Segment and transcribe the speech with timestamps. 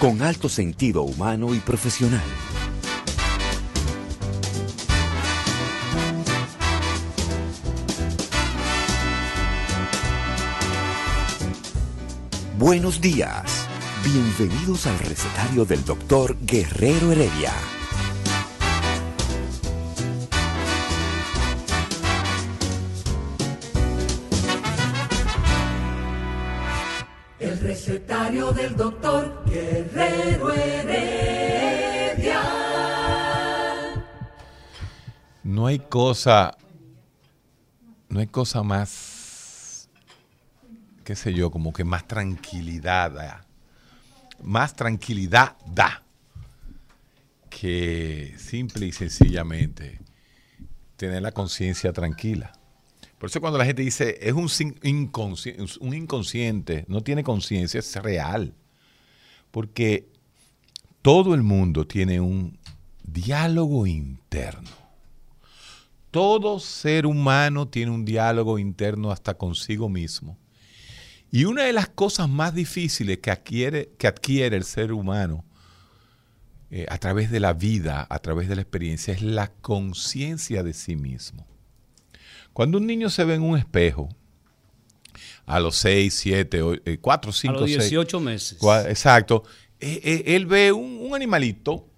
[0.00, 2.22] Con alto sentido humano y profesional.
[12.56, 13.68] Buenos días.
[14.02, 17.52] Bienvenidos al recetario del doctor Guerrero Heredia.
[27.38, 29.29] El recetario del doctor
[35.70, 36.58] hay cosa,
[38.08, 39.88] no hay cosa más,
[41.04, 43.46] qué sé yo, como que más tranquilidad, da,
[44.42, 46.02] más tranquilidad da
[47.48, 50.00] que simple y sencillamente
[50.96, 52.52] tener la conciencia tranquila.
[53.18, 54.48] Por eso cuando la gente dice es un
[55.92, 58.54] inconsciente, no tiene conciencia, es real.
[59.52, 60.08] Porque
[61.00, 62.58] todo el mundo tiene un
[63.04, 64.79] diálogo interno.
[66.10, 70.38] Todo ser humano tiene un diálogo interno hasta consigo mismo.
[71.30, 75.44] Y una de las cosas más difíciles que adquiere, que adquiere el ser humano
[76.70, 80.72] eh, a través de la vida, a través de la experiencia, es la conciencia de
[80.72, 81.46] sí mismo.
[82.52, 84.08] Cuando un niño se ve en un espejo,
[85.46, 88.58] a los 6, 7, 4, 5, a los 6, 18 meses.
[88.88, 89.44] Exacto.
[89.80, 91.89] Eh, eh, él ve un, un animalito,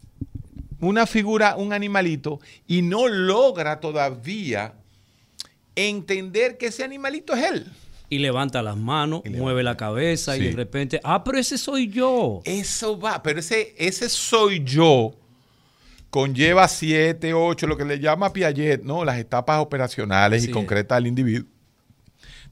[0.83, 4.75] una figura, un animalito, y no logra todavía
[5.77, 7.67] entender que ese animalito es él.
[8.11, 11.89] Y levanta las manos, Y mueve la cabeza y de repente, ah, pero ese soy
[11.89, 12.43] yo.
[12.45, 15.15] Eso va, pero ese, ese soy yo
[16.11, 19.03] conlleva siete, ocho, lo que le llama Piaget, ¿no?
[19.03, 21.49] Las etapas operacionales y concretas del individuo.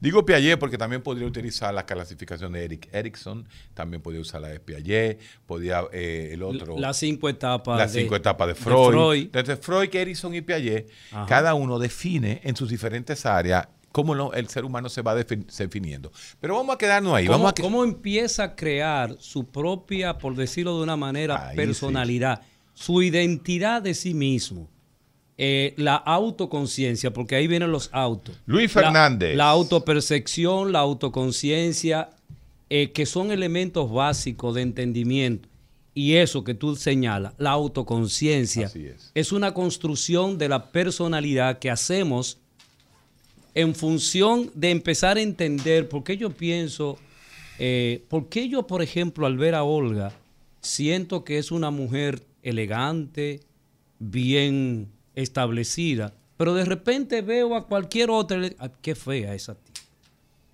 [0.01, 4.47] Digo Piaget porque también podría utilizar la clasificación de Eric Erickson, también podría usar la
[4.49, 6.77] de Piaget, podía eh, el otro.
[6.77, 7.77] Las cinco etapas.
[7.77, 8.89] las de- cinco etapas de de Freud.
[8.91, 9.21] Freud.
[9.25, 11.25] Entonces, Freud, Erickson y Piaget, Ajá.
[11.27, 15.45] cada uno define en sus diferentes áreas cómo lo- el ser humano se va defin-
[15.55, 16.11] definiendo.
[16.39, 17.25] Pero vamos a quedarnos ahí.
[17.27, 21.49] ¿Cómo, Vamos a que- cómo empieza a crear su propia, por decirlo de una manera,
[21.49, 22.41] Ahí personalidad,
[22.73, 24.67] su identidad de sí mismo?
[25.43, 28.39] Eh, la autoconciencia, porque ahí vienen los autos.
[28.45, 29.35] Luis Fernández.
[29.35, 32.11] La, autopercepción, la autoconciencia,
[32.69, 35.49] eh, que son elementos básicos de entendimiento.
[35.95, 38.71] Y eso que tú señalas, la autoconciencia,
[39.15, 39.31] es.
[39.31, 42.37] una construcción de la personalidad que hacemos
[43.55, 46.99] en función de empezar a entender por qué yo pienso,
[47.57, 50.13] eh, por qué yo, por ejemplo, al ver a Olga,
[50.61, 53.39] siento que es una mujer elegante,
[53.97, 59.55] bien establecida, pero de repente veo a cualquier otra, y le- "Ah, qué fea esa
[59.55, 59.83] tía.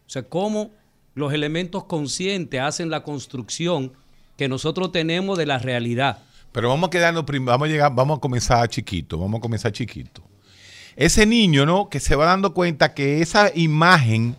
[0.06, 0.72] O sea, cómo
[1.16, 3.94] los elementos conscientes hacen la construcción
[4.38, 6.20] que nosotros tenemos de la realidad.
[6.52, 10.22] Pero vamos a quedarnos vamos a llegar, vamos a comenzar chiquito, vamos a comenzar chiquito.
[10.96, 11.90] Ese niño, ¿no?
[11.90, 14.36] Que se va dando cuenta que esa imagen,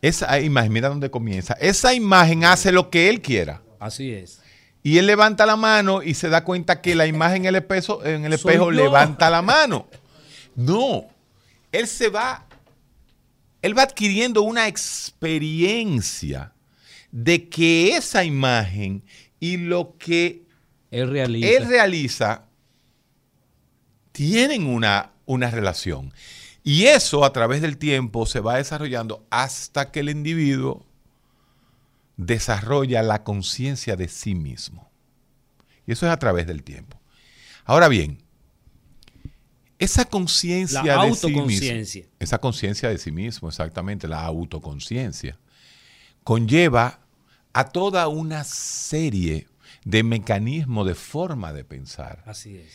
[0.00, 3.62] esa imagen, mira dónde comienza, esa imagen hace lo que él quiera.
[3.80, 4.40] Así es.
[4.88, 8.02] Y él levanta la mano y se da cuenta que la imagen en el espejo,
[8.06, 9.86] en el espejo levanta la mano.
[10.56, 11.04] No,
[11.70, 12.46] él se va,
[13.60, 16.54] él va adquiriendo una experiencia
[17.12, 19.04] de que esa imagen
[19.38, 20.46] y lo que
[20.90, 21.48] Él realiza.
[21.50, 22.44] él realiza
[24.12, 26.14] tienen una, una relación.
[26.64, 30.87] Y eso a través del tiempo se va desarrollando hasta que el individuo
[32.18, 34.90] desarrolla la conciencia de sí mismo.
[35.86, 37.00] Y eso es a través del tiempo.
[37.64, 38.18] Ahora bien,
[39.78, 45.38] esa conciencia de sí mismo, esa conciencia de sí mismo, exactamente, la autoconciencia,
[46.24, 47.00] conlleva
[47.52, 49.46] a toda una serie
[49.84, 52.72] de mecanismos de forma de pensar Así es.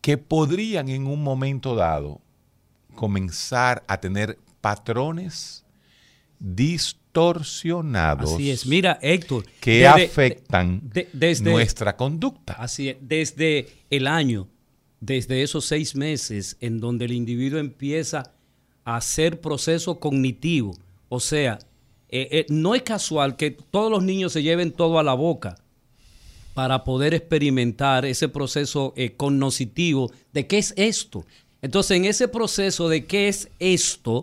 [0.00, 2.20] que podrían en un momento dado
[2.94, 5.64] comenzar a tener patrones
[7.12, 8.66] distorsionados Así es.
[8.66, 9.44] Mira, Héctor.
[9.60, 12.54] que desde- afectan de- desde- nuestra conducta.
[12.54, 12.96] Así es.
[13.00, 14.48] Desde el año,
[15.00, 18.32] desde esos seis meses en donde el individuo empieza
[18.84, 20.76] a hacer proceso cognitivo.
[21.08, 21.58] O sea,
[22.08, 25.56] eh, eh, no es casual que todos los niños se lleven todo a la boca.
[26.54, 31.24] para poder experimentar ese proceso eh, cognoscitivo de qué es esto.
[31.62, 34.22] Entonces, en ese proceso de qué es esto,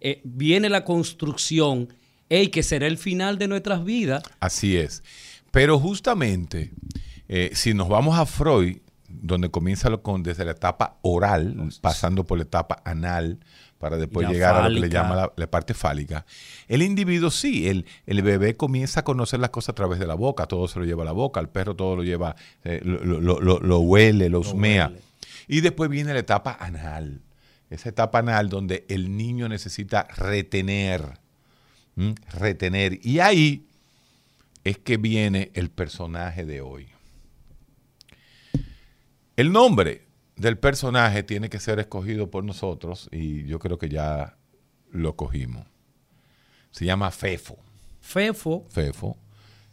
[0.00, 1.88] eh, viene la construcción,
[2.28, 4.22] y que será el final de nuestras vidas.
[4.40, 5.02] Así es.
[5.50, 6.72] Pero justamente,
[7.28, 8.78] eh, si nos vamos a Freud,
[9.08, 13.38] donde comienza lo con, desde la etapa oral, pasando por la etapa anal,
[13.78, 16.24] para después llegar a lo que le llama la, la parte fálica.
[16.66, 20.14] El individuo sí, el, el bebé comienza a conocer las cosas a través de la
[20.14, 23.20] boca, todo se lo lleva a la boca, el perro todo lo lleva, eh, lo,
[23.20, 24.42] lo- lo- lo huele, lo
[24.88, 25.02] huele.
[25.48, 27.20] Y después viene la etapa anal,
[27.70, 31.18] esa etapa anal donde el niño necesita retener,
[31.96, 32.14] ¿m?
[32.32, 32.98] retener.
[33.04, 33.66] Y ahí
[34.64, 36.88] es que viene el personaje de hoy.
[39.36, 40.06] El nombre
[40.36, 44.36] del personaje tiene que ser escogido por nosotros y yo creo que ya
[44.90, 45.66] lo cogimos.
[46.70, 47.56] Se llama Fefo.
[48.00, 49.16] Fefo, Fefo.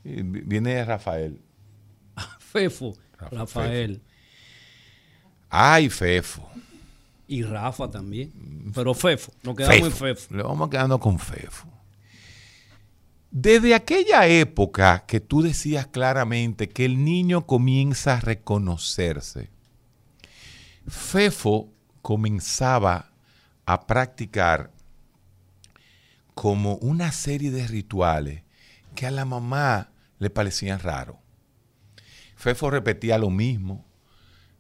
[0.04, 1.42] Y viene de Rafael.
[2.40, 4.02] Fefo, Rafa- Rafael
[5.50, 6.50] Ay, Fefo.
[7.28, 8.32] y Rafa también.
[8.74, 10.36] Pero Fefo, nos quedamos en Fefo.
[10.36, 11.68] Le vamos quedando con Fefo.
[13.36, 19.50] Desde aquella época que tú decías claramente que el niño comienza a reconocerse,
[20.88, 23.12] Fefo comenzaba
[23.66, 24.72] a practicar
[26.36, 28.44] como una serie de rituales
[28.94, 29.90] que a la mamá
[30.20, 31.18] le parecían raros.
[32.36, 33.84] Fefo repetía lo mismo.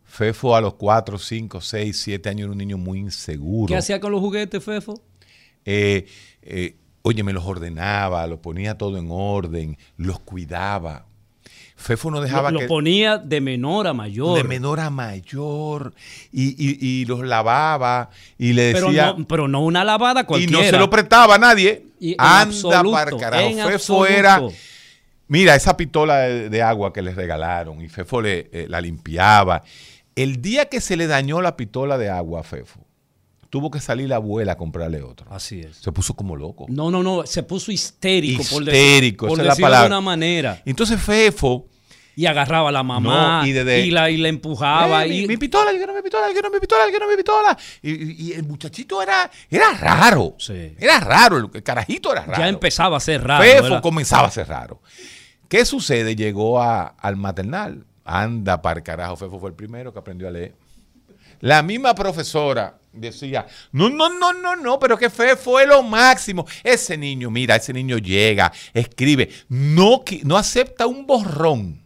[0.04, 3.68] Fefo a los 4, 5, 6, 7 años era un niño muy inseguro.
[3.68, 5.00] ¿Qué hacía con los juguetes, Fefo?
[5.64, 6.08] Eh,
[6.42, 11.06] eh, oye, me los ordenaba, los ponía todo en orden, los cuidaba.
[11.76, 14.38] Fefo no dejaba Lo, lo que ponía de menor a mayor.
[14.38, 15.94] de menor a mayor
[16.32, 20.26] y, y- y los lavaba y le pero, decía no, pero no una lavada y
[20.26, 20.58] cualquiera.
[20.60, 21.84] no se lo prestaba a nadie.
[22.00, 23.70] Y Anda para carajo.
[23.70, 24.42] Fefo era
[25.28, 29.64] Mira, esa pistola de, de agua que les regalaron y Fefo le, eh, la limpiaba.
[30.16, 32.80] El día que se le dañó la pistola de agua a Fefo,
[33.54, 35.28] tuvo que salir la abuela a comprarle otro.
[35.30, 35.78] Así es.
[35.78, 36.66] Se puso como loco.
[36.70, 39.82] No, no, no, se puso histérico, por, Histérico, por esa es la palabra.
[39.82, 40.60] de una manera.
[40.66, 41.68] Entonces Fefo,
[42.16, 45.06] Y agarraba a la mamá No, y y, desde- la, y la empujaba.
[45.06, 47.08] "Eh, mi, y, mi pistola, yo quiero mi pistola, yo quiero mi pistola, yo quiero
[47.08, 47.58] mi pistola.
[47.84, 50.36] Y, y- y el muchachito era, era raro.
[50.40, 50.74] Sí.
[50.80, 52.40] Era raro, el, el carajito era raro.
[52.40, 53.44] ya empezaba a ser raro.
[53.44, 54.82] Fefo comenzaba a ser raro.
[55.48, 56.16] ¿Qué sucede?
[56.16, 57.86] Llegó a- al maternal.
[58.04, 59.16] Anda para el carajo.
[59.16, 60.56] Fefo fue el primero que aprendió a leer.
[61.42, 66.46] La misma profesora decía, no, no, no, no, no, pero que Fefo es lo máximo.
[66.64, 71.82] Ese niño, mira, ese niño llega, escribe, no, no acepta un borrón.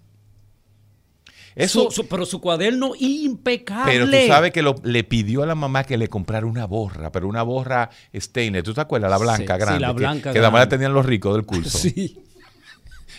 [1.56, 3.92] Eso, Su- su- pero su cuaderno impecable.
[3.92, 7.12] pero tú sabes que lo- le pidió a la mamá que le comprara una borra,
[7.12, 8.64] pero una borra stainless.
[8.64, 9.10] ¿Tú te acuerdas?
[9.10, 9.80] La blanca, Sí, sí, grande.
[9.80, 10.76] la que- blanca que, nada más la grande.
[10.78, 11.78] tenían los ricos del curso.
[11.80, 12.20] Sí.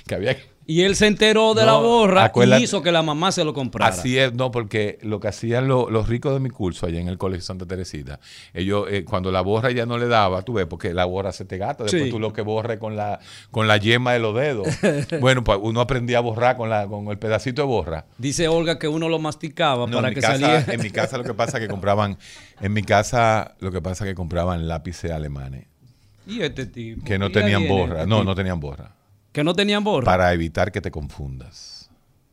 [0.06, 2.92] Que había que- Y él se enteró de No, la borra acuérdate- y hizo que
[2.92, 3.90] la mamá se lo comprara.
[3.90, 7.08] Así es, no, porque lo que hacían lo- los ricos de mi curso allá en
[7.08, 8.20] el Colegio Santa Teresita,
[8.52, 11.46] ellos eh, cuando la borra ya no le daba, tú ves, porque la borra se
[11.46, 12.10] te gasta, después Sí.
[12.10, 13.18] tú lo que borre con la,
[13.50, 14.68] con la yema de los dedos.
[15.22, 18.04] bueno, pues uno aprendía a borrar con, la, con el pedacito de borra.
[18.18, 20.64] Dice Olga que uno lo masticaba No, para que casa, saliera.
[20.70, 22.18] en mi casa lo que pasa es que compraban,
[22.60, 25.64] en mi casa lo que pasa es que compraban lápices alemanes,
[26.26, 27.06] y este tipo.
[27.06, 28.92] que no tenían viene borra, este no, no tenían borra,
[29.32, 30.04] Que no tenían borra.
[30.04, 31.90] para evitar que te confundas.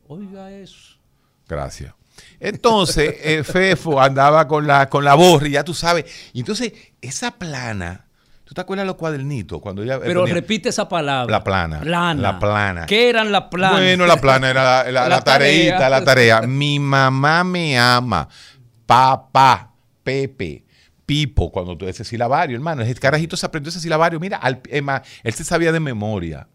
[0.08, 0.96] Oiga eso.
[1.48, 1.92] Gracias.
[2.40, 6.04] Entonces, eh, Fefo andaba con la, con la borra y ya tú sabes.
[6.32, 8.06] Y entonces, esa plana,
[8.44, 9.60] ¿tú te acuerdas de los cuadernitos?
[9.60, 11.30] Cuando ella, eh, Pero ponía- repite esa palabra.
[11.30, 11.80] La plana.
[11.80, 12.22] Plana.
[12.22, 12.86] La plana.
[12.86, 13.72] ¿Qué eran las planas?
[13.78, 15.90] Bueno, la plana era la, la, La la tareita, tarea.
[15.90, 16.40] la tarea.
[16.42, 18.28] Mi mamá me ama.
[18.86, 20.64] Papá, Pepe,
[21.04, 22.82] Pipo, cuando tú ese silabario, hermano.
[22.82, 24.18] Ese carajito se aprendió ese silabario.
[24.18, 26.48] Mira, al, más, él se sabía de memoria.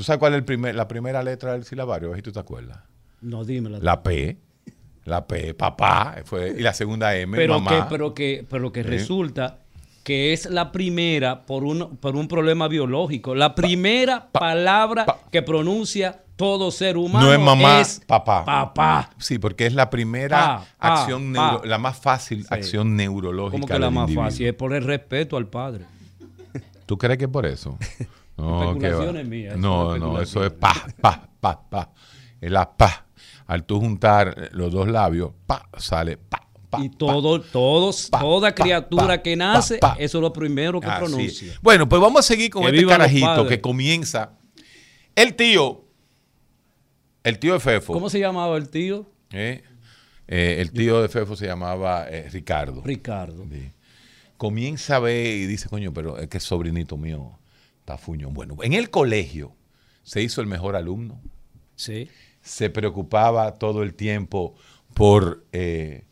[0.00, 2.08] ¿Tú sabes cuál es el primer, la primera letra del silabario?
[2.08, 2.78] A ver si tú te acuerdas.
[3.20, 3.80] No, dímela.
[3.82, 4.38] La P.
[5.04, 6.16] La P, papá.
[6.24, 7.84] Fue, y la segunda M, pero mamá.
[7.84, 9.58] que, pero que, pero que resulta
[10.02, 13.34] que es la primera por un, por un problema biológico.
[13.34, 18.42] La primera palabra pa- que pronuncia todo ser humano no es mamá, es papá.
[18.46, 19.10] Papá.
[19.18, 22.48] Sí, porque es la primera acción, neuro- la más fácil Sí.
[22.50, 23.52] acción neurológica.
[23.60, 24.24] Como que la más individuo.
[24.24, 25.84] fácil es por el respeto al padre.
[26.86, 27.76] ¿Tú crees que es por eso?
[28.40, 31.92] No, que mías, No, eso es pa, pa, pa, pa.
[32.40, 33.06] Es la pa.
[33.46, 36.82] Al tú juntar los dos labios, pa, sale pa, pa.
[36.82, 36.96] y pa.
[36.98, 41.58] todo, todos, pa, toda criatura que nace, eso es lo primero que pronuncia.
[41.60, 44.32] Bueno, pues vamos a seguir con Que este carajito que comienza.
[45.16, 45.84] El tío,
[47.24, 47.92] el tío de Fefo.
[47.92, 49.06] ¿Cómo se llamaba el tío?
[49.32, 49.64] ¿eh?
[50.28, 52.82] Eh, el tío de Fefo se llamaba eh, Ricardo.
[52.84, 53.44] Ricardo.
[53.50, 53.72] Sí.
[54.36, 57.39] Comienza a ver y dice, coño, pero es que es sobrinito mío
[57.90, 58.34] está fuñón.
[58.34, 59.56] Bueno, en el colegio
[60.02, 61.20] se hizo el mejor alumno.
[61.76, 62.10] Sí.
[62.42, 64.54] se preocupaba todo el tiempo
[64.92, 66.04] por, eh,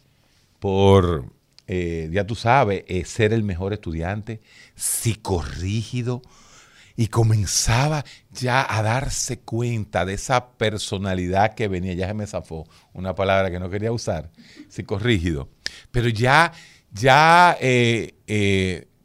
[0.59, 1.31] por
[1.67, 4.41] eh, ya tú sabes, eh, ser el mejor estudiante,
[4.75, 6.23] psicorrígido,
[6.97, 12.67] y comenzaba ya a darse cuenta de esa personalidad que venía, ya se me zafó,
[12.95, 14.31] una palabra que no quería usar,
[14.69, 15.51] psicorrígido,
[15.91, 16.53] pero ya,
[16.91, 17.59] ya,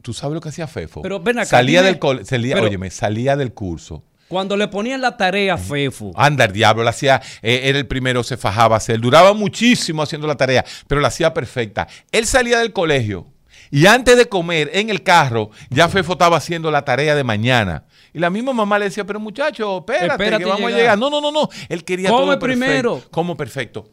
[0.04, 1.02] tú sabes lo que hacía Fefo.
[1.02, 4.04] Pero ven acá, salía dime- del salía, pero- óyeme, salía del curso.
[4.28, 7.86] Cuando le ponían la tarea a Fefo, Anda, el diablo, la hacía, eh, era el
[7.86, 9.00] primero, se fajaba hacer.
[9.00, 11.86] Duraba muchísimo haciendo la tarea, pero la hacía perfecta.
[12.12, 13.26] Él salía del colegio
[13.70, 17.84] y antes de comer en el carro, ya Fefo estaba haciendo la tarea de mañana.
[18.12, 20.74] Y la misma mamá le decía, pero muchacho, espérate, Espérate que vamos llegar.
[20.74, 20.98] a llegar.
[20.98, 21.48] No, no, no, no.
[21.68, 22.46] Él quería Come todo perfecto.
[22.66, 23.02] primero.
[23.10, 23.90] Como perfecto.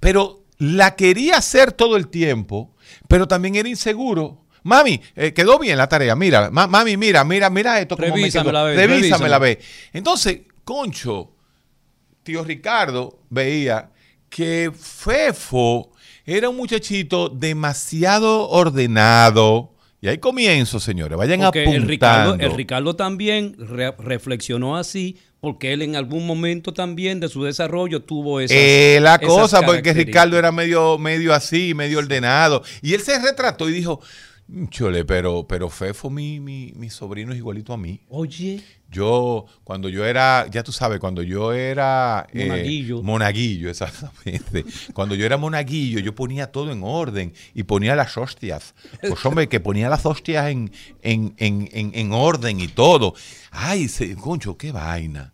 [0.00, 2.74] Pero la quería hacer todo el tiempo,
[3.08, 4.42] pero también era inseguro.
[4.66, 6.14] Mami, eh, quedó bien la tarea.
[6.16, 7.96] Mira, ma- mami, mira, mira, mira esto.
[7.96, 8.64] cómo me Revísamela, quedó.
[8.66, 9.38] ve, Revísamela, revísamela.
[9.38, 9.58] ve.
[9.92, 11.30] Entonces, Concho,
[12.22, 13.90] tío Ricardo veía
[14.28, 15.92] que Fefo
[16.24, 19.72] era un muchachito demasiado ordenado.
[20.00, 21.16] Y ahí comienzo, señores.
[21.16, 21.82] Vayan porque apuntando.
[21.82, 27.28] el Ricardo, el Ricardo también re- reflexionó así, porque él en algún momento también de
[27.28, 29.92] su desarrollo tuvo esas Eh, la cosa, porque.
[29.94, 32.62] Ricardo era medio, medio así, medio ordenado.
[32.82, 34.00] Y él se retrató y dijo,
[34.70, 38.00] chole, pero, pero Fefo, mi, mi, mi sobrino es igualito a mí.
[38.08, 42.26] Oye, Yo, cuando yo era, ya tú sabes, cuando yo era...
[42.32, 43.02] eh, Monaguillo.
[43.02, 44.64] monaguillo, exactamente.
[44.94, 48.74] cuando yo era monaguillo, yo ponía todo en orden y ponía las hostias.
[49.00, 50.70] Pues hombre, que ponía las hostias en,
[51.02, 53.14] en, en, en, en orden y todo.
[53.50, 55.32] Ay, se, concho, qué vaina.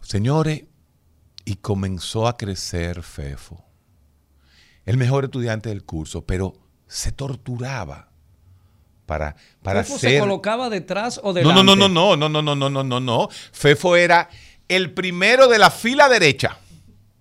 [0.00, 0.64] Señores,
[1.44, 3.64] y comenzó a crecer Fefo.
[4.86, 6.54] El mejor estudiante del curso, pero
[6.94, 8.08] se torturaba
[9.06, 10.10] para, para ¿Fefo ser...
[10.12, 11.64] se colocaba detrás o No, delante?
[11.64, 13.28] no, no, no, no, no, no, no, no, no, no.
[13.52, 14.28] Fefo era
[14.68, 16.58] el primero de la fila derecha,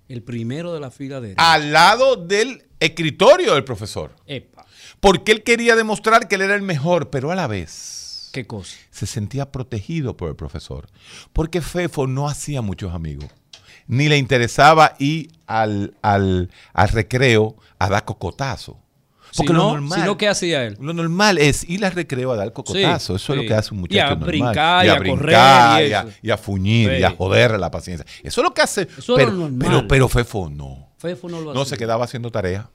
[0.08, 1.54] El primero de la fila derecha.
[1.54, 4.16] al lado del escritorio del profesor.
[4.28, 4.66] Epa,
[5.00, 8.78] Porque él quería demostrar que él era el mejor, pero a la vez qué cosa.
[8.92, 10.88] se sentía protegido por el profesor.
[11.34, 13.30] Porque Fefo no hacía muchos amigos.
[13.88, 18.80] Ni le interesaba ir al, al, al recreo a dar cocotazo.
[19.36, 20.78] Porque si lo no, normal, si no, ¿qué hacía él?
[20.80, 23.18] Lo normal es ir al recreo a dar cocotazo.
[23.18, 24.28] Sí, eso es lo que hace un Y muchacho a normal.
[24.28, 27.16] brincar, y a correr, brincar, y y a, y a fuñir, y a Sí.
[27.18, 28.06] joderle la paciencia.
[28.24, 28.88] Eso es lo que hace.
[28.98, 29.60] Eso pero, normal.
[29.68, 30.90] pero, pero Fefo no.
[30.98, 31.72] Fefo no lo No hacía.
[31.72, 32.70] se quedaba haciendo tarea.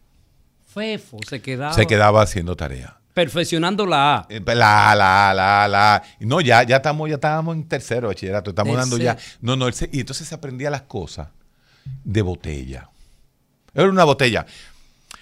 [0.66, 2.98] Fefo se quedaba, Se quedaba haciendo tarea.
[3.14, 4.26] perfeccionando la A.
[4.28, 6.02] Eh, La, la, la, la.
[6.20, 8.50] No, ya, ya estamos, ya estábamos en tercero bachillerato.
[8.50, 9.16] Estamos dando ya.
[9.40, 11.28] No, no, y entonces se aprendía las cosas
[12.04, 12.90] de botella.
[13.74, 14.44] Era una botella.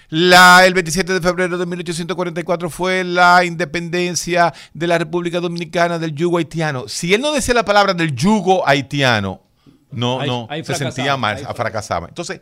[0.08, 6.14] La, el 27 de febrero de 1844 fue la independencia de la República Dominicana del
[6.14, 6.88] yugo haitiano.
[6.88, 9.42] Si él no decía la palabra del yugo haitiano,
[9.90, 12.08] no, no, se sentía mal, ahí fracasaba.
[12.08, 12.40] Entonces,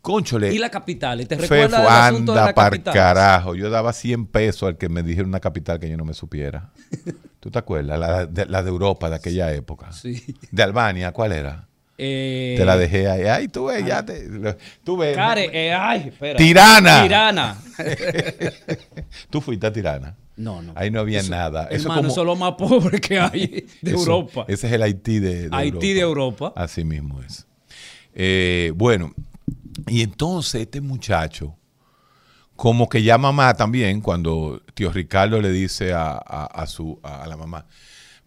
[0.00, 0.52] conchole.
[0.52, 1.26] Y la capital.
[1.26, 2.94] ¿Te Fefo, recuerdas del asunto de anda la para capital?
[2.94, 3.54] carajo.
[3.54, 6.70] Yo daba 100 pesos al que me dijera una capital que yo no me supiera.
[7.40, 7.98] ¿Tú te acuerdas?
[7.98, 9.92] La de, la de Europa de aquella época.
[9.92, 10.36] Sí.
[10.50, 11.67] De Albania, ¿cuál era?
[12.00, 13.22] Eh, Te la dejé ahí.
[13.24, 14.28] Ay, tú ves, ya te.
[14.28, 15.16] lo- Tú ves.
[15.16, 16.36] Care, eh, ay, espera.
[16.38, 17.02] Tirana.
[17.02, 17.58] Tirana.
[19.30, 20.16] Tú fuiste a Tirana.
[20.36, 20.72] No, no.
[20.76, 21.64] Ahí no había nada.
[21.64, 24.44] Eso Hermano, como- eso es lo más pobre que hay de eso- Europa.
[24.48, 26.52] Ese es el Haití de, de Haití de Europa.
[26.54, 27.46] Así mismo es.
[28.14, 29.12] Eh, bueno,
[29.88, 31.56] y entonces este muchacho,
[32.56, 37.26] como que ya mamá también, cuando tío Ricardo le dice a, a- a su, a,
[37.26, 37.66] la mamá,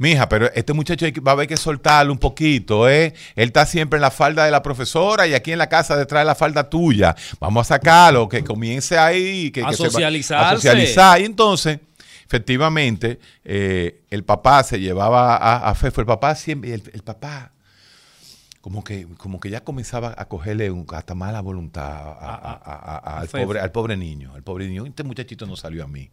[0.01, 3.13] mija, pero este muchacho va a haber que soltarlo un poquito, ¿eh?
[3.36, 6.22] Él está siempre en la falda de la profesora y aquí en la casa detrás
[6.22, 7.15] de la falda tuya.
[7.39, 9.51] Vamos a sacarlo, que comience ahí.
[9.51, 10.46] Que, A que se va- socializarse.
[10.53, 11.22] a socializar.
[11.22, 11.79] Y entonces,
[12.25, 16.01] efectivamente, eh, el papá se llevaba a, a Fefo.
[16.01, 17.51] El papá siempre, el, el papá,
[18.62, 22.98] como que, como que ya comenzaba a cogerle un- hasta mala voluntad a- a- a-
[22.98, 24.34] a- al, pobre, al pobre niño.
[24.36, 24.86] Al pobre niño.
[24.86, 26.10] Este muchachito no salió a mí.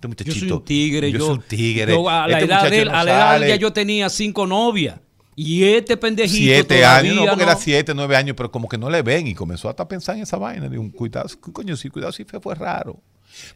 [0.00, 0.38] Este Yo muchachito.
[0.48, 1.10] soy un tigre.
[1.12, 1.92] Yo, soy un tigre.
[1.92, 3.48] yo a la Este edad de él, no a la edad de él sale.
[3.48, 5.00] ya yo tenía cinco novias.
[5.34, 7.50] Y este pendejito Siete todavía años, no, porque no.
[7.50, 10.16] era siete, nueve años, pero como que no le ven y comenzó hasta a pensar
[10.16, 10.66] en esa vaina.
[10.66, 13.00] Un cuidado, coño, sí, cuidado, sí, Fefo es raro.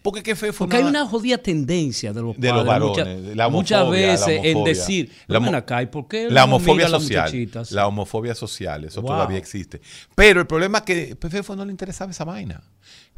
[0.01, 3.85] Porque que Fefo Porque hay una jodida tenncia de los de los varones, muchas- la
[3.91, 7.33] veces en decir, La homo- acá, ¿y por qué la homofobia social,
[7.71, 9.11] la homofobia social, eso Wow.
[9.13, 9.81] todavía existe.
[10.15, 12.63] Pero el problema es que Fefo no le interesaba esa vaina.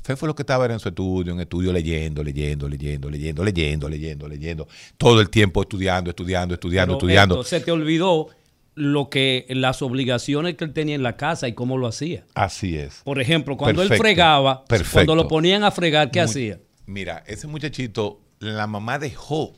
[0.05, 3.89] Fefo lo que estaba era en su estudio, en estudio leyendo, leyendo, leyendo, leyendo, leyendo,
[3.89, 4.69] leyendo, leyendo,
[4.99, 7.35] todo el tiempo estudiando, estudiando, estudiando, Pero estudiando.
[7.41, 8.29] esto, se te olvidó
[8.75, 12.25] lo que las obligaciones que él tenía en la casa y cómo lo hacía.
[12.35, 13.01] Así es.
[13.03, 14.93] Por ejemplo, cuando él fregaba, perfecto.
[14.93, 16.61] cuando lo ponían a fregar, ¿qué Muy- hacía?
[16.85, 19.55] Mira, ese muchachito, la mamá dejó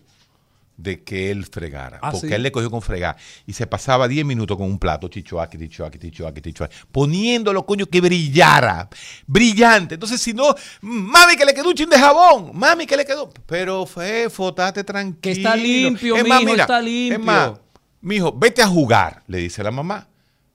[0.76, 1.98] de que él fregara.
[2.02, 2.34] Ah, porque ¿sí?
[2.34, 3.16] él le cogió con fregar.
[3.46, 8.00] Y se pasaba 10 minutos con un plato, chichoaki, chichoaki, chichoaki, chichoaki, poniéndolo, coño, que
[8.00, 8.88] brillara.
[9.26, 9.94] Brillante.
[9.94, 12.50] Entonces, si no, mami, que le quedó un chin de jabón.
[12.54, 13.30] Mami, que le quedó.
[13.46, 15.20] Pero, Fefo, estate tranquilo.
[15.20, 17.18] Que está limpio, Es más, mijo, mira, está Es limpio.
[17.20, 17.52] más,
[18.00, 20.08] mijo, vete a jugar, le dice la mamá.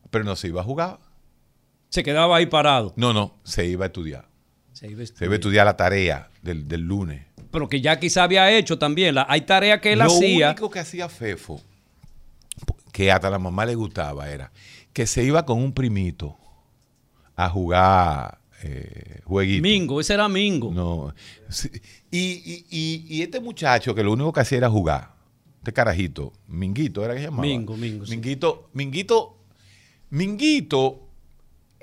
[0.09, 0.99] Pero no se iba a jugar.
[1.89, 2.93] Se quedaba ahí parado.
[2.95, 4.27] No, no, se iba a estudiar.
[4.73, 7.25] Se iba a Se iba a estudiar la tarea del, del lunes.
[7.51, 9.15] Pero que ya quizá había hecho también.
[9.15, 10.51] La- hay tareas que él Lo hacía.
[10.51, 11.61] único que hacía Fefo,
[12.91, 14.51] que hasta la mamá le gustaba, era
[14.93, 16.37] que se iba con un primito
[17.35, 19.63] a jugar eh, jueguito.
[19.63, 20.71] Mingo, ese era Mingo.
[20.71, 21.13] No.
[22.11, 25.13] Y, y- y- y este muchacho que lo único que hacía era jugar.
[25.59, 27.43] Este carajito, Minguito era que se llamaba.
[27.43, 28.11] Mingo, Mingo, sí.
[28.11, 29.37] Minguito, Minguito,
[30.09, 31.07] Minguito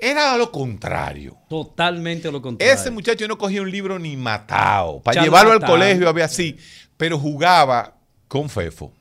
[0.01, 1.37] era lo contrario.
[1.49, 2.73] Totalmente lo contrario.
[2.73, 5.01] Ese muchacho no cogía un libro ni matado.
[5.01, 6.57] Para llevarlo al colegio había así.
[6.97, 7.95] Pero jugaba
[8.27, 8.93] con Fefo.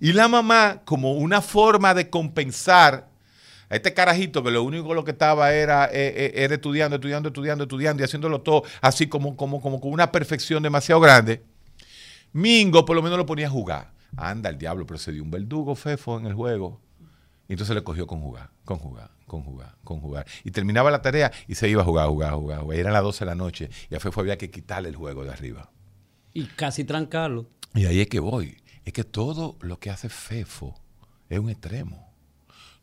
[0.00, 3.08] Y la mamá, como una forma de compensar
[3.70, 7.28] a este carajito que lo único lo que estaba era, eh, eh, era estudiando, estudiando,
[7.28, 11.42] estudiando, estudiando y haciéndolo todo así como, como, como con una perfección demasiado grande.
[12.32, 13.92] Mingo por lo menos lo ponía a jugar.
[14.16, 16.83] Anda el diablo, pero se dio un verdugo Fefo en el juego.
[17.48, 20.26] Y entonces le cogió con jugar, con jugar, con jugar, con jugar.
[20.44, 22.76] Y terminaba la tarea y se iba a jugar, jugar, jugar, jugar.
[22.76, 25.24] Y eran las 12 de la noche y a Fefo había que quitarle el juego
[25.24, 25.70] de arriba.
[26.32, 27.46] Y casi trancarlo.
[27.74, 28.56] Y ahí es que voy.
[28.84, 30.74] Es que todo lo que hace Fefo
[31.28, 32.12] es un extremo.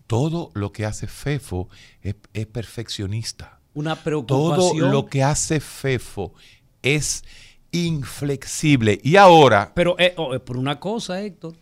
[0.07, 1.69] Todo lo que hace Fefo
[2.01, 3.59] es, es perfeccionista.
[3.73, 4.91] Una Todo preocupación.
[4.91, 6.33] lo que hace Fefo
[6.81, 7.23] es
[7.71, 8.99] inflexible.
[9.03, 11.55] Y ahora, Pero eh, oh, eh, por una cosa, Héctor,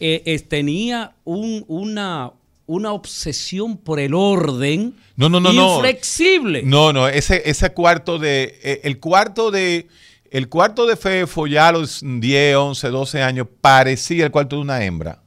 [0.00, 2.32] eh, tenía un- una,
[2.66, 5.76] una obsesión por el orden No, no, no, no.
[5.76, 6.62] inflexible.
[6.64, 8.58] No, no, ese, ese cuarto de.
[8.62, 9.88] eh, el cuarto de.
[10.30, 14.62] El cuarto de Fefo ya a los 10, 11, 12 años parecía el cuarto de
[14.62, 15.22] una hembra.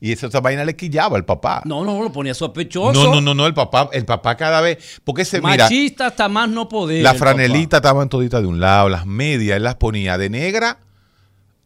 [0.00, 1.60] Y esa, esa vaina le quillaba al papá.
[1.66, 2.92] No, no, lo ponía sospechoso.
[2.92, 5.00] no, no, no, no, el papá, el papá cada vez.
[5.04, 5.64] Porque se mira.
[5.64, 7.02] Machista hasta más no poder.
[7.02, 10.78] Las el franelitas estaban toditas de un lado, las medias él las ponía de negra,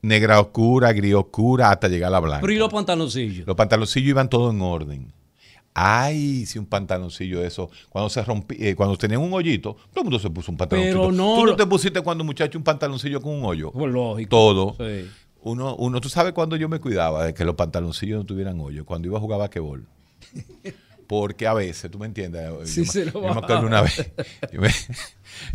[0.03, 2.41] negra oscura, gris oscura, hasta llegar a la blanca.
[2.41, 3.47] Pero y los pantaloncillos.
[3.47, 5.13] Los pantaloncillos iban todos en orden.
[5.75, 7.71] Ay, si un pantaloncillo de eso.
[7.89, 11.01] Cuando se rompía, eh, cuando tenían un hoyito, todo el mundo se puso un pantaloncillo.
[11.01, 13.71] Pero no ¿Tú no te pusiste cuando muchacho un pantaloncillo con un hoyo?
[13.73, 14.29] Pues lógico.
[14.29, 14.77] Todo.
[14.79, 15.09] Sí.
[15.45, 18.85] Uno, uno, tú sabes cuando yo me cuidaba de que los pantaloncillos no tuvieran hoyo,
[18.85, 19.87] cuando iba a jugar basquetbol.
[21.07, 24.13] Porque a veces, tú me entiendes, Sí, yo, yo me acuerdo una vez,
[24.53, 24.71] yo me,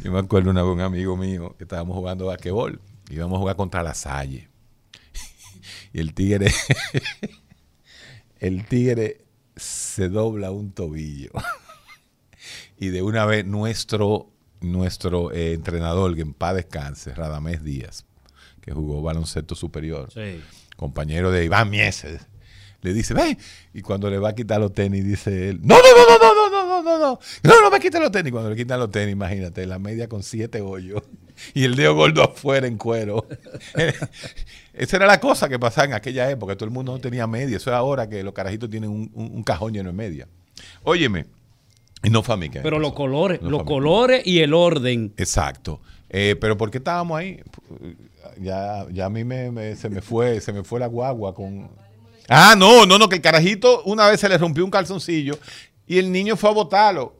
[0.03, 3.56] yo me acuerdo una vez un amigo mío que estábamos jugando basquetbol, íbamos a jugar
[3.56, 4.50] contra la Salle.
[5.93, 6.52] Y el tigre,
[8.39, 11.32] el tigre se dobla un tobillo.
[12.80, 14.30] Y de una vez nuestro,
[14.62, 18.06] nuestro eh, entrenador, que en paz descanse, Radamés Díaz,
[18.62, 20.41] que jugó baloncesto superior, Sí.
[20.76, 22.28] compañero de Iván Mieses,
[22.82, 23.38] le dice, ven,
[23.74, 26.50] y cuando le va a quitar los tenis, dice él, no, no, no, no, no,
[26.50, 28.32] no, no, no, no, no, no, me quites los tenis.
[28.32, 31.02] Cuando le quitan los tenis, imagínate, la media con siete hoyos
[31.54, 33.28] y el dedo gordo afuera en cuero.
[34.73, 37.58] Esa era la cosa que pasaba en aquella época, todo el mundo no tenía media,
[37.58, 40.28] eso es ahora que los carajitos tienen un, un- un cajón lleno de media.
[40.84, 41.26] Óyeme,
[42.04, 45.13] y no fue a mí que Pero los colores, No los colores y el orden.
[45.17, 45.82] Exacto.
[46.10, 47.41] Eh, pero ¿por qué estábamos ahí?
[48.39, 51.69] Ya, ya a mí me, me- se me fue, se me fue la guagua con.
[52.30, 55.39] Ah, no, no, no, que el carajito una vez se le rompió un calzoncillo
[55.88, 57.15] y el niño fue a botarlo.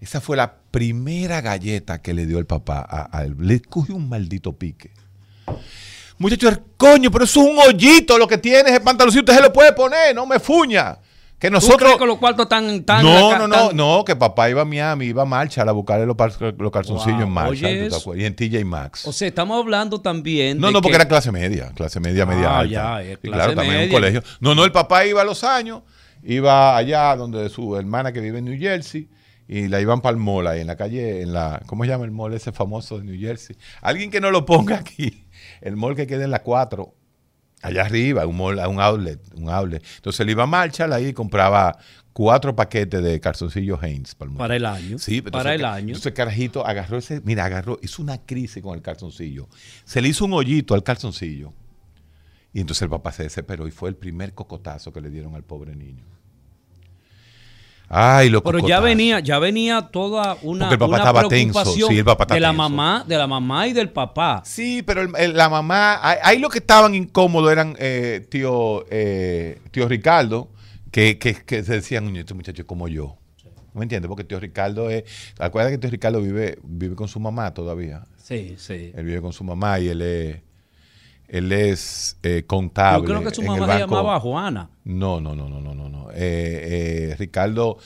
[0.00, 3.34] Esa fue la primera galleta que le dio el papá a, a él.
[3.40, 4.90] Le cogió un maldito pique.
[6.18, 9.22] Muchacho, el coño, pero eso es un hoyito lo que tiene ese pantaloncillo.
[9.22, 10.98] Usted se lo puede poner, no me fuña.
[11.38, 11.78] Que ¿Tú nosotros.
[11.80, 15.06] crees que los cuartos están tan No, no, no, no, que papá iba a Miami,
[15.06, 16.16] iba a marcha a buscarle los,
[16.58, 17.68] los calzoncillos Wow, en marcha.
[18.04, 18.14] ¿tú?
[18.14, 19.06] Y en TJ Maxx.
[19.06, 20.58] O sea, estamos hablando también.
[20.58, 22.72] no, de no, porque que- era clase media, clase media, media Ah, alta.
[22.72, 23.96] ya, es Y clase claro, también en un media.
[23.98, 24.22] colegio.
[24.40, 25.82] No, no, el papá iba a los años,
[26.22, 29.08] iba allá donde su hermana que vive en New Jersey,
[29.48, 32.04] y la iban para el mall ahí en la calle, en la, ¿cómo se llama
[32.04, 33.56] el mall ese famoso de New Jersey?
[33.80, 35.26] Alguien que no lo ponga aquí,
[35.60, 36.94] el mall que queda en la 4,
[37.62, 39.82] allá arriba, un mall, un outlet, un outlet.
[39.96, 41.78] Entonces él iba a Marshall ahí y compraba
[42.12, 44.42] cuatro paquetes de calzoncillos Haynes para el mundo.
[44.42, 44.98] Para el año.
[44.98, 45.88] Sí, entonces, para el año.
[45.88, 49.48] Entonces carajito agarró ese, mira, agarró, hizo una crisis con el calzoncillo.
[49.84, 51.52] Se le hizo un hoyito al calzoncillo.
[52.52, 55.42] Y entonces el papá se desesperó y fue el primer cocotazo que le dieron al
[55.42, 56.15] pobre niño.
[57.88, 61.88] Ay, lo Pero ya venía, ya venía toda una, el papá una estaba tenso, preocupación
[61.90, 62.62] sí, el papá de la tenso.
[62.68, 64.42] mamá, de la mamá y del papá.
[64.44, 68.84] Sí, pero el- el- la mamá, ahí, ahí los que estaban incómodos eran eh, tío,
[68.90, 70.48] eh, tío Ricardo,
[70.90, 73.16] que, que, que se decían, "Oye, este muchacho es como yo.
[73.72, 74.08] ¿No me entiendes?
[74.08, 75.04] Porque tío Ricardo es,
[75.38, 78.04] acuérdate que tío Ricardo vive, vive con su mamá todavía.
[78.16, 78.90] Sí, sí.
[78.96, 80.36] Él vive con su mamá y él es,
[81.28, 83.06] Él es eh, Yo contable.
[83.06, 84.70] creo que su mamá se llamaba Juana.
[84.84, 85.88] No, no, no, no, no, no.
[85.88, 86.10] no.
[86.12, 86.14] Eh,
[87.10, 87.78] eh, Ricardo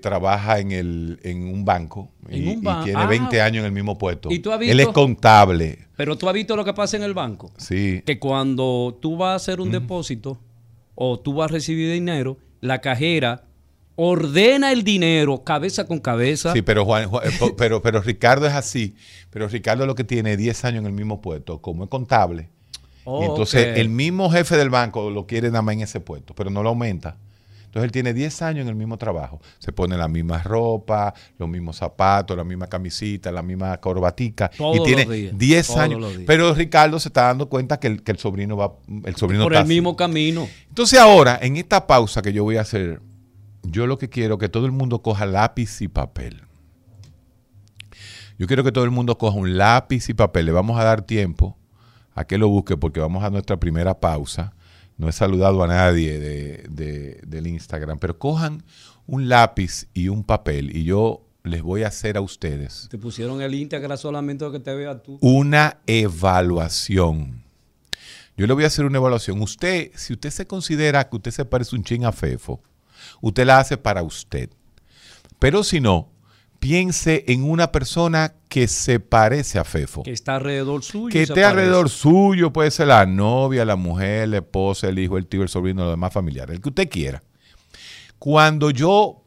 [0.00, 3.06] trabaja en, el, en un banco En y, un y ban- tiene ah.
[3.06, 4.30] 20 años en el mismo puesto.
[4.30, 4.92] ¿Y tú has Él es visto?
[4.92, 5.86] contable.
[5.96, 7.50] Pero tú has visto lo que pasa en el banco.
[7.56, 8.02] Sí.
[8.06, 10.38] Que cuando tú vas a hacer un depósito
[10.94, 13.44] o tú vas a recibir dinero, la cajera
[13.96, 16.52] ordena el dinero cabeza con cabeza.
[16.52, 18.94] Sí, pero, Juan, Juan- po- pero, pero Ricardo es así.
[19.30, 22.50] Pero Ricardo lo que tiene es 10 años en el mismo puesto, como es contable.
[23.04, 26.50] Oh, entonces el mismo jefe del banco lo quiere nada más en ese puesto, pero
[26.50, 27.16] no lo aumenta.
[27.72, 29.40] Entonces él tiene 10 años en el mismo trabajo.
[29.58, 34.50] Se pone la misma ropa, los mismos zapatos, la misma camisita, la misma corbatica.
[34.50, 36.12] Todos y tiene los días, 10 todos años.
[36.26, 38.74] Pero Ricardo se está dando cuenta que el, que el sobrino va,
[39.06, 39.68] el sobrino por el así.
[39.70, 40.46] mismo camino.
[40.68, 43.00] Entonces ahora, en esta pausa que yo voy a hacer,
[43.62, 46.42] yo lo que quiero es que todo el mundo coja lápiz y papel.
[48.38, 50.44] Yo quiero que todo el mundo coja un lápiz y papel.
[50.44, 51.56] Le vamos a dar tiempo
[52.14, 54.52] a que lo busque porque vamos a nuestra primera pausa.
[54.98, 58.62] No he saludado a nadie de, de- del Instagram, pero cojan
[59.06, 63.42] un lápiz y un papel y yo les voy a hacer a ustedes Te pusieron
[63.42, 65.18] el íntegra solamente para que te veas tú.
[65.20, 65.78] una
[66.46, 67.42] evaluación.
[68.36, 69.40] Yo le voy a hacer una evaluación.
[69.42, 72.60] Usted, si usted se considera que usted se parece un chin a Fefo,
[73.20, 74.50] usted la hace para usted.
[75.38, 76.08] Pero si no,
[76.62, 80.04] piense en una persona que se parece a Fefo.
[80.04, 81.12] Que está alrededor suyo.
[81.12, 85.26] Que esté alrededor suyo, puede ser la novia, la mujer, la esposa, el hijo, el
[85.26, 87.20] tío, el sobrino, los demás familiares, el que usted quiera.
[88.16, 89.24] Cuando yo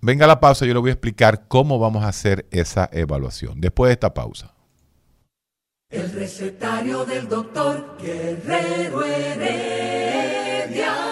[0.00, 3.60] venga a la pausa, yo le voy a explicar cómo vamos a hacer esa evaluación.
[3.60, 4.54] Después de esta pausa.
[5.90, 11.05] El recetario del doctor Guerrero Heredia.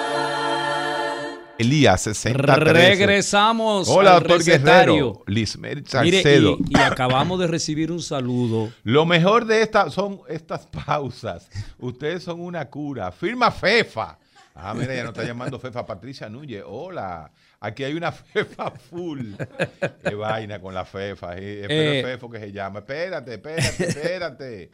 [1.58, 2.72] Elías 63.
[2.98, 3.88] Regresamos.
[3.88, 4.94] Hola, al doctor recetario.
[4.94, 5.22] Guerrero.
[5.26, 6.56] Lismer Mire, Salcedo.
[6.68, 8.72] y, y acabamos de recibir un saludo.
[8.82, 11.48] Lo mejor de esta son estas pausas.
[11.78, 13.12] Ustedes son una cura.
[13.12, 14.18] Firma FEFA.
[14.56, 16.62] Ah, mira, ya nos está llamando FEFA Patricia Núñez.
[16.66, 17.30] Hola.
[17.60, 19.34] Aquí hay una FEFA full.
[20.02, 21.36] Qué vaina con la FEFA.
[21.36, 21.62] eh.
[21.62, 21.98] Espero Eh.
[22.00, 22.80] el FEFO que se llama.
[22.80, 24.70] Espérate, espérate, espérate.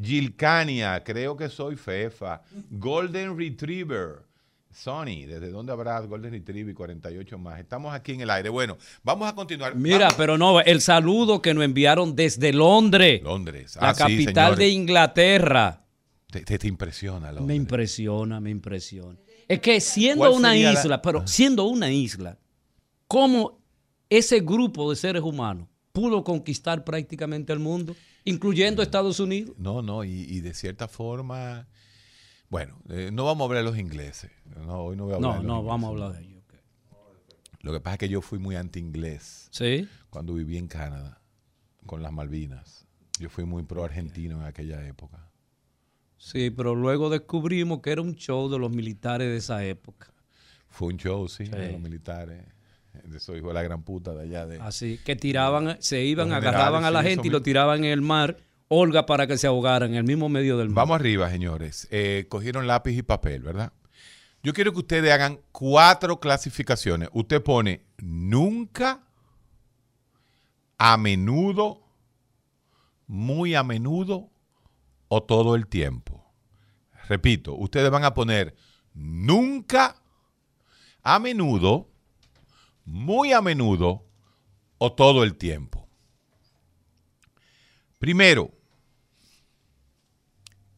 [0.00, 2.40] Gilcania, creo que soy FEFA.
[2.70, 4.27] Golden Retriever.
[4.70, 7.58] Sony, ¿desde dónde habrá Golden Retriever y 48 más?
[7.58, 8.48] Estamos aquí en el aire.
[8.48, 9.74] Bueno, vamos a continuar.
[9.74, 10.14] Mira, Vamos.
[10.14, 13.76] pero no, el saludo que nos enviaron desde Londres, Londres.
[13.80, 15.84] la Ah, capital de Inglaterra.
[16.30, 17.46] Te, te- te impresiona, Londres.
[17.46, 19.18] Me impresiona, me impresiona.
[19.48, 22.38] Es que siendo ¿Cuál una la- isla, pero siendo una isla,
[23.06, 23.58] ¿cómo
[24.10, 29.56] ese grupo de seres humanos pudo conquistar prácticamente el mundo, incluyendo Estados Unidos?
[29.58, 31.66] No, no, y, y de cierta forma,
[32.50, 34.30] bueno, eh, no vamos a hablar de los ingleses.
[34.44, 36.06] No, hoy no voy a hablar No, de los no, vamos a ingleses.
[36.16, 36.38] hablar de ello.
[36.40, 36.54] ok.
[37.62, 39.88] Lo que pasa es que yo fui muy anti-inglés ¿Sí?
[40.10, 41.20] cuando viví en Canadá,
[41.86, 42.86] con las Malvinas.
[43.18, 45.28] Yo fui muy pro-argentino en aquella época.
[46.16, 50.12] Sí, pero luego descubrimos que era un show de los militares de esa época.
[50.68, 52.44] Fue un show, sí, de los militares.
[53.04, 54.58] De esos hijos de la gran puta de allá de...
[54.60, 58.36] Así que tiraban, se iban, agarraban a la gente y lo tiraban en el mar,
[58.68, 60.86] Olga, para que se ahogaran en el mismo medio del mar.
[60.86, 61.88] Vamos arriba, señores.
[61.90, 63.72] Eh, cogieron lápiz y papel, ¿verdad?
[64.42, 67.08] Yo quiero que ustedes hagan cuatro clasificaciones.
[67.12, 69.02] Usted pone nunca,
[70.76, 71.82] a menudo,
[73.06, 74.30] muy a menudo
[75.08, 76.24] o todo el tiempo.
[77.08, 78.54] Repito, ustedes van a poner
[78.92, 79.96] nunca,
[81.02, 81.90] a menudo,
[82.84, 84.04] muy a menudo
[84.76, 85.88] o todo el tiempo.
[87.98, 88.57] Primero,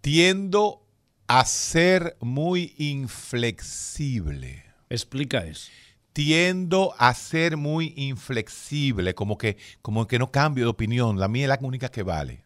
[0.00, 0.86] tiendo
[1.26, 4.64] a ser muy inflexible.
[4.88, 5.70] Explica eso.
[6.12, 11.20] Tiendo a ser muy inflexible, como que, como que no cambio de opinión.
[11.20, 12.42] La mía es la única que vale.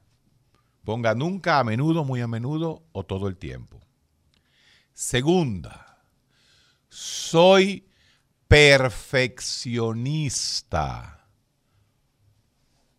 [0.84, 3.80] Ponga nunca, a menudo, muy a menudo o todo el tiempo.
[4.92, 6.04] Segunda,
[6.90, 7.86] soy
[8.48, 11.13] perfeccionista.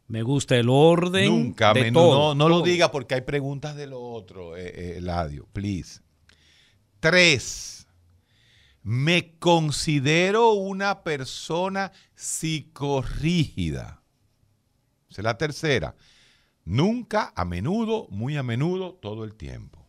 [0.07, 1.29] Me gusta el orden.
[1.29, 2.09] Nunca, de menudo.
[2.09, 6.01] todo, no, no lo diga porque hay preguntas de lo otro, eh, eh, Eladio, please.
[6.99, 7.87] Tres,
[8.83, 14.03] me considero una persona psicorrígida.
[15.09, 15.95] Esa es la tercera.
[16.65, 19.87] Nunca, a menudo, muy a menudo, todo el tiempo.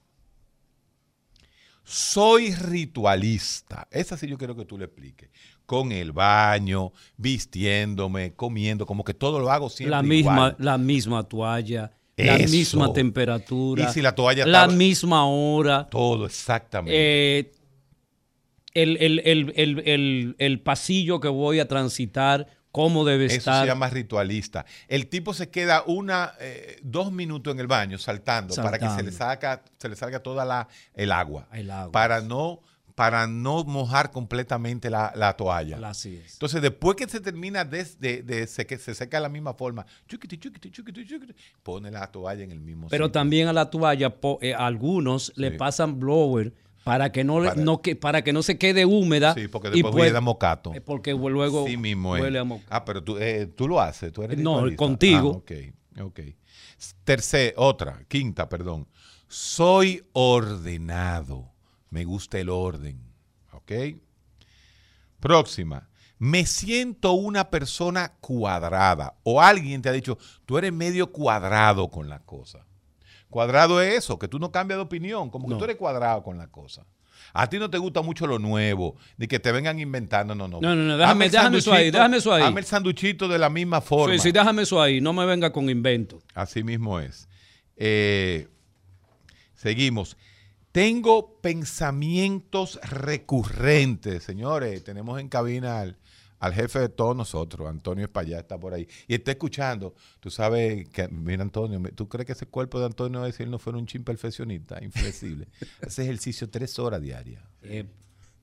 [1.85, 3.87] Soy ritualista.
[3.91, 5.31] Esa sí yo quiero que tú le expliques.
[5.67, 10.57] Con el baño, vistiéndome, comiendo, como que todo lo hago siempre La misma, igual.
[10.59, 12.53] la misma toalla, la Eso.
[12.53, 16.95] misma temperatura, Y si la toalla la estaba- misma hora, Todo, exactamente.
[16.97, 17.53] eh,
[18.75, 23.63] el, el- el- el- pasillo que voy a transitar cómo debe Eso estar.
[23.63, 24.67] se llama ritualista.
[24.87, 29.03] El tipo se queda una, eh, dos minutos en el baño saltando, para que se
[29.03, 31.49] le salga, se le salga toda la, el agua.
[31.53, 31.91] El agua.
[31.93, 32.61] Para no,
[32.97, 35.79] para no mojar completamente la, la toalla.
[35.89, 36.33] Así es.
[36.33, 39.53] Entonces, después que se termina de, de, de se, que se seca de la misma
[39.55, 43.13] forma, chuquiti, chuquiti, chuquiti, chuquiti, pone la toalla en el mismo Pero sitio.
[43.13, 46.55] también a la toalla, po- eh, algunos le pasan blower
[46.85, 49.35] para que no, Para- no que, para que no se quede húmeda.
[49.35, 50.73] Sí, porque y después puede- huele a mocato.
[50.73, 52.69] eh, Porque luego Sí mismo huele a mocato.
[52.71, 54.77] Ah, pero tú, eh, tú lo haces, tú eres No, ritualista.
[54.79, 55.33] contigo.
[55.35, 55.53] Ah, ok,
[56.07, 56.21] ok.
[57.05, 58.89] Tercera, otra, quinta, perdón.
[59.29, 61.53] Soy ordenado.
[61.90, 63.01] Me gusta el orden.
[63.53, 63.72] ¿Ok?
[65.20, 65.88] Próxima.
[66.18, 69.14] Me siento una persona cuadrada.
[69.22, 72.64] O alguien te ha dicho, tú eres medio cuadrado con la cosa.
[73.29, 75.59] Cuadrado es eso, que tú no cambias de opinión, como que No.
[75.59, 76.87] tú eres cuadrado con la cosa.
[77.33, 80.61] A ti no te gusta mucho lo nuevo, ni que te vengan inventando, no, no.
[80.61, 82.44] No, no, no, déjame- déjame eso ahí, déjame eso ahí.
[82.44, 84.14] Hazme el sanduchito de la misma forma.
[84.14, 86.22] Sí, sí, déjame eso ahí, no me venga con invento.
[86.35, 87.29] Así mismo es.
[87.77, 88.49] Eh,
[89.55, 90.16] seguimos.
[90.77, 94.85] Tengo pensamientos recurrentes, señores.
[94.85, 95.97] Tenemos en cabina al,
[96.39, 98.87] al jefe de todos nosotros, Antonio Espallá, está por ahí.
[99.09, 99.95] Y está escuchando.
[100.21, 103.59] Tú sabes que, mira, Antonio, ¿tú crees que ese cuerpo de Antonio, si él no
[103.59, 105.49] fuera un chin perfeccionista, inflexible?
[105.81, 107.43] Hace ejercicio tres horas diarias.
[107.62, 107.87] Eh,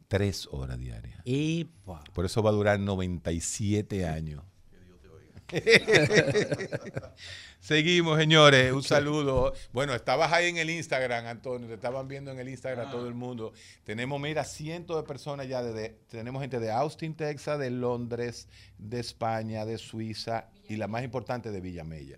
[0.08, 1.22] Tres horas diarias.
[1.26, 2.04] epa.
[2.14, 4.42] Por eso va a durar 97 años.
[7.60, 8.74] Seguimos, señores.
[8.74, 9.54] Un saludo.
[9.72, 11.68] Bueno, estabas ahí en el Instagram, Antonio.
[11.68, 13.54] Te estaban viendo en el Instagram todo el mundo.
[13.84, 15.64] Tenemos, mira, cientos de personas ya.
[16.10, 21.52] Tenemos gente de Austin, Texas, de Londres, de España, de Suiza y la más importante
[21.52, 22.18] de Villamella.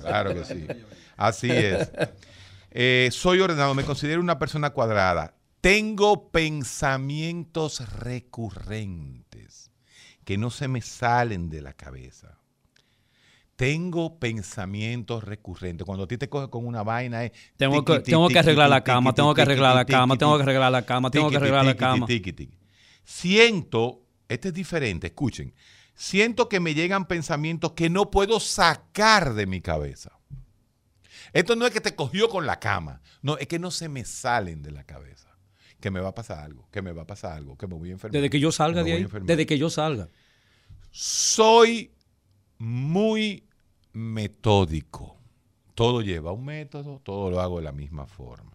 [0.00, 0.66] Claro que sí.
[1.16, 1.90] Así es.
[2.70, 5.36] Eh, soy ordenado, me considero una persona cuadrada.
[5.60, 9.70] Tengo pensamientos recurrentes
[10.24, 12.38] que no se me salen de la cabeza.
[13.56, 15.84] Tengo pensamientos recurrentes.
[15.84, 17.32] Cuando a ti te coge con una vaina es...
[17.56, 20.72] Tengo que- tengo que arreglar la cama, tengo que arreglar la cama, tengo que arreglar
[20.72, 22.06] la cama, tengo que arreglar la cama.
[23.04, 25.54] Siento, este es diferente, escuchen,
[25.94, 30.18] siento que me llegan pensamientos que no puedo sacar de mi cabeza.
[31.32, 34.04] Esto no es que te cogió con la cama, no, es que no se me
[34.04, 35.30] salen de la cabeza.
[35.80, 37.90] Que me va a pasar algo, que me va a pasar algo, que me voy
[37.90, 38.14] a enfermar.
[38.14, 40.08] Desde que yo salga de ahí, desde que yo salga.
[40.90, 41.90] Soy
[42.64, 43.46] muy
[43.92, 45.16] metódico.
[45.74, 48.52] Todo lleva un método, todo lo hago de la misma forma.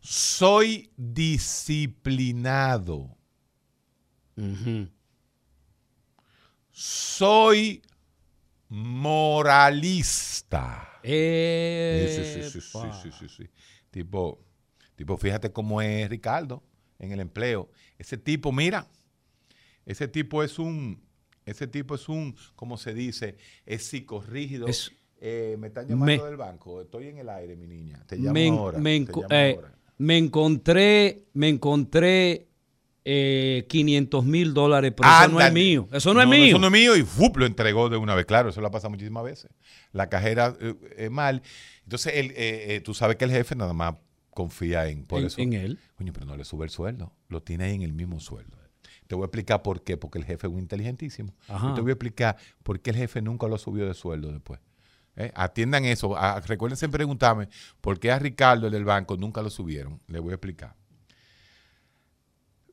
[0.00, 3.16] Soy disciplinado.
[6.70, 7.82] Soy
[8.68, 11.00] moralista.
[11.02, 13.02] Eh, Sí, sí, sí, sí, Epa.
[13.02, 13.48] sí, sí, sí.
[13.90, 14.44] Tipo,
[14.96, 16.62] tipo, fíjate cómo es Ricardo
[16.98, 17.70] en el empleo.
[17.98, 18.88] Ese tipo, mira,
[19.86, 21.00] ese tipo es un,
[21.46, 24.66] ese tipo es un, como se dice, es psicorrígido.
[24.66, 26.82] Es- Eh, me están llamando Me- del banco.
[26.82, 28.04] Estoy en el aire, mi niña.
[28.06, 28.78] Te llamo me, ahora.
[28.78, 29.74] me te llamo eh, ahora.
[29.96, 32.48] me encontré, me encontré
[33.02, 35.88] eh, 500 mil dólares, pero eso no es mío.
[35.90, 36.44] Eso no, es mío.
[36.44, 37.38] Eso no es mío y ¡fup!
[37.38, 38.26] lo entregó de una vez.
[38.26, 39.50] Claro, eso lo pasa muchísimas veces.
[39.92, 41.40] La cajera eh, eh, mal.
[41.84, 43.94] Entonces, él, eh, tú sabes que el jefe nada más
[44.30, 45.40] confía en, por En- eso.
[45.40, 45.78] en él.
[45.94, 47.14] Coño, pero no le sube el sueldo.
[47.28, 48.55] Lo tiene ahí en el mismo sueldo.
[49.06, 49.96] Te voy a explicar por qué.
[49.96, 51.32] Porque el jefe es muy inteligentísimo.
[51.48, 51.74] Ajá.
[51.74, 54.60] Te voy a explicar por qué el jefe nunca lo subió de sueldo después.
[55.16, 55.32] ¿Eh?
[55.34, 56.16] Atiendan eso.
[56.16, 57.48] Ah, recuérdense preguntarme
[57.80, 60.00] por qué a Ricardo, el del banco, nunca lo subieron.
[60.08, 60.74] Le voy a explicar.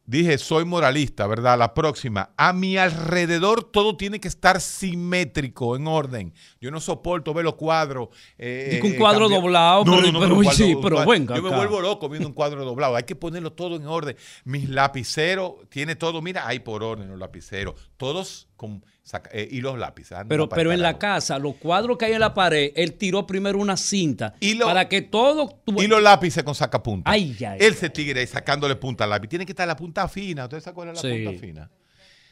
[0.06, 1.58] Dije, soy moralista, ¿verdad?
[1.58, 2.32] La próxima.
[2.36, 6.34] A mi alrededor todo tiene que estar simétrico, en orden.
[6.60, 8.10] Yo no soporto ver los cuadros.
[8.38, 11.42] eh, un eh, cuadro cambiar- doblado, pero- pero un cuadro- sí, un pero venga Yo
[11.44, 12.96] me vuelvo loco viendo un cuadro doblado.
[12.98, 14.18] Hay que ponerlo todo en orden.
[14.44, 16.22] Mis lapiceros, tiene todo.
[16.22, 17.76] Mira, hay por orden los lapiceros.
[17.98, 20.14] Todos con saca- eh, y los lápices.
[20.14, 23.28] anda Pero, pero en la casa, los cuadros que hay en la pared, él tiró
[23.28, 25.60] primero una cinta Y lo- para que todo...
[25.66, 27.10] tu- Y los lápices con sacapunta.
[27.12, 27.78] Ay, ay, Él ay.
[27.78, 29.28] se tigre ahí sacándole punta al lápiz.
[29.28, 30.44] Tiene que estar la punta fina.
[30.46, 31.24] ¿Ustedes se acuerdan de la Sí.
[31.26, 31.72] punta fina?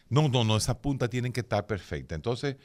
[0.10, 0.58] No, no, no.
[0.58, 2.16] Esas puntas tienen que estar perfectas.
[2.16, 2.56] Entonces,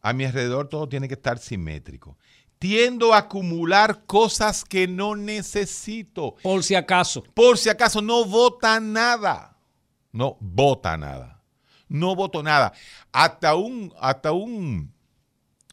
[0.00, 2.16] a mi alrededor todo tiene que estar simétrico.
[2.58, 6.34] Tiendo a acumular cosas que no necesito.
[6.42, 7.22] Por si acaso.
[7.34, 9.56] Por si acaso no vota nada.
[10.10, 11.37] No vota nada.
[11.88, 12.72] No voto nada.
[13.12, 14.92] Hasta un, hasta un,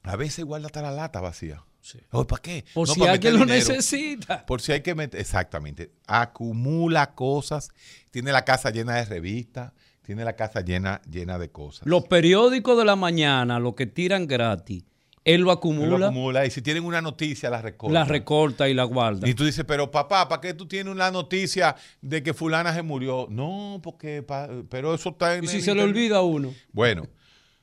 [0.04, 1.63] a veces guarda hasta la lata vacía.
[1.82, 1.99] Sí.
[2.10, 2.65] ¿Para qué?
[2.73, 4.45] Por No, si alguien lo necesita.
[4.45, 5.91] Por si hay que meter, exactamente.
[6.08, 7.69] Acumula cosas.
[8.10, 9.71] Tiene la casa llena de revistas.
[10.01, 11.88] Tiene la casa llena, llena de cosas.
[11.88, 14.84] Los periódicos de la mañana, los que tiran gratis,
[15.25, 17.93] él lo Él acumula, lo acumula y si tienen una noticia la recorta.
[17.93, 19.27] la recorta y la guarda.
[19.27, 22.83] Y tú dices, pero papá, ¿para qué tú tienes una noticia de que fulana se
[22.83, 23.27] murió?
[23.29, 26.53] No, porque, pa- pero eso está en Y si se le olvida a uno.
[26.71, 27.05] Bueno,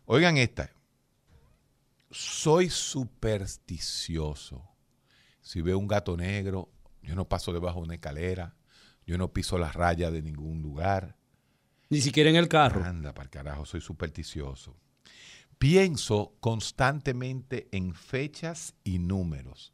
[0.05, 0.70] oigan esta.
[2.11, 4.68] Soy supersticioso.
[5.40, 6.70] Si veo un gato negro,
[7.03, 8.55] yo no paso debajo de una escalera,
[9.07, 11.16] yo no piso la raya de ningún lugar.
[11.90, 12.85] Ni siquiera en el carro.
[12.85, 14.77] Anda, para carajo, soy supersticioso.
[15.62, 19.72] Pienso constantemente en fechas y números.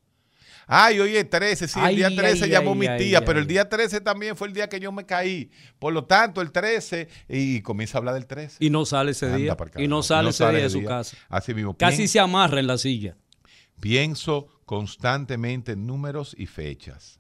[0.67, 3.39] Ay, hoy es 13, sí, el día Ay, 13 ay, llamó ay, mi tía, pero
[3.39, 5.51] el día 13 también fue el día que yo me caí.
[5.79, 8.59] Por lo tanto, el 13, y comienza a hablar del 13.
[8.61, 9.57] Y no sale ese Anda día.
[9.79, 10.89] Y no sale ese día de su día.
[10.89, 11.17] casa.
[11.31, 11.75] Así mismo.
[11.75, 13.17] Casi se amarra en la silla.
[13.81, 17.19] Pienso constantemente en números y fechas.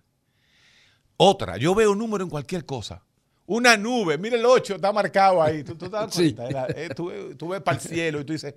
[1.16, 3.02] Otra, yo veo número en cualquier cosa.
[3.50, 5.64] Una nube, mira el 8, está marcado ahí.
[5.64, 6.34] Tú, tú te das Sí.
[6.34, 8.54] cuenta, Era- eh, tú, tú ves para el cielo y tú dices,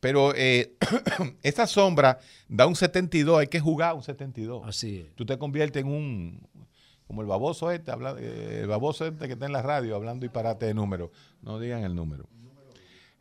[0.00, 0.74] pero eh,
[1.44, 4.62] esta sombra da un 72, hay que jugar un 72.
[4.66, 5.14] Así es.
[5.14, 6.40] Tú te conviertes en un,
[7.06, 10.24] como el baboso este, habla- eh, el baboso este que está en la radio hablando
[10.24, 11.10] disparate de números.
[11.40, 12.28] No digan el número.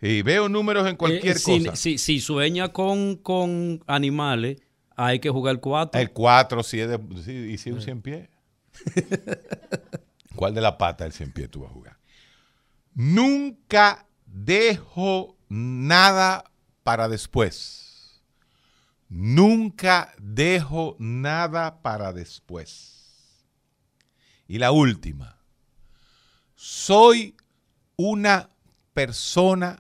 [0.02, 1.76] Y veo números en cualquier Eh, si, cosa.
[1.76, 4.60] Si, si sueña con, con animales,
[4.96, 6.02] hay que jugar cuatro.
[6.02, 8.30] El 4, si es de, si- y si es un 100 pies.
[10.41, 11.99] ¿Cuál de la pata del 100 pies tú vas a jugar?
[12.95, 16.51] Nunca dejo nada
[16.82, 18.23] para después.
[19.08, 23.45] Nunca dejo nada para después.
[24.47, 25.38] Y la última.
[26.56, 27.38] Soy
[27.95, 28.49] una
[28.93, 29.77] persona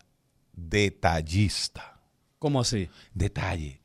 [0.53, 2.03] detallista
[2.37, 2.87] ¿Cómo así?
[3.15, 3.81] detalle.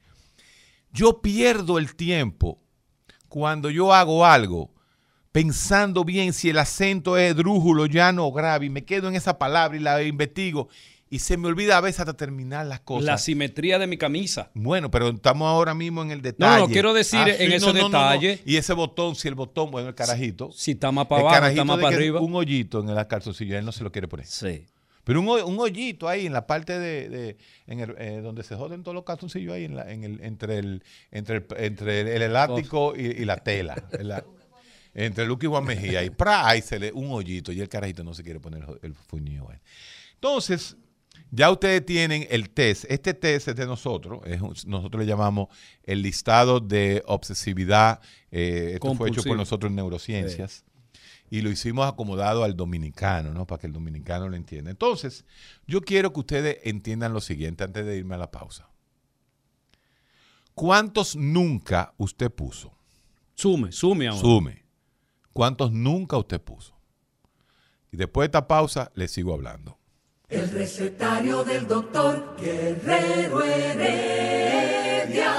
[0.93, 2.61] Yo pierdo el tiempo
[3.31, 4.76] cuando yo hago algo
[5.37, 9.37] pensando bien si el acento es drújulo, llano o grave y me quedo en esa
[9.39, 10.71] palabra y la investigo
[11.11, 13.05] y se me olvida a veces hasta terminar las cosas.
[13.05, 14.51] La simetría de mi camisa.
[14.55, 16.63] Bueno, pero estamos ahora mismo en el detalle.
[16.63, 20.51] no, quiero decir en ese detalle- Y ese botón, si el botón, bueno, el carajito.
[20.53, 22.21] Si está más para abajo, está más para arriba.
[22.23, 24.25] Un hoyito en el calzoncillo, él no se lo quiere poner.
[24.27, 24.65] Sí.
[25.05, 28.57] Pero un, un hoyito ahí en la parte de, de- en el, eh, donde se
[28.57, 32.09] joden todos los calzoncillos ahí en la- en el, entre el entre el, entre el,
[32.09, 33.77] el elástico y, y la tela.
[34.01, 34.25] la-
[34.99, 36.49] entre Lucky y Juan Mejía y ¡pra!
[36.49, 39.51] ahí se le un hoyito y el carajito no se quiere poner el, fuñido.
[39.51, 39.59] ahí.
[40.15, 40.77] Entonces,
[41.31, 42.87] ya ustedes tienen el test.
[42.89, 44.21] Este test es de nosotros.
[44.25, 45.49] es un- nosotros le llamamos
[45.83, 48.01] el listado de obsesividad.
[48.31, 50.65] eh, esto fue hecho por nosotros en neurociencias
[51.29, 53.47] y lo hicimos acomodado al dominicano, ¿no?
[53.47, 54.71] Para que el dominicano lo entienda.
[54.71, 55.25] Entonces,
[55.67, 58.71] yo quiero que ustedes entiendan lo siguiente antes de irme a la pausa.
[60.55, 62.73] ¿Cuántos nunca usted puso?
[63.35, 64.21] Sume, sume ahora.
[64.21, 64.66] Sume.
[65.37, 66.75] ¿Cuántos nunca usted puso?
[67.93, 69.77] Y después de esta pausa, le sigo hablando.
[70.31, 75.35] El recetario del doctor Guerrero Heredia.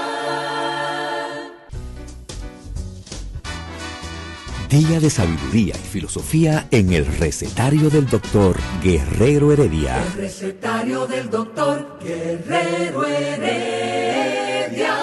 [4.70, 10.00] Día de sabiduría y filosofía en el recetario del doctor Guerrero Heredia.
[10.00, 14.94] El recetario del doctor Guerrero Heredia.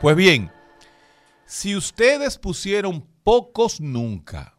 [0.00, 0.50] Pues bien,
[1.46, 4.56] si ustedes pusieron pocos nunca,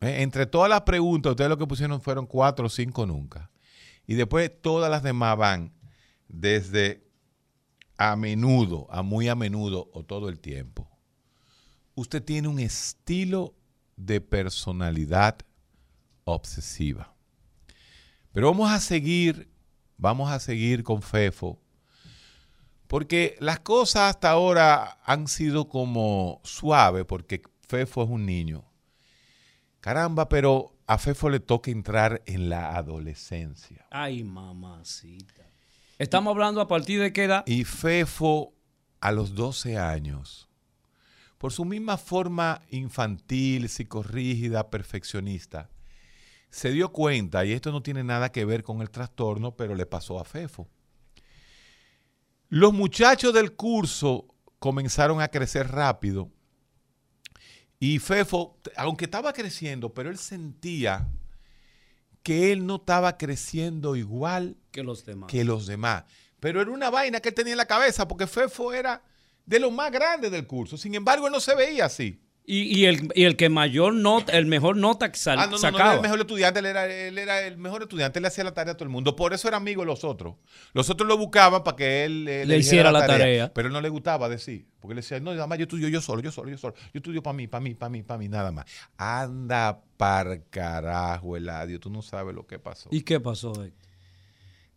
[0.00, 0.22] ¿eh?
[0.22, 3.52] entre todas las preguntas, ustedes lo que pusieron fueron cuatro o cinco nunca.
[4.04, 5.72] Y después todas las demás van
[6.26, 7.06] desde
[7.96, 10.90] a menudo, a muy a menudo o todo el tiempo.
[11.94, 13.54] Usted tiene un estilo
[13.94, 15.38] de personalidad
[16.24, 17.14] obsesiva.
[18.32, 19.48] Pero vamos a seguir,
[19.98, 21.60] vamos a seguir con Fefo
[22.88, 27.42] porque las cosas hasta ahora han sido como suaves, porque
[27.74, 28.64] Fefo es un niño.
[29.80, 33.84] Caramba, pero a Fefo le toca entrar en la adolescencia.
[33.90, 35.50] Ay, mamacita.
[35.98, 37.42] Estamos hablando a partir de qué edad.
[37.48, 38.54] Y Fefo,
[39.00, 40.48] a los 12 años,
[41.36, 45.68] por su misma forma infantil, psicorrígida, perfeccionista,
[46.50, 49.84] se dio cuenta, y esto no tiene nada que ver con el trastorno, pero le
[49.84, 50.68] pasó a Fefo.
[52.48, 54.28] Los muchachos del curso
[54.60, 56.30] comenzaron a crecer rápido
[57.80, 61.08] y Fefo, aunque estaba creciendo, pero él sentía
[62.22, 65.30] que él no estaba creciendo igual Que los demás.
[65.30, 66.04] que los demás.
[66.40, 69.02] Pero era una vaina que él tenía en la cabeza, porque Fefo era
[69.44, 70.76] de los más grandes del curso.
[70.76, 72.20] Sin embargo, él no se veía así.
[72.46, 75.52] Y, y el, y el que mayor nota, el mejor nota que sal- Ah, no,
[75.52, 75.84] no, no sacaba.
[75.84, 78.52] era el mejor estudiante, él era, él era el mejor estudiante, él le hacía la
[78.52, 79.16] tarea a todo el mundo.
[79.16, 80.34] Por eso era amigo de los otros.
[80.74, 83.50] Los otros lo buscaban para que él eh, Le hiciera la tarea.
[83.54, 84.66] Pero él no le gustaba decir.
[84.78, 86.74] Porque él decía, no, nada más yo estudio yo solo, yo solo, yo solo.
[86.92, 88.66] Yo estudio para mí, para mí, para mí, para mí, nada más.
[88.98, 92.90] Anda par carajo, Eladio, tú no sabes lo que pasó.
[92.92, 93.52] ¿Y qué pasó?
[93.64, 93.88] Héctor?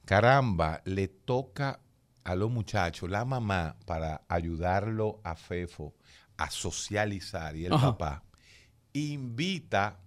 [0.05, 1.81] Caramba, le toca
[2.23, 5.93] a los muchachos, la mamá, para ayudarlo a Fefo
[6.37, 7.97] a socializar y el Ajá.
[7.97, 8.23] papá,
[8.93, 9.99] invita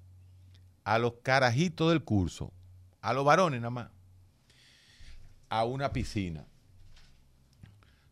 [0.85, 2.53] a los carajitos del curso,
[3.01, 3.89] a los varones nada más,
[5.49, 6.47] a una piscina.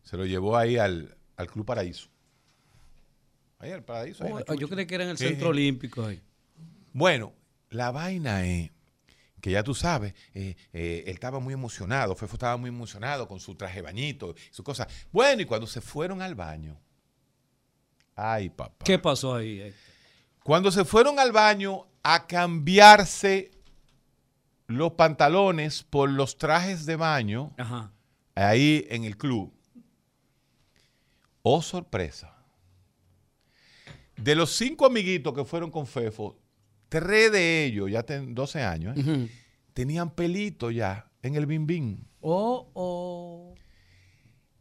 [0.03, 2.09] Se lo llevó ahí al, al Club Paraíso.
[3.59, 4.23] Ahí al Paraíso.
[4.23, 5.49] ahí Oh, yo creí que era en el Sí, Centro.
[5.49, 6.21] Olímpico ahí.
[6.93, 7.33] Bueno,
[7.69, 8.71] la vaina es
[9.41, 13.39] que ya tú sabes, eh, eh, él estaba muy emocionado, Fefo estaba muy emocionado con
[13.39, 14.87] su traje bañito, su cosa.
[15.11, 16.77] Bueno, y cuando se fueron al baño,
[18.19, 18.83] ay papá.
[18.85, 19.61] ¿Qué pasó ahí?
[19.61, 19.79] Héctor?
[20.43, 23.51] Cuando se fueron al baño a cambiarse
[24.67, 27.91] los pantalones por los trajes de baño, Ajá.
[28.35, 29.53] ahí en el club,
[31.41, 32.35] oh sorpresa.
[34.15, 36.37] De los cinco amiguitos que fueron con Fefo,
[36.89, 39.29] tres de ellos, ya tienen 12 años, ¿eh?
[39.73, 42.03] Tenían pelito ya en el bim bim.
[42.21, 43.55] Oh, oh.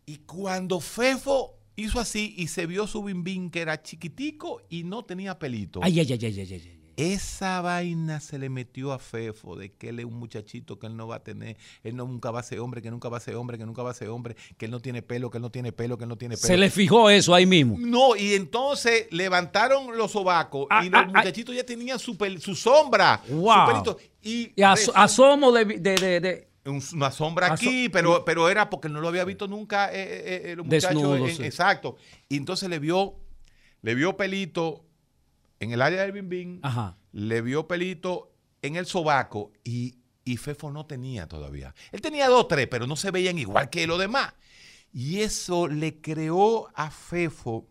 [0.06, 4.84] Y cuando Fefo hizo así y se vio su bim bim que era chiquitico y
[4.84, 5.80] no tenía pelito.
[5.82, 6.74] Ay, ay, ay, ay, ay, ay, ay.
[6.98, 10.96] Esa vaina se le metió a Fefo de que él es un muchachito que él
[10.96, 13.20] no va a tener, él no nunca va a ser hombre, que nunca va a
[13.20, 15.42] ser hombre, que nunca va a ser hombre, que él no tiene pelo, que él
[15.42, 16.48] no tiene pelo, que él no tiene pelo.
[16.48, 17.76] Se le fijó eso ahí mismo.
[17.78, 21.18] No, y entonces levantaron los sobacos Ah, y los ah, ah.
[21.18, 23.54] muchachitos ya tenían su, pel- su sombra, Wow.
[23.66, 23.98] su pelito.
[24.20, 28.68] Y, Y as- resulta- asomo de, de, de, una sombra Aso- aquí, pero, pero era
[28.70, 30.56] porque no lo había visto nunca eh, eh, eh.
[30.64, 31.44] Desnudo, en- sí.
[31.44, 31.96] Exacto.
[32.28, 33.16] Y entonces le vio,
[33.82, 34.84] le vio pelito
[35.60, 36.96] en el área del bim bim, Ajá.
[37.12, 41.74] le vio pelito en el sobaco y, y Fefo no tenía todavía.
[41.92, 44.34] Él tenía dos, tres, pero no se veían igual que los demás.
[44.92, 47.68] Y eso le creó a Fefo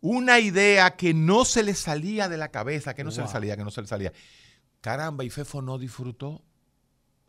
[0.00, 3.56] una idea que no se le salía de la cabeza, que no se le salía,
[3.56, 4.12] que no se le salía.
[4.80, 6.42] Caramba, y Fefo no disfrutó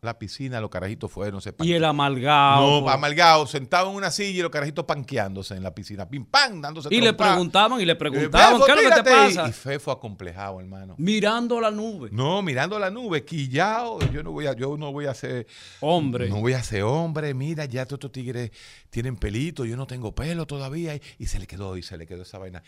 [0.04, 2.82] la piscina, los carajitos fueron, se Y el amalgado.
[2.82, 6.60] no, amalgado, sentado en una silla y los carajitos panqueando en la piscina, pim pam,
[6.60, 9.48] dándose y le preguntaban y le preguntaban, ¿qué es lo que te pasa?
[9.48, 10.94] Y Fefo acomplejado, hermano.
[10.98, 12.08] Mirando la nube.
[12.12, 15.46] No, mirando la nube, quillao, yo no voy a, yo no voy a ser
[15.80, 16.28] Hombre.
[16.28, 18.50] no voy a ser hombre, mira, ya todos estos tigres
[18.90, 22.06] tienen pelito, yo no tengo pelo todavía, y, y se le quedó, y se le
[22.06, 22.62] quedó esa vaina.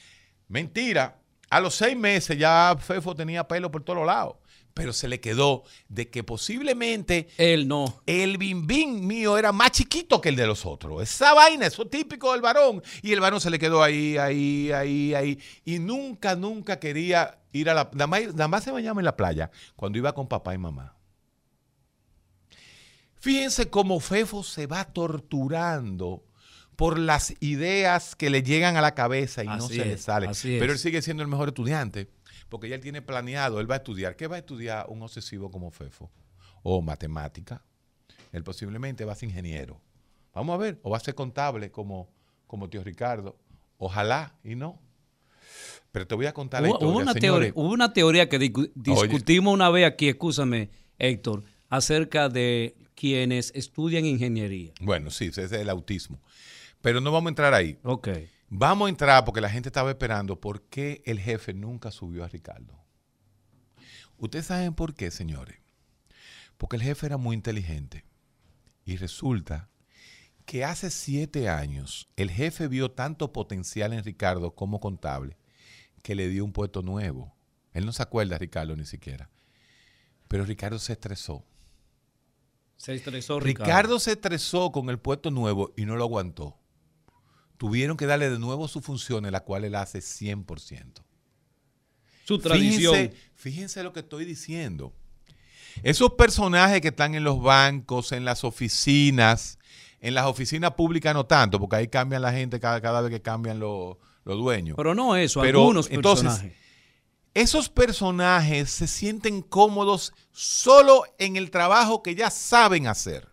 [0.48, 1.18] Mentira,
[1.50, 4.36] a los seis meses ya Fefo tenía pelo por todos lados,
[4.76, 8.02] pero se le quedó de que posiblemente Él no.
[8.04, 11.02] el bim bim mío era más chiquito que el de los otros.
[11.02, 12.82] Esa vaina, eso es típico del varón.
[13.00, 15.40] Y el varón se le quedó ahí, ahí, ahí, ahí.
[15.64, 17.88] Y nunca, nunca quería ir a la...
[17.94, 20.94] Nada más, nada más se bañaba en la playa cuando iba con papá y mamá.
[23.14, 26.22] Fíjense cómo Fefo se va torturando
[26.76, 30.28] por las ideas que le llegan a la cabeza y no se le es, sale.
[30.28, 32.10] así Pero él sigue siendo el mejor estudiante
[32.48, 34.16] porque ya él tiene planeado, él va a estudiar.
[34.16, 36.10] ¿Qué va a estudiar un obsesivo como Fefo?
[36.62, 37.62] O matemática.
[38.32, 39.80] Él posiblemente va a ser ingeniero.
[40.34, 42.08] Vamos a ver, o va a ser contable como,
[42.46, 43.36] como tío Ricardo.
[43.78, 44.80] Ojalá y no.
[45.92, 48.38] Pero te voy a contar la Hubo, historia, hubo una teoría, hubo una teoría que
[48.38, 50.68] discu- discutimos una vez aquí, escúchame,
[50.98, 54.72] Héctor, acerca de quienes estudian ingeniería.
[54.80, 56.20] Bueno, sí, ese es el autismo.
[56.82, 57.78] Pero no vamos a entrar ahí.
[57.82, 58.08] Ok.
[58.48, 62.28] Vamos a entrar porque la gente estaba esperando por qué el jefe nunca subió a
[62.28, 62.78] Ricardo.
[64.18, 65.58] Ustedes saben por qué, señores.
[66.56, 68.04] Porque el jefe era muy inteligente.
[68.84, 69.68] Y resulta
[70.44, 75.36] que hace siete años el jefe vio tanto potencial en Ricardo como contable
[76.02, 77.36] que le dio un puesto nuevo.
[77.72, 79.28] Él no se acuerda, Ricardo, ni siquiera.
[80.28, 81.44] Pero Ricardo se estresó.
[82.76, 83.64] Se estresó Ricardo.
[83.64, 83.98] Ricardo.
[83.98, 86.58] se estresó con el puesto nuevo y no lo aguantó.
[87.56, 91.02] Tuvieron que darle de nuevo sus funciones, la cual él hace 100%.
[92.24, 92.94] Su tradición.
[92.94, 94.92] Fíjense, fíjense lo que estoy diciendo.
[95.82, 99.58] Esos personajes que están en los bancos, en las oficinas,
[100.00, 103.22] en las oficinas públicas no tanto, porque ahí cambian la gente cada, cada vez que
[103.22, 104.76] cambian los, los dueños.
[104.76, 106.66] Pero no eso, Pero, algunos entonces, personajes.
[107.34, 113.28] Esos personajes se sienten cómodos solo en el trabajo que ya saben hacer.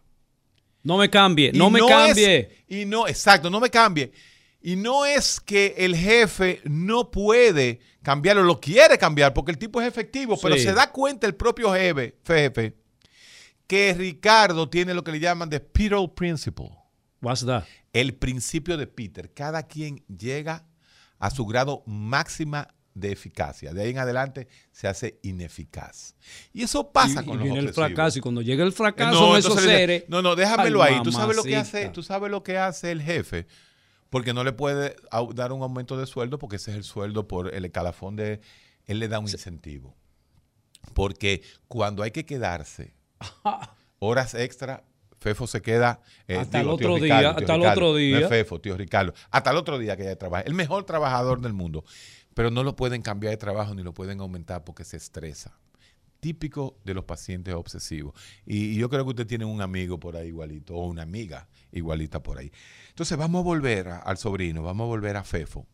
[0.84, 2.66] No me cambie, no me es- cambie.
[2.68, 4.12] y no, exacto, no me cambie.
[4.62, 9.82] Y no es que el jefe no puede cambiarlo, lo quiere cambiar porque el tipo
[9.82, 12.76] es efectivo, pero se da cuenta el propio jefe, jefe
[13.68, 16.70] que Ricardo tiene lo que le llaman the Peter Principle,
[17.22, 17.64] What's that?
[17.94, 19.34] el principio de Peter.
[19.34, 20.66] Cada quien llega
[21.18, 23.74] a su grado máxima de eficacia.
[23.74, 26.16] De ahí en adelante se hace ineficaz.
[26.54, 28.74] Y eso pasa y, con y los viene el fracaso y cuando llega el Eh,
[28.74, 30.04] fracaso son esos seres.
[30.08, 31.04] No, no, déjamelo Ay, ahí.
[31.04, 31.90] ¿Tú sabes lo que hace?
[31.90, 33.48] ¿Tú sabes lo que hace el jefe?
[34.10, 34.96] Porque no le puede
[35.34, 38.42] dar un aumento de sueldo porque ese es el sueldo por el escalafón de
[38.86, 39.96] él le da un incentivo.
[40.94, 42.94] Porque cuando hay que quedarse
[44.00, 44.84] horas extra,
[45.20, 46.02] Fefo se queda.
[46.28, 48.20] eh, hasta el otro día, hasta el otro día.
[48.20, 49.14] No es Fefo, tío Ricardo.
[49.32, 50.44] Hasta el otro día que ella trabaja.
[50.44, 51.86] El mejor trabajador del mundo.
[52.34, 55.58] Pero no lo pueden cambiar de trabajo ni lo pueden aumentar porque se estresa.
[56.20, 58.14] Típico de los pacientes obsesivos.
[58.46, 62.24] Y, yo creo que usted tiene un amigo por ahí igualito, o una amiga igualita
[62.24, 62.52] por ahí.
[62.90, 65.68] Entonces vamos a volver al sobrino, vamos a volver a Fefo.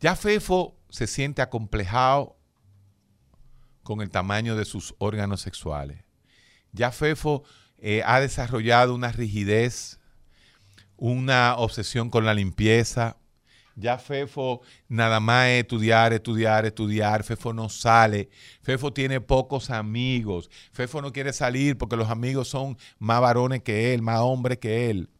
[0.00, 2.36] Ya Fefo se siente acomplejado
[3.82, 6.02] con el tamaño de sus órganos sexuales.
[6.72, 7.44] Ya Fefo
[7.78, 10.00] eh, ha desarrollado una rigidez,
[10.96, 13.16] una obsesión con la limpieza.
[13.76, 17.22] Ya Fefo nada más es estudiar, estudiar, estudiar.
[17.22, 18.30] Fefo no sale.
[18.62, 20.50] Fefo tiene pocos amigos.
[20.72, 24.88] Fefo no quiere salir porque los amigos son más varones que él, más hombres que
[24.90, 25.10] él.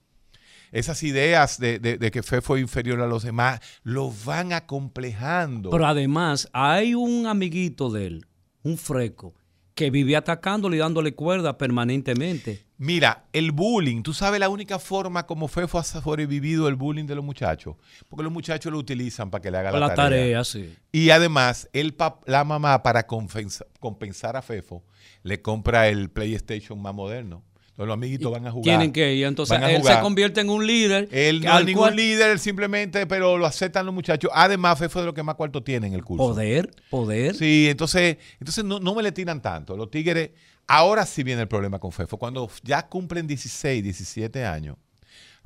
[0.73, 5.71] Esas ideas de, de que Fefo es inferior a los demás lo van acomplejando.
[5.71, 8.27] Pero además hay un amiguito de él,
[8.63, 9.35] un freco,
[9.77, 12.65] que vivía atacándole y dándole cuerda permanentemente.
[12.79, 17.15] Mira, el bullying, tú sabes la única forma como Fefo ha sobrevivido el bullying de
[17.15, 17.77] los muchachos,
[18.09, 20.43] porque los muchachos lo utilizan para que le haga la, la tarea.
[20.45, 20.75] sí.
[20.93, 24.83] Y además, el la mamá para compensar a Fefo
[25.23, 27.45] le compra el PlayStation más moderno
[27.85, 28.65] los amiguitos van a jugar.
[28.65, 29.27] Tienen que ir.
[29.27, 31.09] Entonces él se convierte en un líder.
[31.13, 34.31] Él no es ningún líder, simplemente, pero lo aceptan los muchachos.
[34.35, 36.29] Además, fue de lo que más cuarto tiene en el curso.
[36.29, 37.35] Poder, poder.
[37.35, 39.77] Sí, entonces, entonces no, me le tiran tanto.
[39.77, 40.31] Los tigres,
[40.67, 42.17] ahora sí viene el problema con Fefo.
[42.17, 44.77] Cuando ya cumplen 16, 17 años,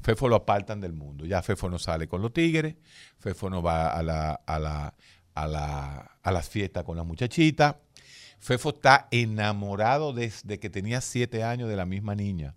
[0.00, 1.26] Fefo lo apartan del mundo.
[1.26, 2.76] Ya Fefo no sale con los tigres,
[3.18, 4.94] Fefo no va a, la, a, la,
[5.34, 7.74] a, la, a las fiestas con las muchachitas.
[8.40, 12.56] Fefo está enamorado desde que tenía siete años de la misma niña.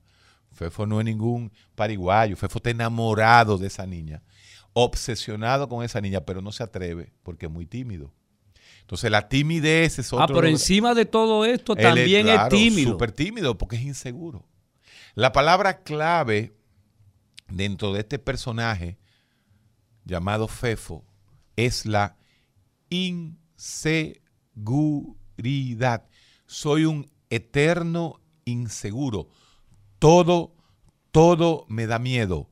[0.54, 2.38] Fefo no es ningún pariguayo.
[2.38, 4.24] Fefo está enamorado de esa niña.
[4.72, 8.14] Obsesionado con esa niña, pero no se atreve porque es muy tímido.
[8.80, 10.24] Entonces la timidez es otro.
[10.24, 12.92] Ah, pero encima de todo esto también es, tímido.
[12.92, 14.48] Súper tímido porque es inseguro.
[15.16, 16.56] La palabra clave
[17.50, 18.98] dentro de este personaje
[20.06, 21.04] llamado Fefo
[21.58, 22.16] es la
[22.90, 24.24] inseguridad
[26.46, 29.28] soy un eterno inseguro.
[30.00, 30.54] Todo,
[31.12, 32.50] todo me da miedo.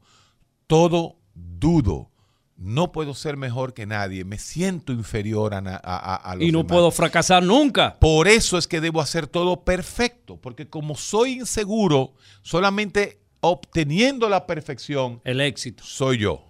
[0.67, 2.09] Todo dudo.
[2.57, 4.23] No puedo ser mejor que nadie.
[4.23, 7.97] Me siento inferior a, a, los Y no puedo fracasar nunca.
[7.99, 10.37] Por eso es que debo hacer todo perfecto.
[10.37, 12.13] Porque como soy inseguro,
[12.43, 15.21] solamente obteniendo la perfección.
[15.23, 15.83] El éxito.
[15.83, 16.45] Soy yo.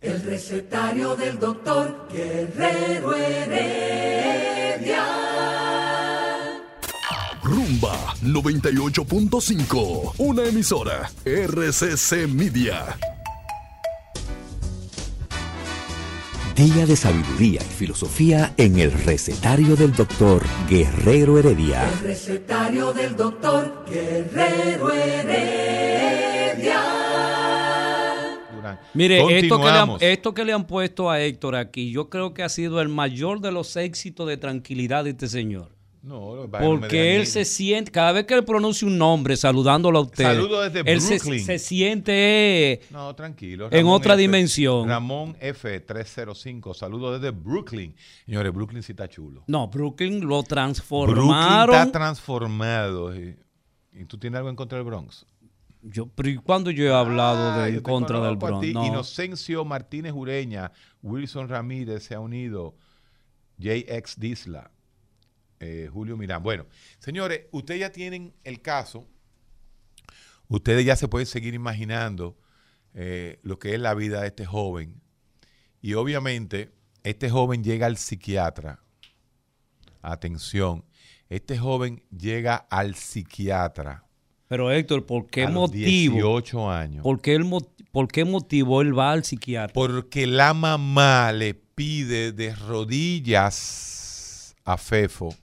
[0.00, 3.86] El recetario del doctor Guerrero Heredia.
[7.76, 12.96] Rumba 98.5, una emisora RCC Media.
[16.54, 21.86] Día de sabiduría y filosofía en el recetario del doctor Guerrero Heredia.
[21.86, 26.82] El recetario del doctor Guerrero Heredia.
[28.94, 32.32] Mire, esto que, le han, esto que le han puesto a Héctor aquí, yo creo
[32.32, 35.75] que ha sido el mayor de los éxitos de tranquilidad de este señor.
[36.06, 40.22] No, porque él se siente, cada vez que él pronuncia un nombre saludándolo a usted,
[40.22, 41.44] Saludo desde él Brooklyn.
[41.44, 44.88] Se, siente no, tranquilo, en otra dimensión.
[44.88, 47.92] Ramón F305, saludo desde Brooklyn.
[48.24, 49.42] Señores, Brooklyn sí está chulo.
[49.48, 51.26] No, Brooklyn lo transformaron.
[51.26, 53.12] Brooklyn está transformado.
[53.16, 53.36] ¿Y,
[54.06, 55.26] tú tienes algo en contra del Bronx?
[55.82, 58.64] Yo, pero ¿cuándo yo he hablado de en contra del Bronx?
[58.64, 60.70] Inocencio Martínez Ureña,
[61.02, 62.76] Wilson Ramírez se ha unido,
[63.58, 64.70] JX Disla.
[65.60, 66.42] Eh, Julio Mirán.
[66.42, 66.66] Bueno,
[66.98, 69.06] señores, ustedes ya tienen el caso,
[70.48, 72.36] ustedes ya se pueden seguir imaginando
[72.94, 75.00] eh, lo que es la vida de este joven.
[75.80, 76.72] Y obviamente,
[77.04, 78.80] este joven llega al psiquiatra.
[80.02, 80.84] Atención,
[81.28, 84.04] este joven llega al psiquiatra.
[84.48, 86.14] Pero Héctor, ¿por qué motivo?
[86.14, 87.02] 18 años.
[87.02, 87.40] ¿por qué,
[87.90, 89.72] ¿Por qué motivo él va al psiquiatra?
[89.72, 95.34] Porque la mamá le pide de rodillas a Fefo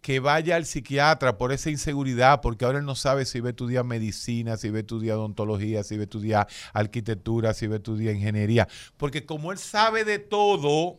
[0.00, 3.50] que vaya al psiquiatra por esa inseguridad, porque ahora él no sabe si va a
[3.50, 7.78] estudiar medicina, si va a estudiar odontología, si va a estudiar arquitectura, si va a
[7.78, 8.66] estudiar ingeniería.
[8.96, 10.98] Porque como él sabe de todo,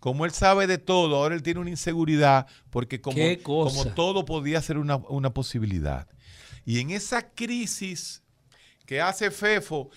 [0.00, 4.62] como él sabe de todo, ahora él tiene una inseguridad, porque como, como todo podía
[4.62, 6.08] ser una, una posibilidad.
[6.64, 8.22] Y en esa crisis
[8.86, 9.90] que hace FEFO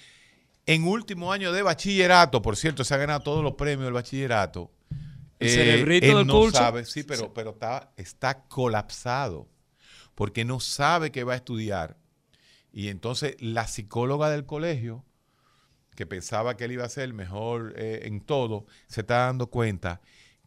[0.66, 4.72] en último año de bachillerato, por cierto, se ha ganado todos los premios del bachillerato,
[5.42, 9.50] el cerebrito eh, él no sabe, sí, pero, pero está, está colapsado
[10.16, 11.98] porque no sabe qué va a estudiar.
[12.72, 15.04] Y entonces la psicóloga del colegio,
[15.96, 19.48] que pensaba que él iba a ser el mejor eh, en todo, se está dando
[19.48, 20.02] cuenta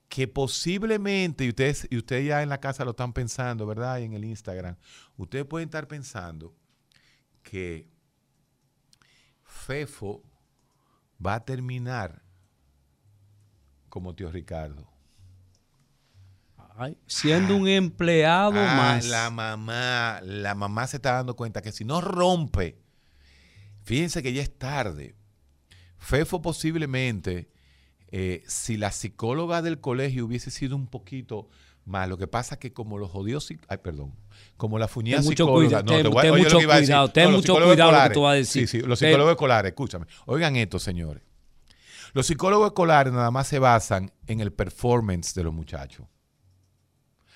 [0.08, 3.98] que posiblemente, y ustedes, y ustedes ya en la casa lo están pensando, ¿verdad?
[3.98, 4.76] Y en el Instagram,
[5.16, 6.54] ustedes pueden estar pensando
[7.42, 7.88] que
[9.42, 10.22] Fefo
[11.24, 12.23] va a terminar
[13.94, 14.88] como tío Ricardo.
[16.76, 19.06] Ay, siendo un empleado Ah, más.
[19.06, 22.76] La mamá, la mamá se está dando cuenta que si no rompe,
[23.84, 25.14] fíjense que ya es tarde.
[25.96, 27.48] Fefo posiblemente,
[28.10, 31.48] eh, si la psicóloga del colegio hubiese sido un poquito
[31.84, 33.12] más, lo que pasa que como los
[33.48, 34.12] psic- ay, perdón,
[34.56, 34.88] como la
[35.22, 36.88] mucho psicóloga, cuida- ten- te voy a- ten oye lo mucho que iba a decir.
[36.88, 38.66] cuidado, ten mucho cuidado lo que tú vas a decir.
[38.68, 40.06] Sí, sí, los Ten- psicólogos escolares, escúchame.
[40.26, 41.22] Oigan esto, señores.
[42.14, 46.06] Los psicólogos escolares nada más se basan en el performance de los muchachos.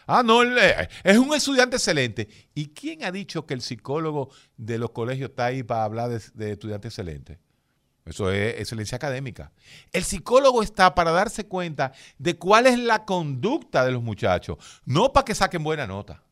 [0.06, 2.28] Ah, no, es un estudiante excelente.
[2.54, 6.22] ¿Y quién ha dicho que el psicólogo de los colegios está ahí para hablar de,
[6.32, 7.38] de estudiante excelente?
[8.06, 9.52] Eso es excelencia académica.
[9.92, 14.56] El psicólogo está para darse cuenta de cuál es la conducta de los muchachos,
[14.86, 16.22] no para que saquen buena nota.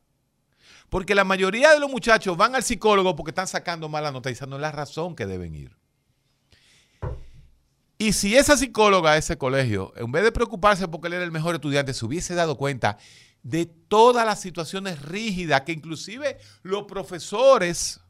[0.89, 4.33] Porque la mayoría de los muchachos van al psicólogo porque están sacando mala nota y
[4.33, 5.75] esa no es la razón que deben ir.
[7.97, 11.31] Y si esa psicóloga de ese colegio, en vez de preocuparse porque él era el
[11.31, 12.97] mejor estudiante, se hubiese dado cuenta
[13.41, 18.01] de todas las situaciones rígidas que inclusive los profesores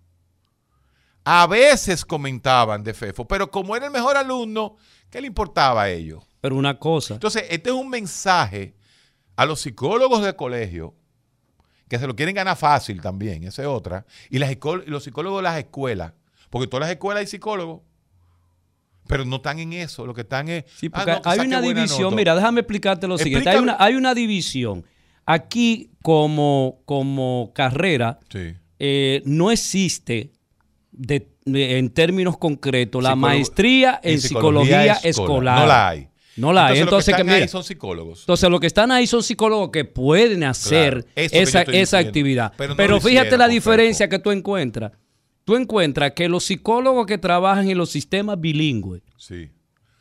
[1.23, 4.77] a veces comentaban de Fefo, pero como era el mejor alumno,
[5.09, 6.23] ¿qué le importaba a ellos?
[6.41, 8.75] Pero una cosa, Entonces, este es un mensaje
[9.35, 10.95] a los psicólogos del colegio,
[11.89, 15.43] que se lo quieren ganar fácil también, esa es otra, y, las los psicólogos de
[15.43, 16.13] las escuelas,
[16.49, 17.81] porque en todas las escuelas hay psicólogos,
[19.07, 20.65] pero no están en eso, lo que están es...
[20.75, 22.13] Sí, ah, porque no, hay una división.
[22.15, 23.49] Mira, déjame explicarte lo siguiente.
[23.49, 24.85] Hay una, hay una división.
[25.25, 28.53] Aquí, como, como carrera, Sí.
[28.79, 30.31] eh, no existe
[30.91, 35.59] de- de- en términos concretos la maestría en, psicología, escolar.
[35.59, 36.07] No la hay.
[36.37, 36.79] No la hay.
[36.79, 38.19] Entonces, Entonces, que que están ahí son psicólogos.
[38.21, 41.97] entonces, los que están ahí son psicólogos que pueden hacer Claro, que esa, esa diciendo.
[42.07, 42.53] actividad.
[42.57, 44.91] Pero no lo fíjate hicieron la diferencia que tú encuentras.
[45.47, 49.49] Tú encuentras que los psicólogos que trabajan en los sistemas bilingües Sí.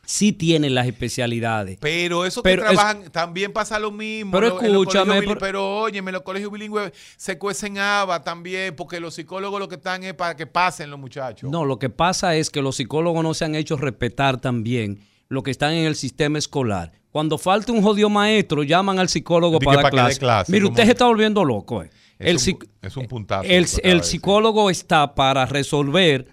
[0.04, 1.78] sí tienen las especialidades.
[1.80, 4.32] Pero eso Pero que es- trabajan también pasa lo mismo.
[4.32, 9.14] Pero Lo- escúchame, pero- pero óyeme, los colegios bilingües se cuecen habas también, porque los
[9.14, 11.48] psicólogos lo que están es para que pasen los muchachos.
[11.48, 15.44] No, lo que pasa es que los psicólogos no se han hecho respetar también lo
[15.44, 16.90] que están en el sistema escolar.
[17.12, 20.18] Cuando falta un jodido maestro, llaman al psicólogo para para clase.
[20.18, 21.84] clase, Mire, usted se está volviendo loco.
[21.84, 21.90] eh.
[22.18, 26.28] Es El, un- es un puntazo El, psicólogo está para resolver,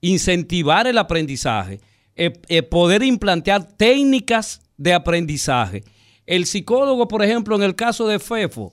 [0.00, 1.80] incentivar el aprendizaje,
[2.14, 5.84] eh, eh, poder implantar técnicas de aprendizaje.
[6.26, 8.72] El psicólogo, por ejemplo, en el caso de Fefo,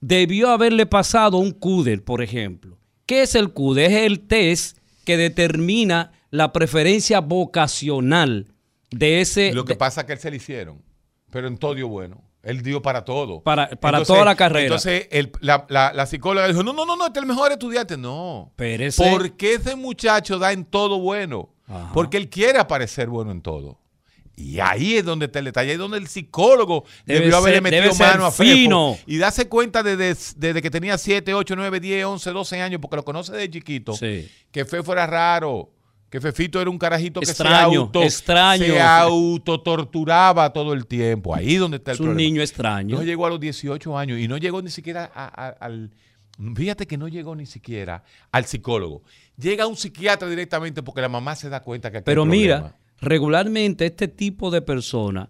[0.00, 2.78] debió haberle pasado un CUDER, por ejemplo.
[3.06, 3.90] ¿Qué es el CUDER?
[3.90, 8.46] Es el test que determina la preferencia vocacional
[8.90, 9.52] de ese...
[9.52, 10.82] Lo que de- pasa es que él se le hicieron,
[11.30, 12.22] pero en todo dio bueno.
[12.42, 13.40] Él dio para todo.
[13.42, 14.64] Para- para toda la carrera.
[14.66, 17.52] Entonces, el- la, la- la psicóloga dijo, no, no, no, no, este es el mejor
[17.52, 17.96] estudiante.
[17.96, 18.46] No.
[18.50, 19.08] Espérese.
[19.10, 21.50] ¿Por qué ese muchacho da en todo bueno?
[21.68, 21.90] Ajá.
[21.94, 23.78] Porque él quiere aparecer bueno en todo.
[24.34, 27.56] Y ahí es donde está el detalle, ahí es donde el psicólogo Debe debió haberle
[27.70, 28.98] ser- metido mano a Fefo fino.
[29.06, 32.96] y darse cuenta desde, desde que tenía 7, 8, 9, 10, 11, 12 años, porque
[32.96, 34.28] lo conoce desde chiquito, Sí.
[34.50, 35.70] que Fefo era raro,
[36.12, 38.64] que Fefito era un carajito que Extraño, se auto, extraño.
[38.64, 38.80] se
[39.56, 41.34] autotorturaba todo el tiempo.
[41.34, 42.28] Ahí donde está el Es un problema.
[42.28, 42.96] niño extraño.
[42.96, 45.90] No llegó a los 18 años y no llegó ni siquiera a- a- al...
[46.54, 49.02] Fíjate que no llegó ni siquiera al psicólogo.
[49.36, 52.56] Llega a un psiquiatra directamente porque la mamá se da cuenta que hay Pero mira,
[52.58, 52.76] problema.
[53.00, 55.28] regularmente este tipo de personas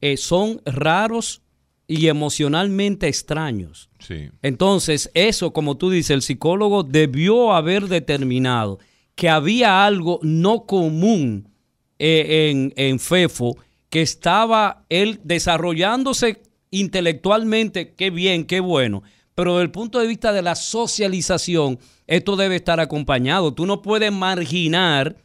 [0.00, 1.42] eh, son raros
[1.86, 3.90] y emocionalmente extraños.
[3.98, 4.30] Sí.
[4.40, 8.78] Entonces, eso, como tú dices, el psicólogo debió haber determinado
[9.14, 11.48] que había algo no común
[11.98, 13.56] eh, en, en Fefo,
[13.88, 19.02] que estaba él desarrollándose intelectualmente, qué bien, qué bueno,
[19.34, 23.54] pero desde el punto de vista de la socialización, esto debe estar acompañado.
[23.54, 25.16] Tú no puedes marginar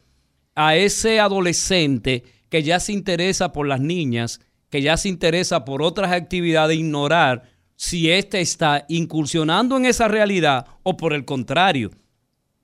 [0.54, 5.82] a ese adolescente que ya se interesa por las niñas, que ya se interesa por
[5.82, 7.44] otras actividades, ignorar
[7.76, 11.90] si éste está incursionando en esa realidad o por el contrario,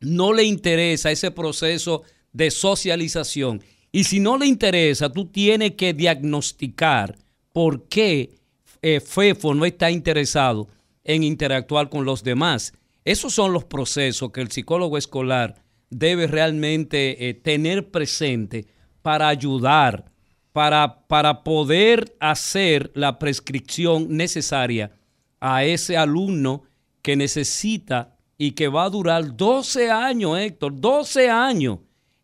[0.04, 2.02] no le interesa ese proceso
[2.32, 3.62] de socialización.
[3.92, 7.16] Y si no le interesa, tú tienes que diagnosticar
[7.52, 8.34] por qué
[8.82, 10.68] eh, Fefo no está interesado
[11.04, 12.72] en interactuar con los demás.
[13.04, 18.66] Esos son los procesos que el psicólogo escolar debe realmente eh, tener presente
[19.02, 20.10] para ayudar,
[20.52, 24.90] para, para poder hacer la prescripción necesaria
[25.40, 26.64] a ese alumno
[27.02, 31.78] que necesita y que va a durar 12 años, Héctor, 12 años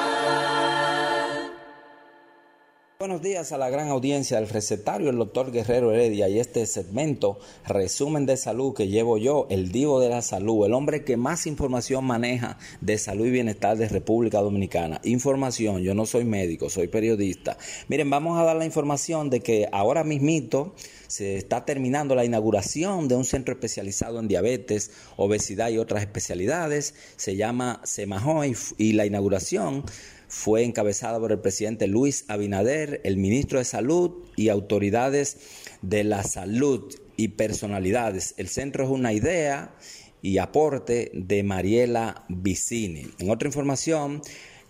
[3.00, 7.38] Buenos días a la gran audiencia del recetario, el doctor Guerrero Heredia y este segmento,
[7.68, 11.46] resumen de salud que llevo yo, el divo de la salud, el hombre que más
[11.46, 15.00] información maneja de salud y bienestar de República Dominicana.
[15.04, 17.60] Información, yo no soy médico, soy periodista.
[17.88, 20.74] Miren, vamos a dar la información de que ahora mismito
[21.06, 26.96] se está terminando la inauguración de un centro especializado en diabetes, obesidad y otras especialidades.
[27.16, 29.84] Se llama Semajoy y la inauguración
[30.28, 35.38] fue encabezada por el presidente Luis Abinader, el ministro de Salud y autoridades
[35.82, 38.34] de la salud y personalidades.
[38.38, 39.74] El centro es una idea
[40.22, 43.08] y aporte de Mariela Vicini.
[43.20, 44.22] En otra información,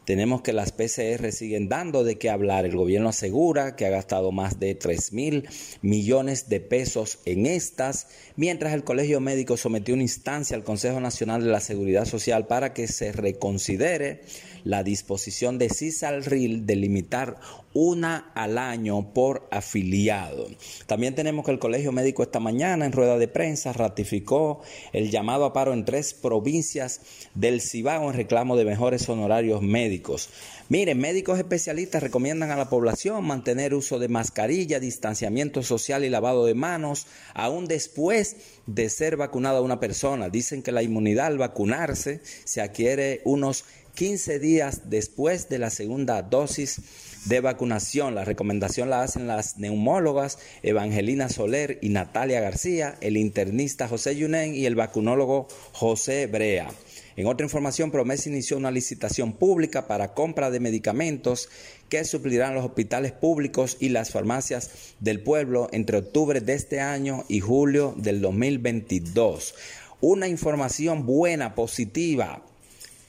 [0.07, 2.63] tenemos que las PCR siguen dando de qué hablar.
[2.63, 5.49] El gobierno asegura que ha gastado más de 3 mil
[5.81, 11.43] millones de pesos en estas, mientras el Colegio Médico sometió una instancia al Consejo Nacional
[11.43, 14.21] de la Seguridad Social para que se reconsidere
[14.67, 17.39] la disposición de CISALRIL de limitar
[17.73, 20.47] una al año por afiliado.
[20.87, 24.61] También tenemos que el Colegio Médico esta mañana en rueda de prensa ratificó
[24.93, 27.01] el llamado a paro en tres provincias
[27.35, 30.29] del Cibao en reclamo de mejores honorarios médicos.
[30.69, 36.45] Miren, médicos especialistas recomiendan a la población mantener uso de mascarilla, distanciamiento social y lavado
[36.45, 40.29] de manos, aún después de ser vacunada una persona.
[40.29, 43.63] Dicen que la inmunidad al vacunarse se adquiere unos
[43.97, 46.81] 15 días después de la segunda dosis
[47.25, 48.13] de vacunación.
[48.13, 54.53] La recomendación la hacen las neumólogas Evangelina Soler y Natalia García, el internista José Yunen
[54.53, 56.69] y el vacunólogo José Brea.
[57.15, 61.49] En otra información, Promesa inició una licitación pública para compra de medicamentos
[61.89, 67.25] que suplirán los hospitales públicos y las farmacias del pueblo entre octubre de este año
[67.29, 69.55] y julio del 2022.
[70.01, 72.43] Una información buena, positiva,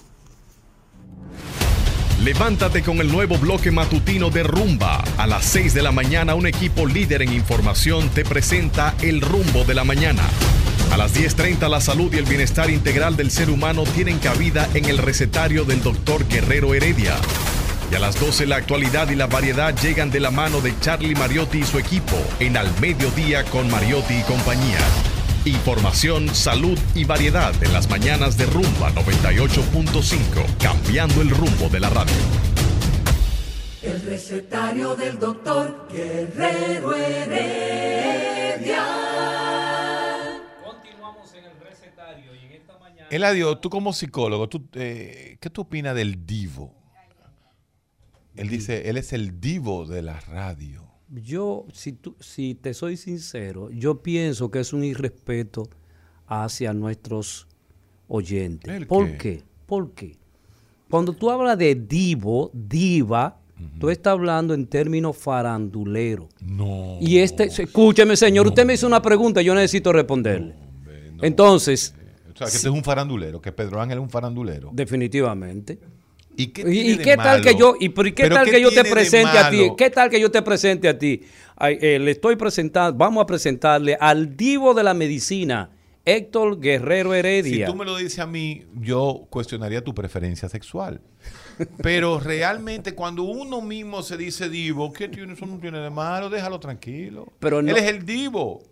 [2.22, 5.02] Levántate con el nuevo bloque matutino de Rumba.
[5.16, 9.64] A las 6 de la mañana un equipo líder en información te presenta El Rumbo
[9.64, 10.22] de la Mañana.
[10.92, 14.84] A las 10.30 la salud y el bienestar integral del ser humano tienen cabida en
[14.84, 17.16] el recetario del doctor Guerrero Heredia.
[17.90, 21.14] Y a las 12 la actualidad y la variedad llegan de la mano de Charlie
[21.14, 24.80] Mariotti y su equipo en Al Mediodía con Mariotti y compañía.
[25.46, 30.18] Información, salud y variedad en las mañanas de Rumba 98.5,
[30.60, 32.12] cambiando el rumbo de la radio.
[33.80, 38.31] El recetario del doctor Guerrero Heredia.
[43.12, 46.74] Eladio, tú como psicólogo, tú, eh, ¿qué tú opinas del divo?
[48.34, 50.82] Él dice, él es el divo de la radio.
[51.10, 55.68] Yo, si, tú, si te soy sincero, yo pienso que es un irrespeto
[56.26, 57.46] hacia nuestros
[58.08, 58.74] oyentes.
[58.74, 59.18] ¿El ¿Por qué?
[59.18, 59.42] qué?
[59.66, 60.16] ¿Por qué?
[60.88, 63.38] Cuando tú hablas de divo, diva,
[63.78, 66.28] tú estás hablando en términos faranduleros.
[66.40, 66.96] No.
[66.98, 70.54] Y este, escúcheme señor, usted me hizo una pregunta, yo necesito responderle.
[71.20, 71.94] Entonces,
[72.34, 74.70] O sea, que este es un farandulero, que Pedro Ángel es un farandulero.
[74.72, 75.78] definitivamente.
[76.34, 78.36] ¿Y qué, ¿Y, tiene y de qué tal que yo, y pero ¿y qué ¿Pero
[78.36, 79.70] tal que yo te presente a ti?
[79.76, 81.22] ¿Qué tal que yo te presente a ti?
[81.56, 85.70] Ay, eh, le estoy presentando, vamos a presentarle al divo de la medicina,
[86.06, 87.66] Héctor Guerrero Si Heredia.
[87.66, 91.02] tú me lo dices a mí, yo cuestionaría tu preferencia sexual.
[91.82, 95.34] Pero realmente cuando uno mismo se dice divo, ¿qué tiene?
[95.34, 97.30] Eso no tiene de malo, déjalo tranquilo.
[97.38, 98.62] Pero no- Él es el divo.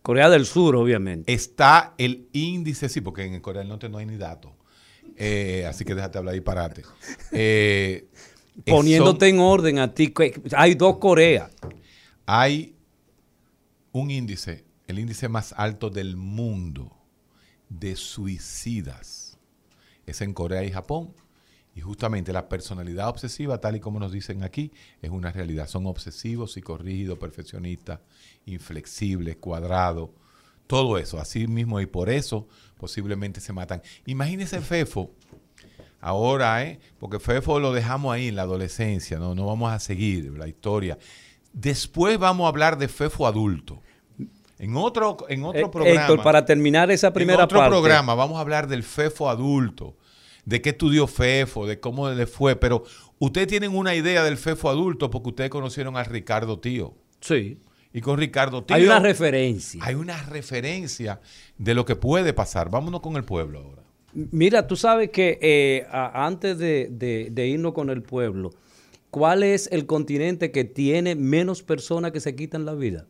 [0.03, 1.33] Corea del Sur, obviamente.
[1.33, 4.53] está el índice, sí, porque en Corea del Norte no hay ni datos.
[5.17, 6.83] Eh, así que déjate hablar disparate.
[7.33, 8.09] Eh,
[8.67, 10.13] Poniéndote son- en orden a ti.
[10.57, 11.51] Hay dos Coreas.
[12.27, 12.75] hay
[13.93, 16.91] un índice, el índice más alto del mundo
[17.69, 19.39] de suicidas.
[20.07, 21.15] Es en Corea y Japón.
[21.77, 24.71] Y justamente la personalidad obsesiva, tal y como nos dicen aquí,
[25.03, 25.67] es una realidad.
[25.67, 27.99] Son obsesivos, psicorrígidos, perfeccionistas,
[28.47, 30.11] inflexibles, cuadrados,
[30.67, 32.47] todo eso, así mismo, y por eso
[32.79, 33.83] posiblemente se matan.
[34.07, 35.11] Imagínese Fefo,
[36.01, 36.81] ahora, ¿eh?
[36.99, 40.99] porque Fefo lo dejamos ahí en la adolescencia, no, no vamos a seguir la historia.
[41.53, 43.81] Después vamos a hablar de Fefo adulto.
[44.59, 46.01] En otro, en otro Eh, programa.
[46.01, 47.71] Héctor, para terminar esa primera en otro parte.
[47.73, 49.97] programa vamos a hablar del FEFO adulto,
[50.45, 52.85] de qué estudió FEFO, de cómo le fue, pero
[53.19, 56.95] ustedes tienen una idea del FEFO adulto porque ustedes conocieron a Ricardo Tío.
[57.21, 57.59] Sí.
[57.95, 59.81] Y con Ricardo Tío Hay una referencia.
[59.83, 61.21] hay una referencia
[61.57, 62.69] de lo que puede pasar.
[62.69, 63.83] Vámonos con el pueblo ahora.
[64.13, 68.51] Mira, tú sabes que eh, a- antes de, de- de irnos con el pueblo,
[69.11, 73.07] ¿cuál es el continente que tiene menos personas que se quitan la vida?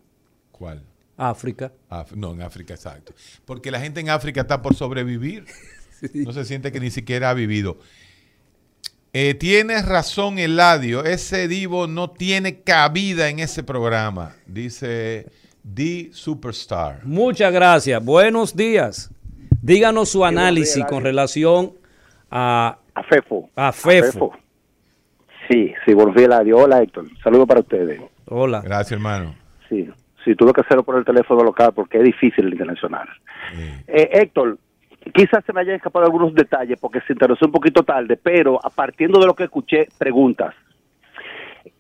[0.52, 0.82] ¿Cuál?
[1.16, 1.72] África.
[1.90, 3.12] Af- no, en África, exacto.
[3.46, 5.44] Porque la gente en África está por sobrevivir.
[6.12, 7.78] No se siente que ni siquiera ha vivido.
[9.16, 11.04] Eh, tienes razón, Eladio.
[11.04, 15.26] Ese divo no tiene cabida en ese programa, dice
[15.72, 17.04] The Superstar.
[17.04, 18.04] Muchas gracias.
[18.04, 19.10] Buenos días.
[19.62, 21.72] Díganos su días, análisis con relación
[22.28, 23.48] a, A Fefo.
[23.54, 24.32] a FEFO.
[25.48, 26.58] Sí, sí, buenos días, Eladio.
[26.58, 27.06] Hola, Héctor.
[27.22, 28.00] Saludos para ustedes.
[28.26, 28.62] Hola.
[28.62, 29.34] Gracias, hermano.
[29.68, 29.88] Sí,
[30.24, 33.08] sí, tuve que hacerlo por el teléfono local porque es difícil el internacional.
[33.56, 34.58] Eh, Eh, Héctor,
[35.12, 38.70] quizás se me hayan escapado algunos detalles porque se interesó un poquito tarde, pero a
[38.70, 40.54] partiendo de lo que escuché, preguntas.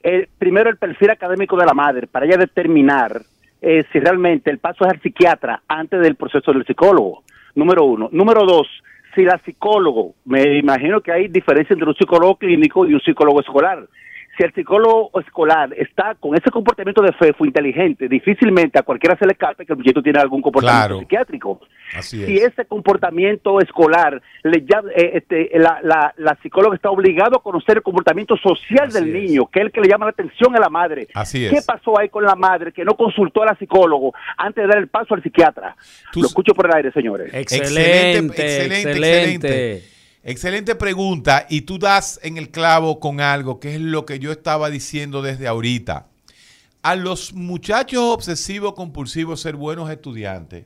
[0.02, 3.22] El, primero, el perfil académico de la madre, para ella determinar
[3.60, 7.22] eh, si realmente el paso es al psiquiatra antes del proceso del psicólogo.
[7.54, 8.08] Número uno.
[8.12, 8.66] Número dos,
[9.14, 13.40] si la psicólogo, me imagino que hay diferencia entre un psicólogo clínico y un psicólogo
[13.40, 13.86] escolar.
[14.36, 19.24] Si el psicólogo escolar está con ese comportamiento de FEFO inteligente, difícilmente a cualquiera se
[19.26, 20.98] le escape que el muchacho tiene algún comportamiento Claro.
[21.00, 21.60] psiquiátrico.
[21.94, 22.52] Así Si es.
[22.52, 27.78] ese comportamiento escolar, le llama- eh, este, la, la, la psicóloga está obligado a conocer
[27.78, 29.22] el comportamiento social Así del es.
[29.30, 31.08] niño, que es el que le llama la atención a la madre.
[31.14, 31.64] Así ¿Qué es.
[31.66, 34.88] pasó ahí con la madre que no consultó a la psicólogo antes de dar el
[34.88, 35.76] paso al psiquiatra?
[36.12, 37.32] Tú- Lo escucho por el aire, señores.
[37.34, 39.84] Excelente, excelente.
[40.26, 44.32] Excelente pregunta y tú das en el clavo con algo que es lo que yo
[44.32, 46.06] estaba diciendo desde ahorita.
[46.82, 50.64] A los muchachos obsesivos compulsivos ser buenos estudiantes,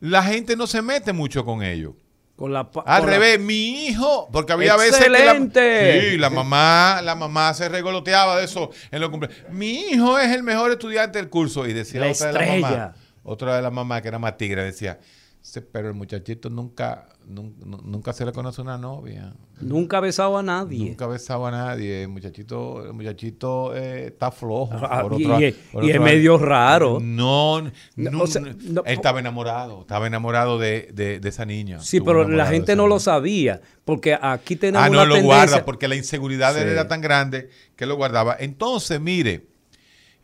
[0.00, 1.92] la gente no se mete mucho con ellos.
[2.36, 5.08] Con la Al con la- revés, mi hijo, porque había veces
[5.52, 9.40] que sí, la mamá, la mamá se regoloteaba de eso en los cumpleaños.
[9.50, 12.68] Mi hijo es el mejor estudiante del curso y decía La otra de la estrella.
[12.70, 12.94] mamá,
[13.24, 15.00] otra de la mamá que era más tigre decía,
[15.40, 19.32] "Sí, pero el muchachito nunca, nun- nun- nunca, se le conoce una novia.
[19.60, 20.90] Nunca ha besado a nadie.
[20.90, 22.02] Nunca ha besado a nadie.
[22.02, 24.74] El muchachito, el muchachito eh, está flojo.
[24.74, 26.98] Ah, Por y- otro- y- por y es medio raro.
[27.00, 27.62] No,
[27.96, 28.48] No, o sea, no.
[28.60, 29.80] no, él estaba enamorado.
[29.80, 31.80] Estaba enamorado de, de- de esa niña.
[31.80, 32.94] Sí, Estuvo pero la gente no niña.
[32.96, 36.60] lo sabía, porque aquí tenemos Ah, no una lo tendencia- guarda porque la inseguridad de
[36.62, 36.72] él Sí.
[36.72, 38.36] era tan grande que lo guardaba.
[38.38, 39.46] Entonces, mire,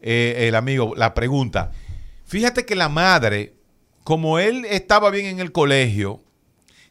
[0.02, 1.70] eh, el amigo, la pregunta.
[2.24, 3.54] Fíjate que la madre,
[4.04, 6.22] como él estaba bien en el colegio,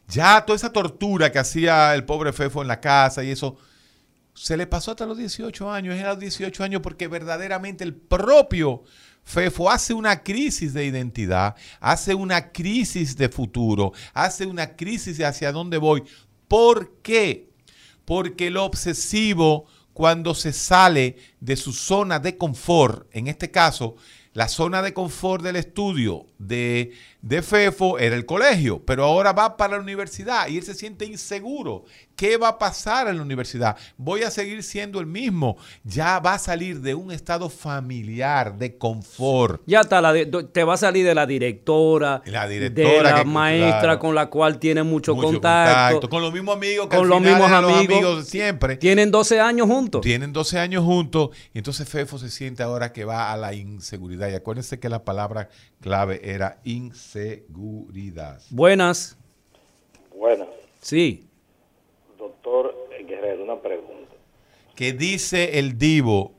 [0.08, 3.56] ya toda esa tortura que hacía el pobre Fefo en la casa y eso,
[4.34, 5.94] se le pasó hasta los 18 años.
[5.94, 8.82] Era los 18 años porque verdaderamente el propio
[9.22, 15.24] Fefo hace una crisis de identidad, hace una crisis de futuro, hace una crisis de
[15.24, 16.02] hacia dónde voy.
[16.48, 17.48] ¿Por qué?
[18.04, 23.96] Porque el obsesivo, cuando se sale de su zona de confort, en este caso,
[24.34, 29.56] la zona de confort del estudio de, de FEFO era el colegio, pero ahora va
[29.56, 31.84] para la universidad y él se siente inseguro.
[32.16, 33.76] ¿Qué va a pasar en la universidad?
[33.96, 35.56] Voy a seguir siendo el mismo.
[35.82, 39.62] Ya va a salir de un estado familiar, de confort.
[39.66, 43.24] Ya está, la de- te va a salir de la directora, La de la que-
[43.24, 43.98] maestra claro.
[43.98, 47.18] con la cual tiene mucho, Mucho contacto, Con los mismos amigos que con al los
[47.18, 48.24] final mismos eran los amigos.
[48.24, 48.76] de siempre.
[48.76, 50.00] Tienen 12 años juntos.
[50.00, 54.28] Tienen 12 años juntos y entonces Fefo se siente ahora que va a la inseguridad.
[54.30, 55.48] Y acuérdense que la palabra
[55.80, 58.40] clave era inseguridad.
[58.50, 59.16] Buenas,
[60.16, 60.46] Bueno,
[60.80, 61.26] sí.
[62.44, 62.74] Doctor
[63.06, 64.14] Guerrero, una pregunta.
[64.74, 66.34] Que dice el divo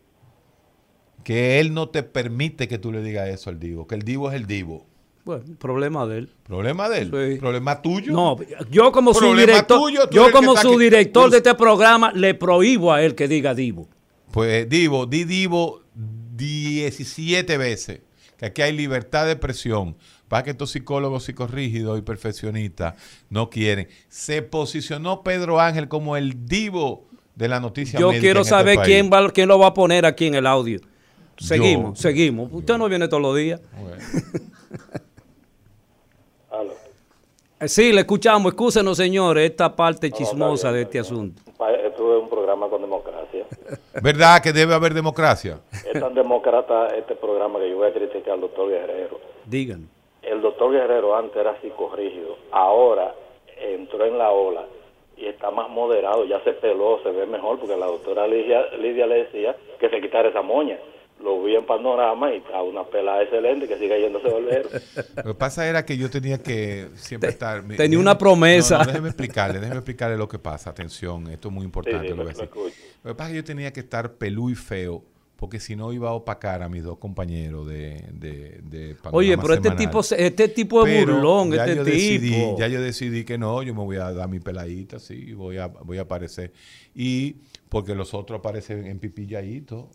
[1.23, 4.29] que él no te permite que tú le digas eso al divo, que el divo
[4.29, 4.85] es el divo.
[5.23, 6.29] Bueno, problema de él.
[6.43, 7.05] ¿Problema de él?
[7.05, 7.39] Sí.
[7.39, 8.13] ¿Problema tuyo?
[8.13, 8.37] No,
[8.69, 13.01] yo como su director, tuyo, yo como su director de este programa le prohíbo a
[13.01, 13.87] él que diga divo.
[14.31, 18.01] Pues divo, di divo 17 veces.
[18.37, 19.95] Que aquí hay libertad de expresión.
[20.27, 22.95] Para que estos psicólogos psicorrígidos y perfeccionistas
[23.29, 23.87] no quieren.
[24.09, 27.05] Se posicionó Pedro Ángel como el divo
[27.35, 28.87] de la noticia Yo quiero en este saber país.
[28.87, 30.79] quién va, quién lo va a poner aquí en el audio.
[31.37, 32.01] Seguimos, Yo.
[32.01, 32.49] seguimos.
[32.51, 33.61] Usted no viene todos los días.
[33.79, 33.97] Bueno.
[37.59, 38.51] Eh, Sí, le escuchamos.
[38.51, 41.41] Excúsenos, señores, esta parte No, chismosa bien, de este asunto.
[41.85, 43.45] Estuve en un programa con democracia.
[44.01, 45.59] ¿Verdad que debe haber democracia?
[45.71, 49.19] Es tan demócrata este programa que yo voy a criticar al doctor Guerrero.
[49.45, 49.87] Digan.
[50.25, 53.13] El doctor Guerrero antes era psicorrígido, ahora
[53.57, 54.65] entró en la ola
[55.17, 59.05] y está más moderado, ya se peló, se ve mejor, porque la doctora Lidia, Lidia
[59.07, 60.77] le decía que se quitara esa moña.
[61.23, 64.67] Lo vi en panorama y está una pelada excelente que sigue yéndose volver.
[65.23, 67.63] Lo que pasa era que yo tenía que siempre estar...
[67.63, 68.79] mi- tenía déjeme- una promesa.
[68.79, 70.71] No, no, déjeme explicarle, déjeme explicarle lo que pasa.
[70.71, 71.99] Atención, esto es muy importante.
[72.01, 72.31] Sí, sí, lo a lo.
[73.03, 75.03] Lo que pasa es que yo tenía que estar pelú y feo,
[75.45, 79.53] porque si no iba a opacar a mis dos compañeros de, de, de Oye, pero
[79.53, 81.95] este tipo, este tipo es burlón, ya este yo tipo.
[81.95, 85.59] Decidí, ya yo decidí que no, yo me voy a dar mi peladita, sí, voy
[85.59, 86.51] a, voy a aparecer.
[86.95, 87.35] Y
[87.69, 89.91] porque los otros aparecen en pipilladito.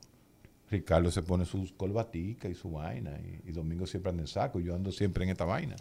[0.70, 3.18] Ricardo se pone sus colbaticas y su vaina.
[3.18, 4.60] Y, y Domingo siempre anda en saco.
[4.60, 5.74] y Yo ando siempre en esta vaina.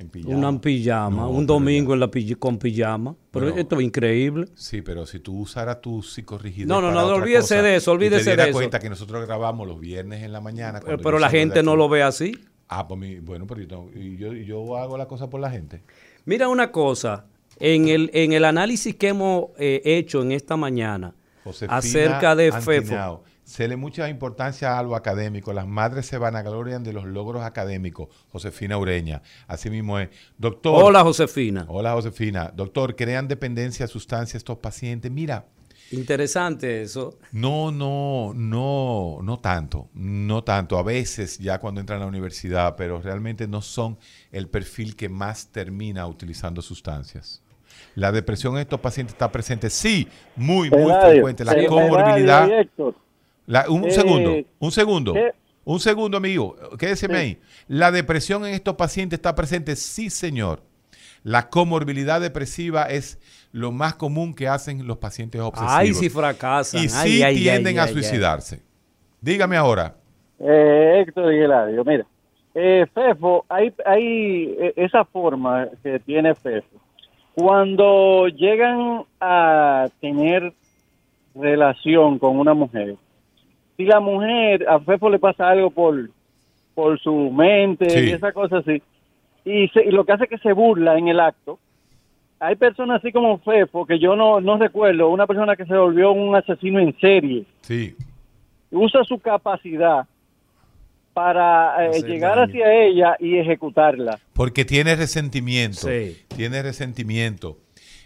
[0.00, 0.34] En pijama.
[0.34, 3.14] Una pijama, No, un domingo en la pij- con pijama.
[3.30, 3.60] Pero Bueno.
[3.60, 4.46] esto es increíble.
[4.54, 7.94] Sí, pero si tú usaras tu psicorrigidez No, no, no, olvídese cosa de eso, y
[7.96, 8.58] olvídese te dieras de eso.
[8.58, 10.80] cuenta que nosotros grabamos los viernes en la mañana.
[10.80, 12.32] Pero, cuando pero la gente no lo ve así.
[12.68, 15.50] Ah, pues mi- bueno, pero yo, y yo, y yo hago la cosa por la
[15.50, 15.82] gente.
[16.24, 17.26] Mira una cosa,
[17.58, 22.52] en el, en el análisis que hemos eh, hecho en esta mañana Josefina acerca de
[22.52, 23.22] FEFO.
[23.50, 25.52] Se le mucha importancia a lo académico.
[25.52, 28.06] Las madres se vanaglorian de los logros académicos.
[28.30, 29.22] Josefina Ureña.
[29.48, 30.08] Así mismo es.
[30.38, 30.84] Doctor.
[30.84, 31.64] Hola, Josefina.
[31.66, 32.52] Hola, Josefina.
[32.54, 35.10] Doctor, crean dependencia a sustancias estos pacientes.
[35.10, 35.46] Mira,
[35.90, 37.18] Interesante eso.
[37.32, 40.78] no, no, no, no tanto, no tanto.
[40.78, 43.98] A veces ya cuando entran a la universidad, pero realmente no son
[44.30, 47.42] el perfil que más termina utilizando sustancias.
[47.96, 51.44] La depresión en estos pacientes está presente, sí, muy, muy Eladio, frecuente.
[51.44, 52.48] La Eladio comorbilidad.
[53.50, 55.14] La- un Eh, segundo, un segundo,
[55.64, 56.56] un segundo, amigo.
[56.78, 57.20] Quédeseme Sí.
[57.20, 57.38] ahí.
[57.68, 60.62] La depresión en estos pacientes está presente, sí, señor.
[61.22, 63.18] La comorbilidad depresiva es
[63.52, 65.74] lo más común que hacen los pacientes obsesivos.
[65.76, 66.80] Ay, si fracasan.
[66.80, 68.62] Y Ay, sí ay, tienden a ay, suicidarse.
[69.20, 69.96] Dígame ahora.
[70.38, 72.06] eh, Héctor y Eladio, mira,
[72.54, 76.78] eh, Fefo, hay, hay eh, esa forma que tiene Fefo.
[77.34, 80.52] Cuando llegan a tener
[81.34, 82.96] relación con una mujer,
[83.80, 86.10] si la mujer, a Fefo le pasa algo por,
[86.74, 88.10] por su mente Sí.
[88.10, 88.82] y esa cosa así,
[89.46, 91.58] y, se- y lo que hace es que se burla en el acto,
[92.38, 96.12] hay personas así como Fefo, que yo no, no recuerdo, una persona que se volvió
[96.12, 97.94] un asesino en serie, Sí.
[98.70, 100.06] usa su capacidad
[101.14, 102.50] para eh, llegar daño.
[102.50, 104.18] hacia ella y ejecutarla.
[104.34, 105.88] Porque tiene resentimiento.
[105.88, 106.18] Sí.
[106.36, 107.56] Tiene resentimiento.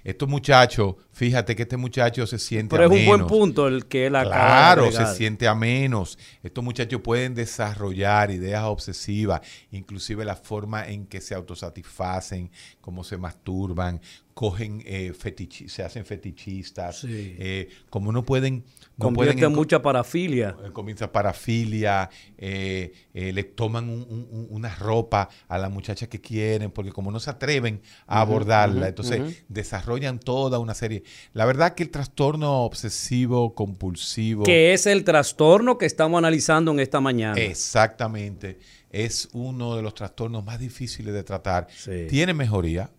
[0.04, 3.32] Estos muchachos, fíjate que este muchacho se siente Pero es a un buen menos.
[3.32, 4.40] punto el que él acaba de
[4.84, 6.18] Claro, se siente a menos.
[6.42, 9.40] Estos muchachos pueden desarrollar ideas obsesivas,
[9.70, 12.50] inclusive la forma en que se autosatisfacen,
[12.82, 14.00] cómo se masturban,
[14.34, 17.36] cogen eh, fetichi- se hacen fetichistas, Sí.
[17.38, 18.64] eh, como no pueden,
[18.96, 20.56] no Convierte pueden en mucha parafilia.
[20.64, 26.08] eh, comienza parafilia, eh, eh, le toman un- un- un- una ropa a la muchacha
[26.08, 31.03] que quieren, porque como no se atreven a abordarla, entonces desarrollan toda una serie.
[31.32, 36.80] La verdad que el trastorno obsesivo compulsivo, Que es el trastorno que estamos analizando en
[36.80, 37.40] esta mañana.
[37.40, 38.58] exactamente,
[38.90, 41.66] es uno de los trastornos más difíciles de tratar.
[41.74, 42.06] Sí.
[42.08, 42.90] Tiene mejoría,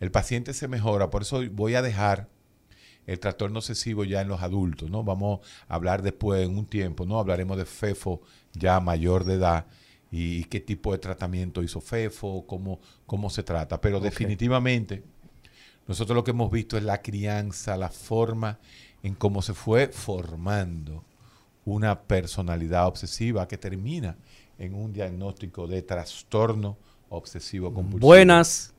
[0.00, 2.28] el paciente se mejora, por eso voy a dejar
[3.06, 5.02] el trastorno obsesivo ya en los adultos, ¿no?
[5.02, 7.18] Vamos a hablar después en un tiempo, ¿no?
[7.18, 8.20] Hablaremos de FEFO
[8.52, 9.66] ya mayor de edad
[10.10, 13.80] y qué tipo de tratamiento hizo FEFO, cómo, cómo se trata.
[13.80, 15.02] Pero definitivamente
[15.88, 18.58] nosotros lo que hemos visto es la crianza, la forma
[19.02, 21.02] en cómo se fue formando
[21.64, 24.16] una personalidad obsesiva que termina
[24.58, 26.76] en un diagnóstico de trastorno
[27.08, 28.06] obsesivo compulsivo.
[28.06, 28.74] Buenas.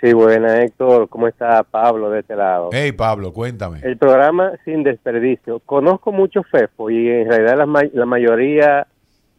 [0.00, 2.70] Sí, buena Héctor, ¿cómo está Pablo de este lado?
[2.72, 3.80] Hey Pablo, cuéntame.
[3.82, 5.58] El programa Sin Desperdicio.
[5.60, 8.86] Conozco mucho FEFO y en realidad la, ma- la mayoría,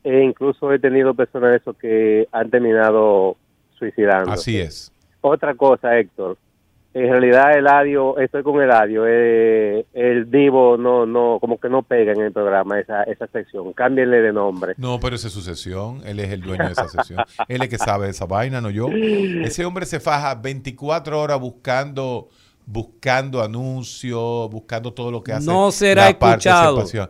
[0.04, 3.38] e incluso he tenido personas de que han terminado
[3.80, 4.32] suicidando.
[4.32, 4.92] Así es.
[5.22, 6.38] Otra cosa, Héctor.
[6.94, 9.06] En realidad, Eladio, estoy con Eladio.
[9.08, 13.72] Eh, el Divo no, no, como que no pega en el programa esa, esa sección.
[13.72, 14.74] Cámbienle de nombre.
[14.78, 16.02] No, pero esa es su sesión.
[16.06, 17.24] Él es el dueño de esa sesión.
[17.48, 18.90] Él es que sabe de esa vaina, no yo.
[18.90, 22.28] Ese hombre se faja 24 horas buscando
[22.66, 25.46] buscando anuncios, buscando todo lo que hace.
[25.46, 26.76] No será la escuchado.
[26.76, 27.10] participación.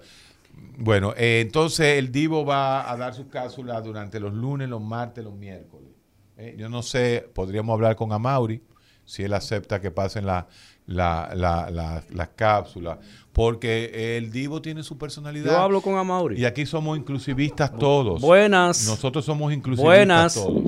[0.77, 5.23] Bueno, eh, entonces el Divo va a dar sus cápsulas durante los lunes, los martes,
[5.23, 5.89] los miércoles.
[6.37, 8.61] Eh, yo no sé, podríamos hablar con Amauri
[9.05, 10.47] si él acepta que pasen la,
[10.87, 12.97] la, la- la- las cápsulas,
[13.33, 15.51] porque el Divo tiene su personalidad.
[15.51, 16.39] Yo hablo con Amauri.
[16.39, 18.21] Y aquí somos inclusivistas todos.
[18.21, 18.87] Buenas.
[18.87, 20.33] Nosotros somos inclusivistas Buenas.
[20.35, 20.63] todos.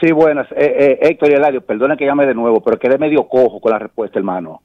[0.00, 0.50] Sí, buenas.
[0.52, 3.70] Eh, eh, Héctor y Eladio, perdona que llame de nuevo, pero quedé medio cojo con
[3.72, 4.62] la respuesta, hermano.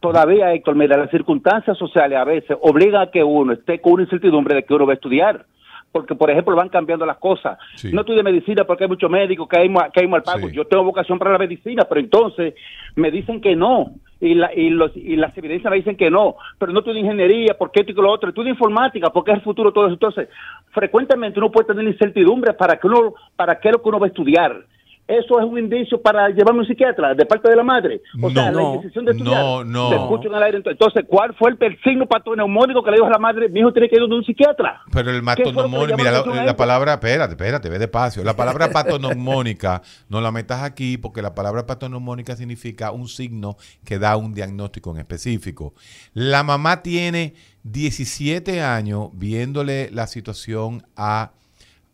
[0.00, 4.02] Todavía, Héctor, mira, las circunstancias sociales a veces obligan a que uno esté con una
[4.02, 5.46] incertidumbre de que uno va a estudiar.
[5.94, 7.56] Porque, por ejemplo, van cambiando las cosas.
[7.76, 7.92] Sí.
[7.92, 10.48] No estudio medicina porque hay muchos médicos que hay, que hay mal pago.
[10.48, 10.52] Sí.
[10.52, 12.54] Yo tengo vocación para la medicina, pero entonces
[12.96, 13.92] me dicen que no.
[14.20, 16.34] Y, la, y, los, y las evidencias me dicen que no.
[16.58, 18.30] Pero no estudio ingeniería, porque esto y lo otro.
[18.30, 19.94] Estudio informática, porque es el futuro todo eso.
[19.94, 20.28] Entonces,
[20.72, 24.06] frecuentemente uno puede tener incertidumbre para que uno, para qué es lo que uno va
[24.06, 24.64] a estudiar.
[25.06, 28.00] Eso es un indicio para llevarme a un psiquiatra de parte de la madre.
[28.22, 29.42] O sea, la indecisión de estudiar.
[29.42, 29.88] no, no.
[29.90, 30.62] Se escucha en el aire.
[30.64, 33.50] Entonces, ¿cuál fue el, signo patoneumónico que le dijo a la madre?
[33.50, 34.80] Mi hijo tiene que ir donde un psiquiatra.
[34.92, 37.68] Pero el ¿Qué fue lo que le matonomónico, llamó mira, la la, palabra, espérate, espérate,
[37.68, 38.24] ve despacio.
[38.24, 43.98] La palabra patonomónica no la metas aquí porque la palabra patonomónica significa un signo que
[43.98, 45.74] da un diagnóstico en específico.
[46.14, 47.34] La mamá tiene
[47.64, 51.32] 17 años viéndole la situación a,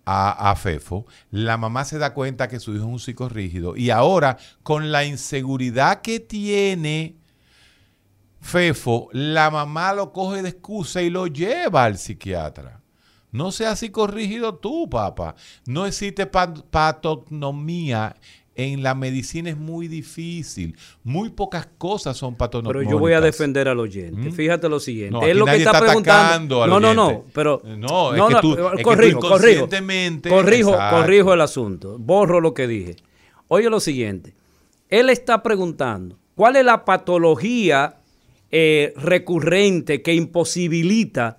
[0.05, 1.07] a, a Fefo.
[1.31, 5.05] La mamá se da cuenta que su hijo es un psicorrígido y ahora con la
[5.05, 7.17] inseguridad que tiene
[8.41, 12.81] Fefo, la mamá lo coge de excusa y lo lleva al psiquiatra.
[13.33, 15.35] No seas psicorrígido tú, papá.
[15.67, 18.17] No existe pa- patognomía.
[18.57, 20.77] En la medicina es muy difícil.
[21.05, 22.91] Muy pocas cosas son Pero patognomónicas.
[22.91, 24.29] yo voy a defender al oyente.
[24.29, 24.33] ¿Mm?
[24.33, 25.13] Fíjate lo siguiente.
[25.13, 26.63] No, es lo que está, está preguntando.
[26.65, 27.25] al no, no, no.
[27.33, 29.69] Pero No, es que tú- es que tú corrijo, corrijo.
[30.29, 30.97] Corrijo, Exacto.
[30.97, 31.97] corrijo el asunto.
[31.99, 32.97] Borro lo que dije.
[33.49, 34.35] Oye lo siguiente.
[34.89, 37.97] Él está preguntando cuál es la patología
[38.51, 41.39] eh, recurrente que imposibilita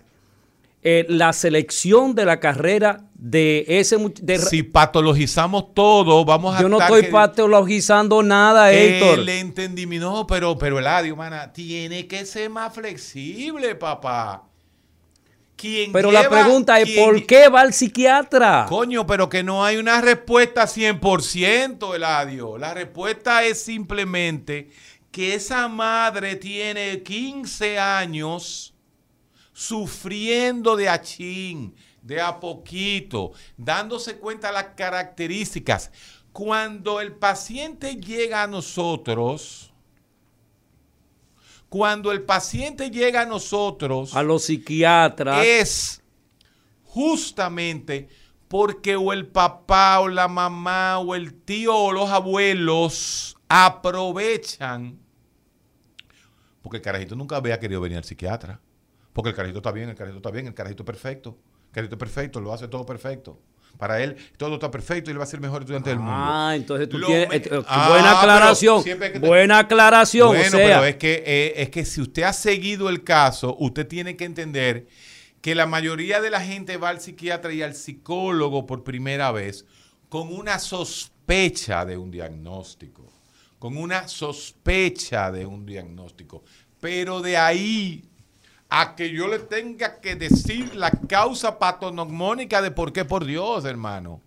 [0.82, 6.68] eh, la selección de la carrera de ese de- Si patologizamos todo, vamos a yo
[6.68, 9.20] no estoy que- patologizando nada, Héctor.
[9.20, 14.48] El entendimiento, no, pero, pero Eladio, mana, tiene que ser más flexible, papá.
[15.56, 18.66] Quien Pero la pregunta es, quien- ¿por qué va al psiquiatra?
[18.68, 22.58] Coño, pero que no hay una respuesta 100%, Eladio.
[22.58, 24.72] La respuesta es simplemente
[25.12, 28.74] que esa madre tiene 15 años
[29.54, 35.92] sufriendo de achín, de a poquito, dándose cuenta de las características.
[36.32, 39.72] Cuando el paciente llega a nosotros,
[41.70, 45.46] cuando el paciente llega a nosotros, A los psiquiatras.
[45.46, 46.04] es
[46.84, 48.10] justamente
[48.48, 55.00] porque o el papá o la mamá o el tío o los abuelos aprovechan,
[56.62, 58.60] porque el carajito nunca había querido venir al psiquiatra,
[59.14, 61.38] porque el carajito está bien, el carajito está bien, el carajito perfecto,
[61.74, 63.40] es perfecto, lo hace todo perfecto.
[63.78, 66.14] Para él todo está perfecto y él va a ser el mejor estudiante del mundo.
[66.16, 67.30] Ah, entonces tú Lo tienes.
[67.30, 68.84] me- eh, eh, Ah, buena aclaración.
[68.84, 70.28] te- Buena aclaración.
[70.28, 73.56] Bueno, o sea, pero es que, eh, es que si usted ha seguido el caso,
[73.60, 74.88] usted tiene que entender
[75.42, 79.66] que la mayoría de la gente va al psiquiatra y al psicólogo por primera vez
[80.10, 83.12] con una sospecha de un diagnóstico,
[83.58, 86.44] con una sospecha de un diagnóstico.
[86.80, 88.04] Pero de ahí
[88.74, 93.66] a que yo le tenga que decir la causa patognomónica de por qué, por Dios,
[93.66, 94.22] hermano.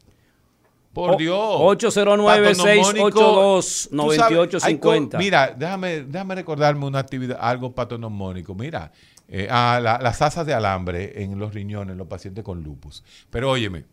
[0.92, 1.56] Por O- Dios.
[1.60, 3.88] 809-682-9850.
[3.90, 8.54] Tú sabes, hay co- Mira, déjame, déjame recordarme una actividad, algo patognomónico.
[8.54, 8.92] Mira,
[9.28, 13.02] eh, ah, la- las asas de alambre en los riñones, en los pacientes con lupus.
[13.30, 13.84] Pero óyeme,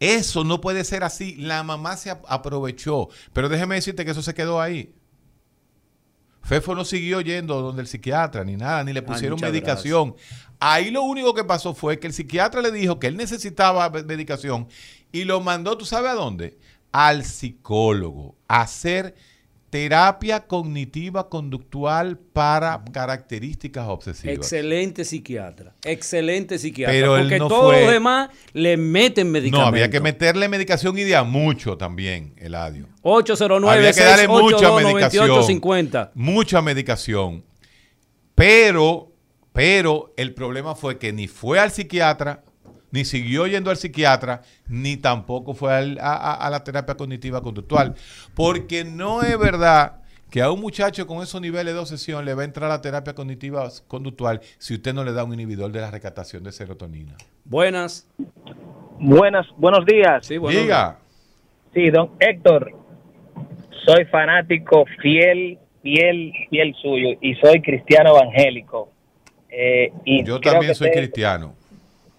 [0.00, 1.34] eso no puede ser así.
[1.36, 3.08] La mamá se ap- aprovechó.
[3.32, 4.92] Pero déjeme decirte que eso se quedó ahí.
[6.44, 10.14] Fefo no siguió yendo donde el psiquiatra ni nada, ni le pusieron medicación.
[10.60, 14.02] Ahí lo único que pasó fue que el psiquiatra le dijo que él necesitaba me-
[14.04, 14.68] medicación
[15.10, 16.58] y lo mandó, ¿tú sabes a dónde?
[16.92, 19.14] Al psicólogo, a hacer
[19.74, 24.36] terapia cognitiva conductual para características obsesivas.
[24.36, 25.74] Excelente psiquiatra.
[25.84, 26.92] Excelente psiquiatra.
[26.94, 29.68] Pero él porque no todos fue- los demás le meten No, medicamentos.
[29.68, 32.86] había que meterle medicación y de a mucho también, Eladio.
[33.02, 35.26] 809 Había que darle mucha 682 medicación.
[35.26, 36.12] 9850.
[36.14, 37.44] Mucha medicación.
[38.36, 39.10] Pero,
[39.52, 42.44] pero el problema fue que ni fue al psiquiatra,
[42.94, 47.42] ni siguió yendo al psiquiatra, ni tampoco fue al- a, a- a la terapia cognitiva
[47.42, 47.94] conductual.
[48.36, 49.96] Porque no es verdad
[50.30, 53.12] que a un muchacho con esos niveles de obsesión le va a entrar la terapia
[53.12, 57.16] cognitiva conductual si usted no le da un inhibidor de la recaptación de serotonina.
[57.44, 58.06] Buenas.
[59.00, 60.24] Buenas, buenos días.
[60.24, 60.98] Sí, buenos Diga.
[61.74, 62.70] Sí, don Héctor,
[63.84, 68.92] soy fanático fiel, fiel, fiel suyo y soy cristiano evangélico.
[69.50, 71.54] Eh, y Yo también soy cristiano.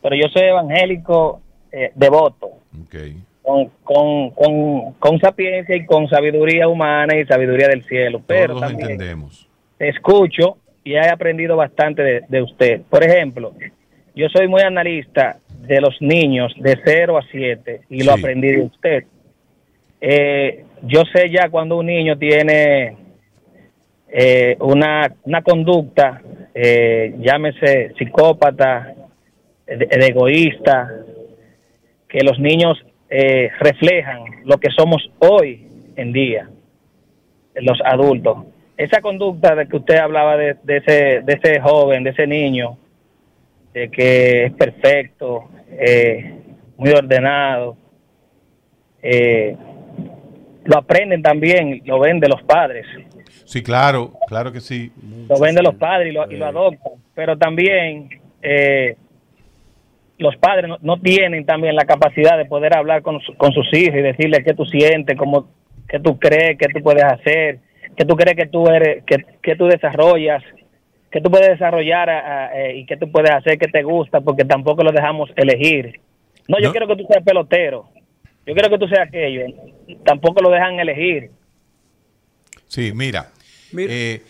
[0.05, 1.41] Pero yo soy evangélico
[1.71, 2.59] eh, devoto,
[3.41, 8.21] con, con, con, con sapiencia y con sabiduría humana y sabiduría del cielo.
[8.27, 9.49] Pero Todos también entendemos.
[9.79, 12.81] te escucho y he aprendido bastante de, de usted.
[12.87, 13.53] Por ejemplo,
[14.13, 18.61] yo soy muy analista de los niños de 0 a 7 y lo aprendí de
[18.61, 19.05] usted.
[19.99, 22.95] Eh, yo sé ya cuando un niño tiene
[24.07, 26.21] eh, una, una conducta,
[26.53, 28.93] eh, llámese psicópata,
[29.67, 30.91] de, de egoísta,
[32.07, 32.77] que los niños
[33.09, 36.49] eh, reflejan lo que somos hoy en día,
[37.55, 38.45] los adultos.
[38.77, 42.77] Esa conducta de que usted hablaba de, de ese, de ese joven, de ese niño,
[43.73, 46.33] de que es perfecto, eh,
[46.77, 47.77] muy ordenado,
[49.01, 49.55] eh,
[50.65, 52.85] lo aprenden también, lo ven de los padres,
[53.45, 54.91] Sí, claro, claro que sí.
[55.29, 58.09] lo ven de los padres y lo, y lo adoptan, pero también
[58.41, 58.95] eh,
[60.17, 63.67] los padres no, no tienen también la capacidad de poder hablar con, su- con sus
[63.73, 65.49] hijos y decirles qué tú sientes, cómo,
[65.89, 67.59] qué tú crees, qué tú puedes hacer,
[67.97, 70.41] qué tú crees que tú eres, que, que tú desarrollas,
[71.11, 74.21] qué tú puedes desarrollar a- a- eh, y qué tú puedes hacer, qué te gusta,
[74.21, 75.99] porque tampoco lo dejamos elegir.
[76.47, 76.71] No, yo No.
[76.71, 77.89] quiero que tú seas pelotero,
[78.45, 79.45] yo quiero que tú seas aquello,
[80.05, 81.31] tampoco lo dejan elegir.
[82.67, 83.27] Sí, mira.
[83.71, 83.91] Mira.
[83.93, 84.21] eh,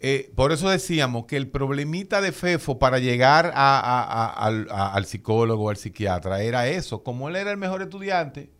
[0.00, 5.06] eh, por eso decíamos que el problemita de Fefo para llegar a- a- a- al,
[5.06, 7.02] psicólogo, al psiquiatra, era eso.
[7.02, 8.50] Como él era el mejor estudiante,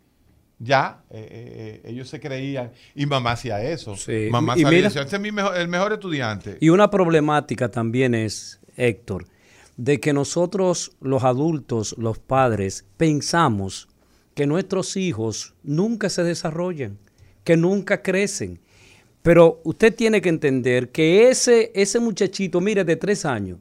[0.58, 2.72] ya eh, eh, ellos se creían.
[2.94, 3.96] Y mamá hacía eso.
[3.96, 4.28] Sí.
[4.30, 6.56] Mamá Y mira- decía, "Ese es mi mejor- el mejor estudiante.
[6.60, 9.26] Y una problemática también es, Héctor,
[9.76, 13.88] de que nosotros los adultos, los padres, pensamos
[14.34, 16.98] que nuestros hijos nunca se desarrollan,
[17.42, 18.60] que nunca crecen.
[19.24, 23.58] Pero usted tiene que entender que ese, ese muchachito, mire, de tres años,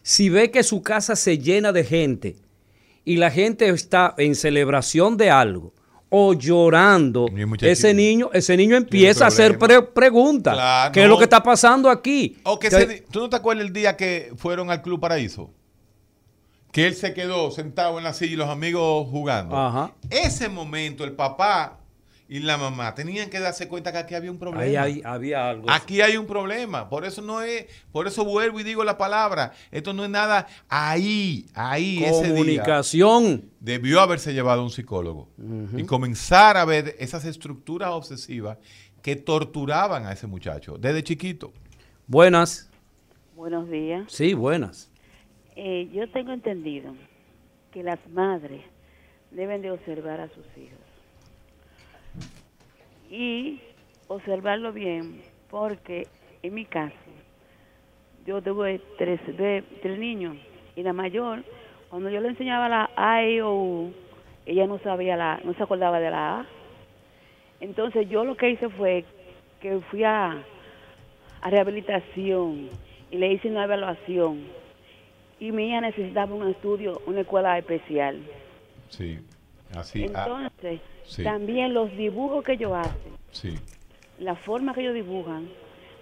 [0.00, 2.36] si ve que su casa se llena de gente
[3.04, 5.74] y la gente está en celebración de algo
[6.08, 7.26] o llorando,
[7.60, 10.54] ese niño, ese niño empieza a hacer pre- preguntas.
[10.54, 12.38] Claro, ¿Qué es lo que está pasando aquí?
[12.44, 12.70] O que
[13.10, 15.50] ¿Tú no te acuerdas el día que fueron al Club Paraíso?
[16.72, 19.54] Que él se quedó sentado en la silla y los amigos jugando.
[19.54, 19.92] Ajá.
[20.08, 21.78] Ese momento, el papá
[22.28, 24.62] y la mamá tenían que darse cuenta que aquí había un problema.
[24.64, 25.70] Ahí hay- había algo.
[25.70, 29.52] Aquí hay un problema, por eso no es, por eso vuelvo y digo la palabra,
[29.70, 33.50] esto no es nada ahí, ahí ese día Comunicación.
[33.60, 35.28] debió haberse llevado a un psicólogo
[35.76, 38.56] y comenzar a ver esas estructuras obsesivas
[39.02, 41.52] que torturaban a ese muchacho desde chiquito.
[42.06, 42.70] Buenas.
[43.36, 44.04] Buenos días.
[44.10, 44.90] Sí, buenas.
[45.56, 46.94] Eh, yo tengo entendido
[47.72, 48.62] que las madres
[49.30, 50.78] deben de observar a sus hijos
[53.14, 53.60] y
[54.08, 56.08] observarlo bien, porque
[56.42, 56.94] en mi caso,
[58.26, 60.36] yo tuve tres, de- tres niños
[60.74, 61.44] y la mayor,
[61.90, 63.92] cuando yo le enseñaba la A, E, o U,
[64.46, 66.46] ella no sabía la, no se acordaba de la A.
[67.60, 69.04] Entonces yo lo que hice fue
[69.60, 70.44] que fui a,
[71.40, 72.68] a rehabilitación
[73.10, 74.42] y le hice una evaluación
[75.38, 78.20] y mi hija necesitaba un estudio, una escuela especial.
[78.88, 79.18] Sí.
[79.76, 80.06] Así.
[80.14, 81.22] ah, Entonces, sí.
[81.24, 83.54] también los dibujos que ellos hacen, sí.
[84.18, 85.48] la forma que ellos dibujan,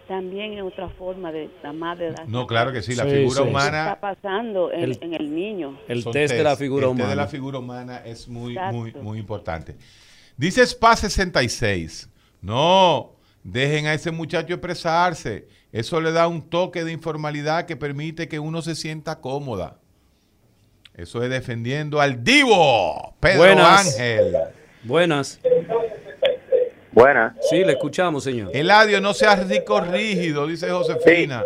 [0.09, 2.13] también es otra forma de la madre.
[2.27, 2.95] No, claro que sí.
[2.95, 3.49] La Sí, figura sí.
[3.49, 3.83] humana.
[3.93, 5.79] está pasando en El- el, en el niño.
[5.89, 7.23] El Son test de la figura el test de humana.
[7.23, 8.77] la figura humana es muy, Exacto.
[8.77, 9.77] muy, muy importante.
[10.37, 12.11] Dice SPA 66.
[12.43, 13.13] No,
[13.45, 15.47] dejen a ese muchacho expresarse.
[15.71, 19.79] Eso le da un toque de informalidad que permite que uno se sienta cómoda.
[20.95, 23.87] Eso es defendiendo al divo, Pedro Buenas.
[23.99, 24.35] Ángel.
[24.85, 25.41] Buenas.
[26.93, 27.33] Buenas.
[27.49, 28.51] Sí, le escuchamos, señor.
[28.53, 31.43] Eladio, no seas rico rígido, dice Josefina.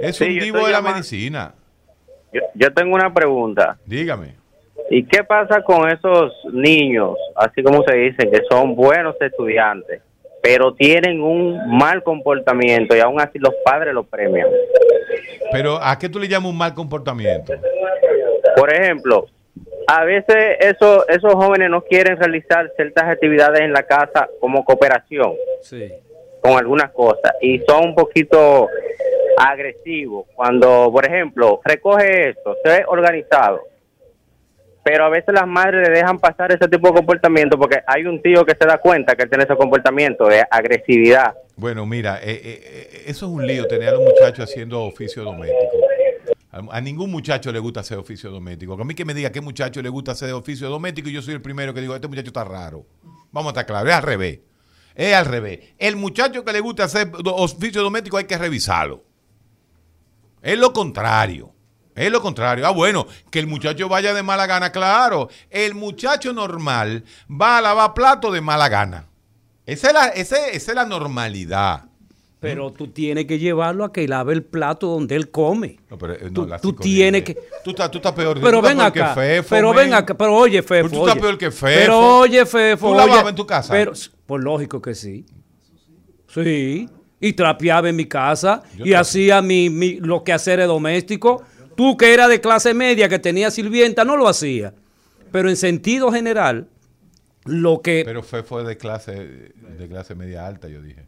[0.00, 1.54] Es Sí, un divo de la llamando- medicina.
[2.32, 3.76] Yo, yo tengo una pregunta.
[3.84, 4.34] Dígame.
[4.90, 10.00] ¿Y qué pasa con esos niños, así como se dicen, que son buenos estudiantes,
[10.40, 14.46] pero tienen un mal comportamiento y aún así los padres los premian?
[15.50, 17.52] Pero ¿a qué tú le llamas un mal comportamiento?
[18.56, 19.26] Por ejemplo,
[19.86, 25.34] a veces eso, esos jóvenes no quieren realizar ciertas actividades en la casa como cooperación
[25.62, 25.92] Sí.
[26.40, 28.68] con algunas cosas y son un poquito
[29.36, 30.26] agresivos.
[30.34, 33.60] Cuando, por ejemplo, recoge esto, se ve organizado,
[34.82, 38.22] pero a veces las madres le dejan pasar ese tipo de comportamiento porque hay un
[38.22, 41.34] tío que se da cuenta que él tiene ese comportamiento de agresividad.
[41.56, 45.22] Bueno, mira, eh, eh, eh, eso es un lío tener a los muchachos haciendo oficio
[45.24, 45.75] doméstico.
[46.70, 48.74] A, ningún muchacho le gusta hacer oficio doméstico.
[48.74, 51.34] A mí que me diga qué muchacho le gusta hacer oficio doméstico y yo soy
[51.34, 52.86] el primero que digo, este muchacho está raro.
[53.32, 54.40] Vamos a estar claros, es al revés.
[54.94, 55.74] Es al revés.
[55.78, 59.04] El muchacho que le gusta hacer oficio doméstico hay que revisarlo.
[60.40, 61.52] Es lo contrario.
[61.94, 62.66] Es lo contrario.
[62.66, 65.28] Ah, bueno, que el muchacho vaya de mala gana, claro.
[65.50, 69.08] El muchacho normal va a lavar plato de mala gana.
[69.66, 71.86] Esa es la normalidad.
[72.38, 75.78] Pero tú tienes que llevarlo a que lave el plato donde él come.
[75.90, 77.34] No, pero, eh, no, tú tienes que...
[77.64, 78.38] Tú estás, tú estás peor.
[78.40, 80.88] Pero estás ven acá, Fefo, pero ven acá, pero oye, Fefo.
[80.88, 81.20] Pero tú estás oye.
[81.22, 81.80] peor que Fefo.
[81.80, 82.90] Pero oye, Fefo.
[82.90, 83.72] ¿Tú lavabas en tu casa?
[83.72, 83.92] Pero,
[84.26, 85.24] pues lógico que sí.
[86.28, 86.88] Sí.
[87.20, 91.42] Y trapeaba en mi casa y hacía mi, mi, los quehaceres domésticos.
[91.74, 94.74] Tú que eras de clase media, que tenía sirvienta, no lo hacía.
[95.32, 96.68] Pero en sentido general,
[97.46, 98.02] lo que...
[98.04, 101.06] Pero Fefo es de clase, de clase media alta, yo dije.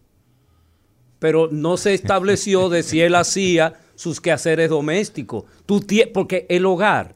[1.19, 5.45] Pero no se estableció de si él hacía sus quehaceres domésticos.
[5.66, 7.15] Tú porque el hogar,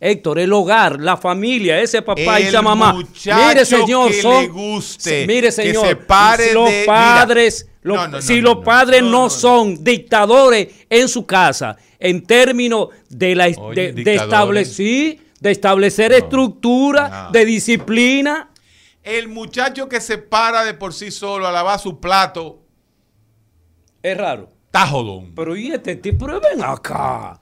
[0.00, 2.92] Héctor, el hogar, la familia, ese papá y esa mamá.
[2.94, 7.68] Mire, señor, que son, le guste, Sí, mire, que señor, se pare los de- padres,
[7.82, 12.88] los- No, no, si no, los padres no, son dictadores en su casa, en términos
[13.08, 18.50] de la Oye, de, establecer, de establecer estructura, de disciplina.
[19.02, 22.60] El muchacho que se para de por sí solo a lavar su plato.
[24.02, 24.48] Es raro.
[24.66, 25.32] Está jodón.
[25.34, 27.40] Pero y este tipo, pero ven acá.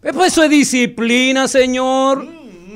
[0.00, 2.26] Pues eso es disciplina, señor.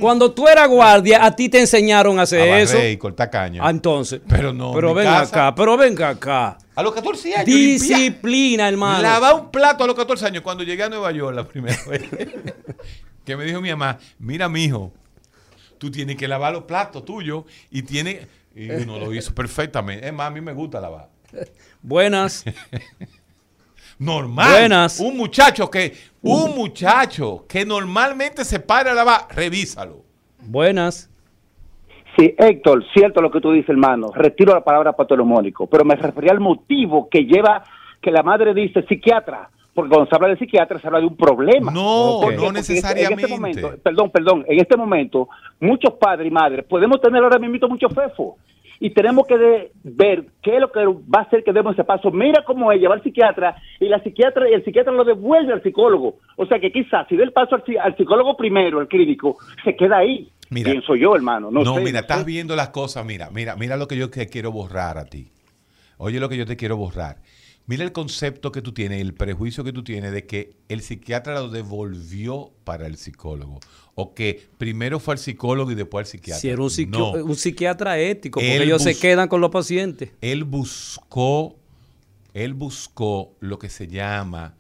[0.01, 2.85] Cuando tú eras guardia, a ti te enseñaron a hacer A eso.
[2.85, 3.63] y cortar caña.
[3.65, 4.21] Ah, entonces.
[4.29, 6.59] Pero no, Pero mi ven casa- acá, pero venga acá.
[6.75, 7.47] A los 14 años.
[7.47, 9.01] Disciplina, hermano.
[9.03, 12.03] Lavar un plato a los 14 años cuando llegué a Nueva York la primera vez.
[13.25, 14.93] que me dijo mi mamá, mira, mijo,
[15.79, 20.07] tú tienes que lavar los platos tuyos y tiene Y uno lo hizo perfectamente.
[20.07, 21.09] Es más, a mí me gusta lavar.
[21.83, 22.45] Buenas.
[23.99, 24.51] Normal.
[24.51, 25.01] Buenas.
[25.01, 25.93] Un muchacho que,
[26.23, 30.03] un muchacho que normalmente se para a lavar, revísalo.
[30.41, 31.11] Buenas.
[32.17, 34.11] Sí, Héctor, cierto lo que tú dices, hermano.
[34.15, 37.65] Retiro la palabra patolomónico, pero me refería al motivo que lleva
[38.01, 41.17] que la madre dice psiquiatra, porque cuando se habla de psiquiatra se habla de un
[41.17, 41.73] problema.
[41.73, 43.13] No, no este- necesariamente.
[43.15, 45.29] En este momento, perdón, perdón, en este momento,
[45.59, 48.37] muchos padres y madres podemos tener ahora mismo mucho fefo
[48.81, 52.11] y tenemos que ver qué es lo que va a hacer que demos ese paso.
[52.11, 55.63] Mira cómo es llevar al psiquiatra y la psiquiatra y el psiquiatra lo devuelve al
[55.63, 56.17] psicólogo.
[56.37, 59.37] O sea que quizás si da el paso al, psi- al psicólogo primero, al clínico,
[59.65, 60.29] se queda ahí.
[60.51, 60.71] Mira.
[60.71, 61.51] Pienso yo, hermano.
[61.51, 63.05] No, No, sé, mira, estás viendo las cosas.
[63.07, 65.29] Mira, mira, mira lo que yo te quiero borrar a ti.
[65.97, 67.17] Oye lo que yo te quiero borrar.
[67.67, 71.35] Mira el concepto que tú tienes, el prejuicio que tú tienes de que el psiquiatra
[71.41, 73.59] lo devolvió para el psicólogo.
[73.95, 76.41] O que primero fue al psicólogo y después al psiquiatra.
[76.41, 77.13] Si era un, psiqui- No.
[77.25, 80.11] un psiquiatra ético, porque Él ellos se quedan con los pacientes.
[80.21, 81.57] Él buscó,
[82.35, 84.57] él buscó lo que se llama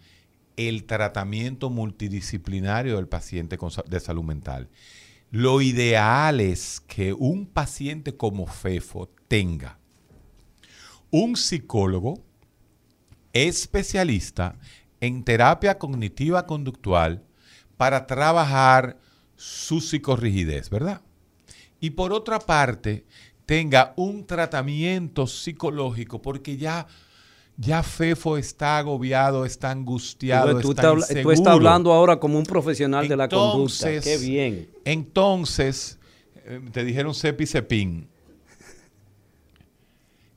[0.57, 4.69] el tratamiento multidisciplinario del paciente con de salud mental.
[5.31, 9.79] Lo ideal es que un paciente como FEFO tenga
[11.11, 12.23] un psicólogo
[13.35, 14.57] especialista
[15.01, 17.23] en terapia cognitiva conductual
[17.77, 18.97] para trabajar
[19.37, 21.03] su psicorrigidez, ¿verdad?
[21.81, 23.05] Y por otra parte,
[23.45, 26.87] tenga un tratamiento psicológico porque ya
[27.57, 33.07] ya Fefo está agobiado, está angustiado, tú, está tú estás hablando ahora como un profesional
[33.07, 33.91] de la conducta.
[33.91, 34.69] Entonces, Qué bien.
[34.85, 35.99] Entonces,
[36.47, 38.09] eh, te dijeron cepi cepín.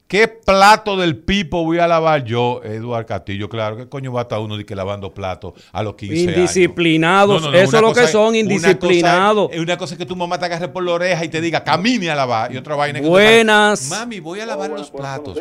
[0.07, 3.49] ¿Qué plato del pipo voy a lavar yo, Eduardo Castillo?
[3.49, 6.37] Claro, ¿qué coño va a estar uno de que lavando platos a los 15 años?
[6.37, 9.47] Indisciplinados, No, no, no, eso es lo que son, una indisciplinados.
[9.47, 11.61] cosa Es una cosa que tu mamá te agarre por la oreja y te diga,
[11.61, 12.53] camine a lavar.
[12.53, 13.89] Y otra vaina Buenas.
[13.89, 15.37] Mami, voy a lavar los platos.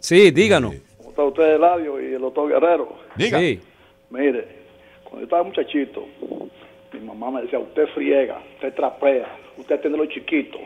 [0.00, 0.74] Sí, díganos.
[0.96, 2.88] ¿Cómo está usted, Eladio y el doctor Guerrero?
[3.14, 3.38] Diga.
[3.38, 3.60] Sí.
[4.08, 4.48] Mire,
[5.04, 6.06] cuando yo estaba muchachito,
[6.94, 10.62] mi mamá me decía, usted friega, usted trapea, usted tiene los chiquitos.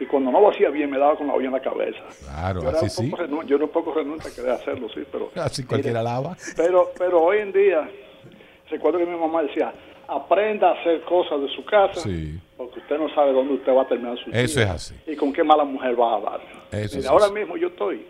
[0.00, 1.98] Y cuando no lo hacía bien, me daba con la olla en la cabeza.
[2.24, 3.12] Claro, yo, así sí.
[3.46, 5.30] yo era un poco renuente a querer hacerlo, sí, pero...
[5.42, 6.36] Así cualquiera lava.
[6.56, 7.88] Pero, pero hoy en día,
[8.70, 9.72] recuerdo que mi mamá decía,
[10.06, 12.38] aprenda a hacer cosas de su casa, Sí.
[12.56, 14.94] porque usted no sabe dónde usted va a terminar su Eso vida es así.
[15.06, 16.40] Y con qué mala mujer va a dar.
[16.70, 17.34] Eso es ahora así.
[17.34, 18.06] mismo yo estoy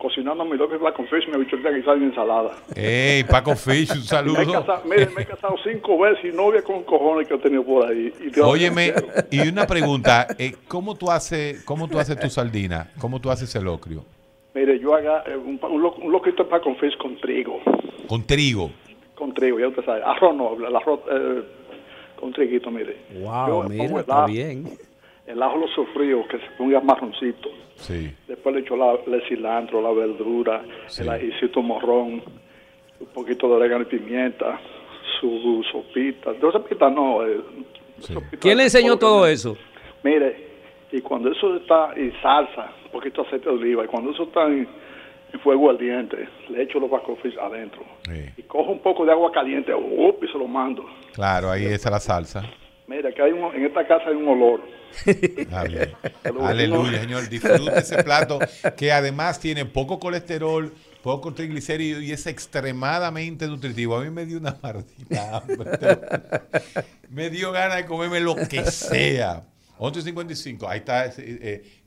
[0.00, 2.50] cocinando mi loco black fish, mi bichotita guisada y mi ensalada.
[2.74, 4.52] Ey, Paco Fish, un Me he, saludo.
[4.52, 7.86] casado, mire, me he casado cinco veces y novia con cojones que he tenido por
[7.88, 8.12] ahí.
[8.20, 12.90] Y Óyeme, me y una pregunta, eh, ¿cómo tú haces, cómo tú haces tu sardina?
[12.98, 14.04] ¿Cómo tú haces el locrio?
[14.54, 17.60] Mire, yo haga eh, un, un, lo- un loquito de black fish con trigo.
[18.08, 18.70] Con trigo.
[19.14, 20.02] Con trigo, ya usted sabe.
[20.02, 21.42] Arroz no, el arroz eh,
[22.18, 22.96] con triguito, mire.
[23.20, 24.64] Wow, Yo mira, está bien.
[25.26, 27.48] El ajo lo sofrío, que se ponga marroncito.
[27.76, 28.12] Sí.
[28.26, 30.62] Después le echo la, el cilantro, la verdura,
[30.98, 32.22] el ajicito morrón,
[33.00, 34.60] un poquito de orégano y pimienta,
[35.20, 36.32] su sopita.
[36.40, 37.26] No sopita, no.
[37.26, 37.40] eh,
[38.00, 39.56] sopita ¿Quién le enseñó todo eso?
[40.02, 40.48] Mire,
[40.92, 44.24] y cuando eso está en salsa, un poquito de aceite de oliva, y cuando eso
[44.24, 44.66] está en,
[45.32, 47.82] en fuego ardiente, le echo los bacofis adentro.
[48.36, 50.84] Y cojo un poco de agua caliente, up, y se lo mando.
[51.12, 52.42] Claro, ahí está la salsa.
[52.88, 54.60] Mira, que hay un, en esta casa hay un olor.
[56.40, 57.28] Aleluya, señor.
[57.28, 58.38] Disfrute ese plato
[58.76, 60.72] que además tiene poco colesterol,
[61.02, 63.96] poco triglicéridos y es extremadamente nutritivo.
[63.96, 65.70] A mí me dio una maldita hambre.
[67.08, 69.44] Me dio ganas de comerme lo que sea.
[69.78, 70.68] 11.55.
[70.68, 71.38] Ahí está ese, eh,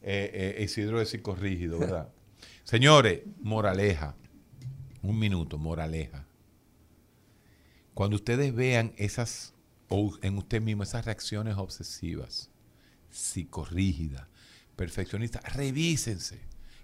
[0.02, 2.10] eh, eh, Isidro de Psicorrígido, ¿verdad?
[2.64, 4.16] Señores, moraleja.
[5.04, 6.26] Un minuto, moraleja.
[7.94, 9.54] Cuando ustedes vean esas,
[9.90, 12.50] o en usted mismo, esas reacciones obsesivas,
[13.14, 14.28] psicorrígidas,
[14.76, 16.40] perfeccionistas, revísense,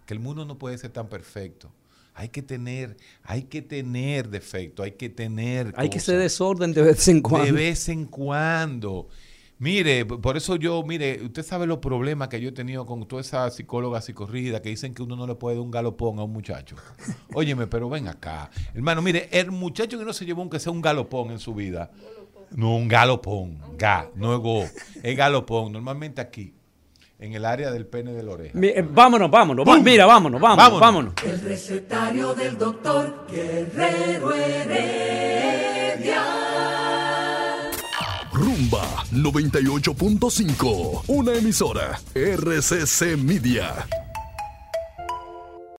[0.05, 1.71] que el mundo no puede ser tan perfecto.
[2.13, 6.81] Hay que tener, hay que tener defecto, hay que tener Hay que ser desorden de
[6.81, 7.45] vez en cuando.
[7.45, 9.07] De vez en cuando.
[9.57, 13.21] Mire, por eso yo, mire, usted sabe los problemas que yo he tenido con toda
[13.21, 16.31] esa psicóloga psicorrida que dicen que uno no le puede dar un galopón a un
[16.31, 16.77] muchacho.
[17.33, 18.49] Óyeme, pero ven acá.
[18.73, 21.91] Hermano, mire, el muchacho que no se llevó aunque sea un galopón en su vida.
[22.55, 23.59] No, un galopón.
[23.77, 24.65] Ga, no es go.
[25.03, 25.71] Es galopón.
[25.71, 26.53] Normalmente aquí,
[27.19, 28.57] en el área del pene de la oreja.
[28.57, 29.67] Mi- eh, vámonos, vámonos.
[29.67, 31.13] va- mira, vámonos, vámonos, vámonos.
[31.25, 36.23] El recetario del doctor Guerrero Heredia.
[38.31, 43.85] Rumba 98.5, una emisora RCC Media.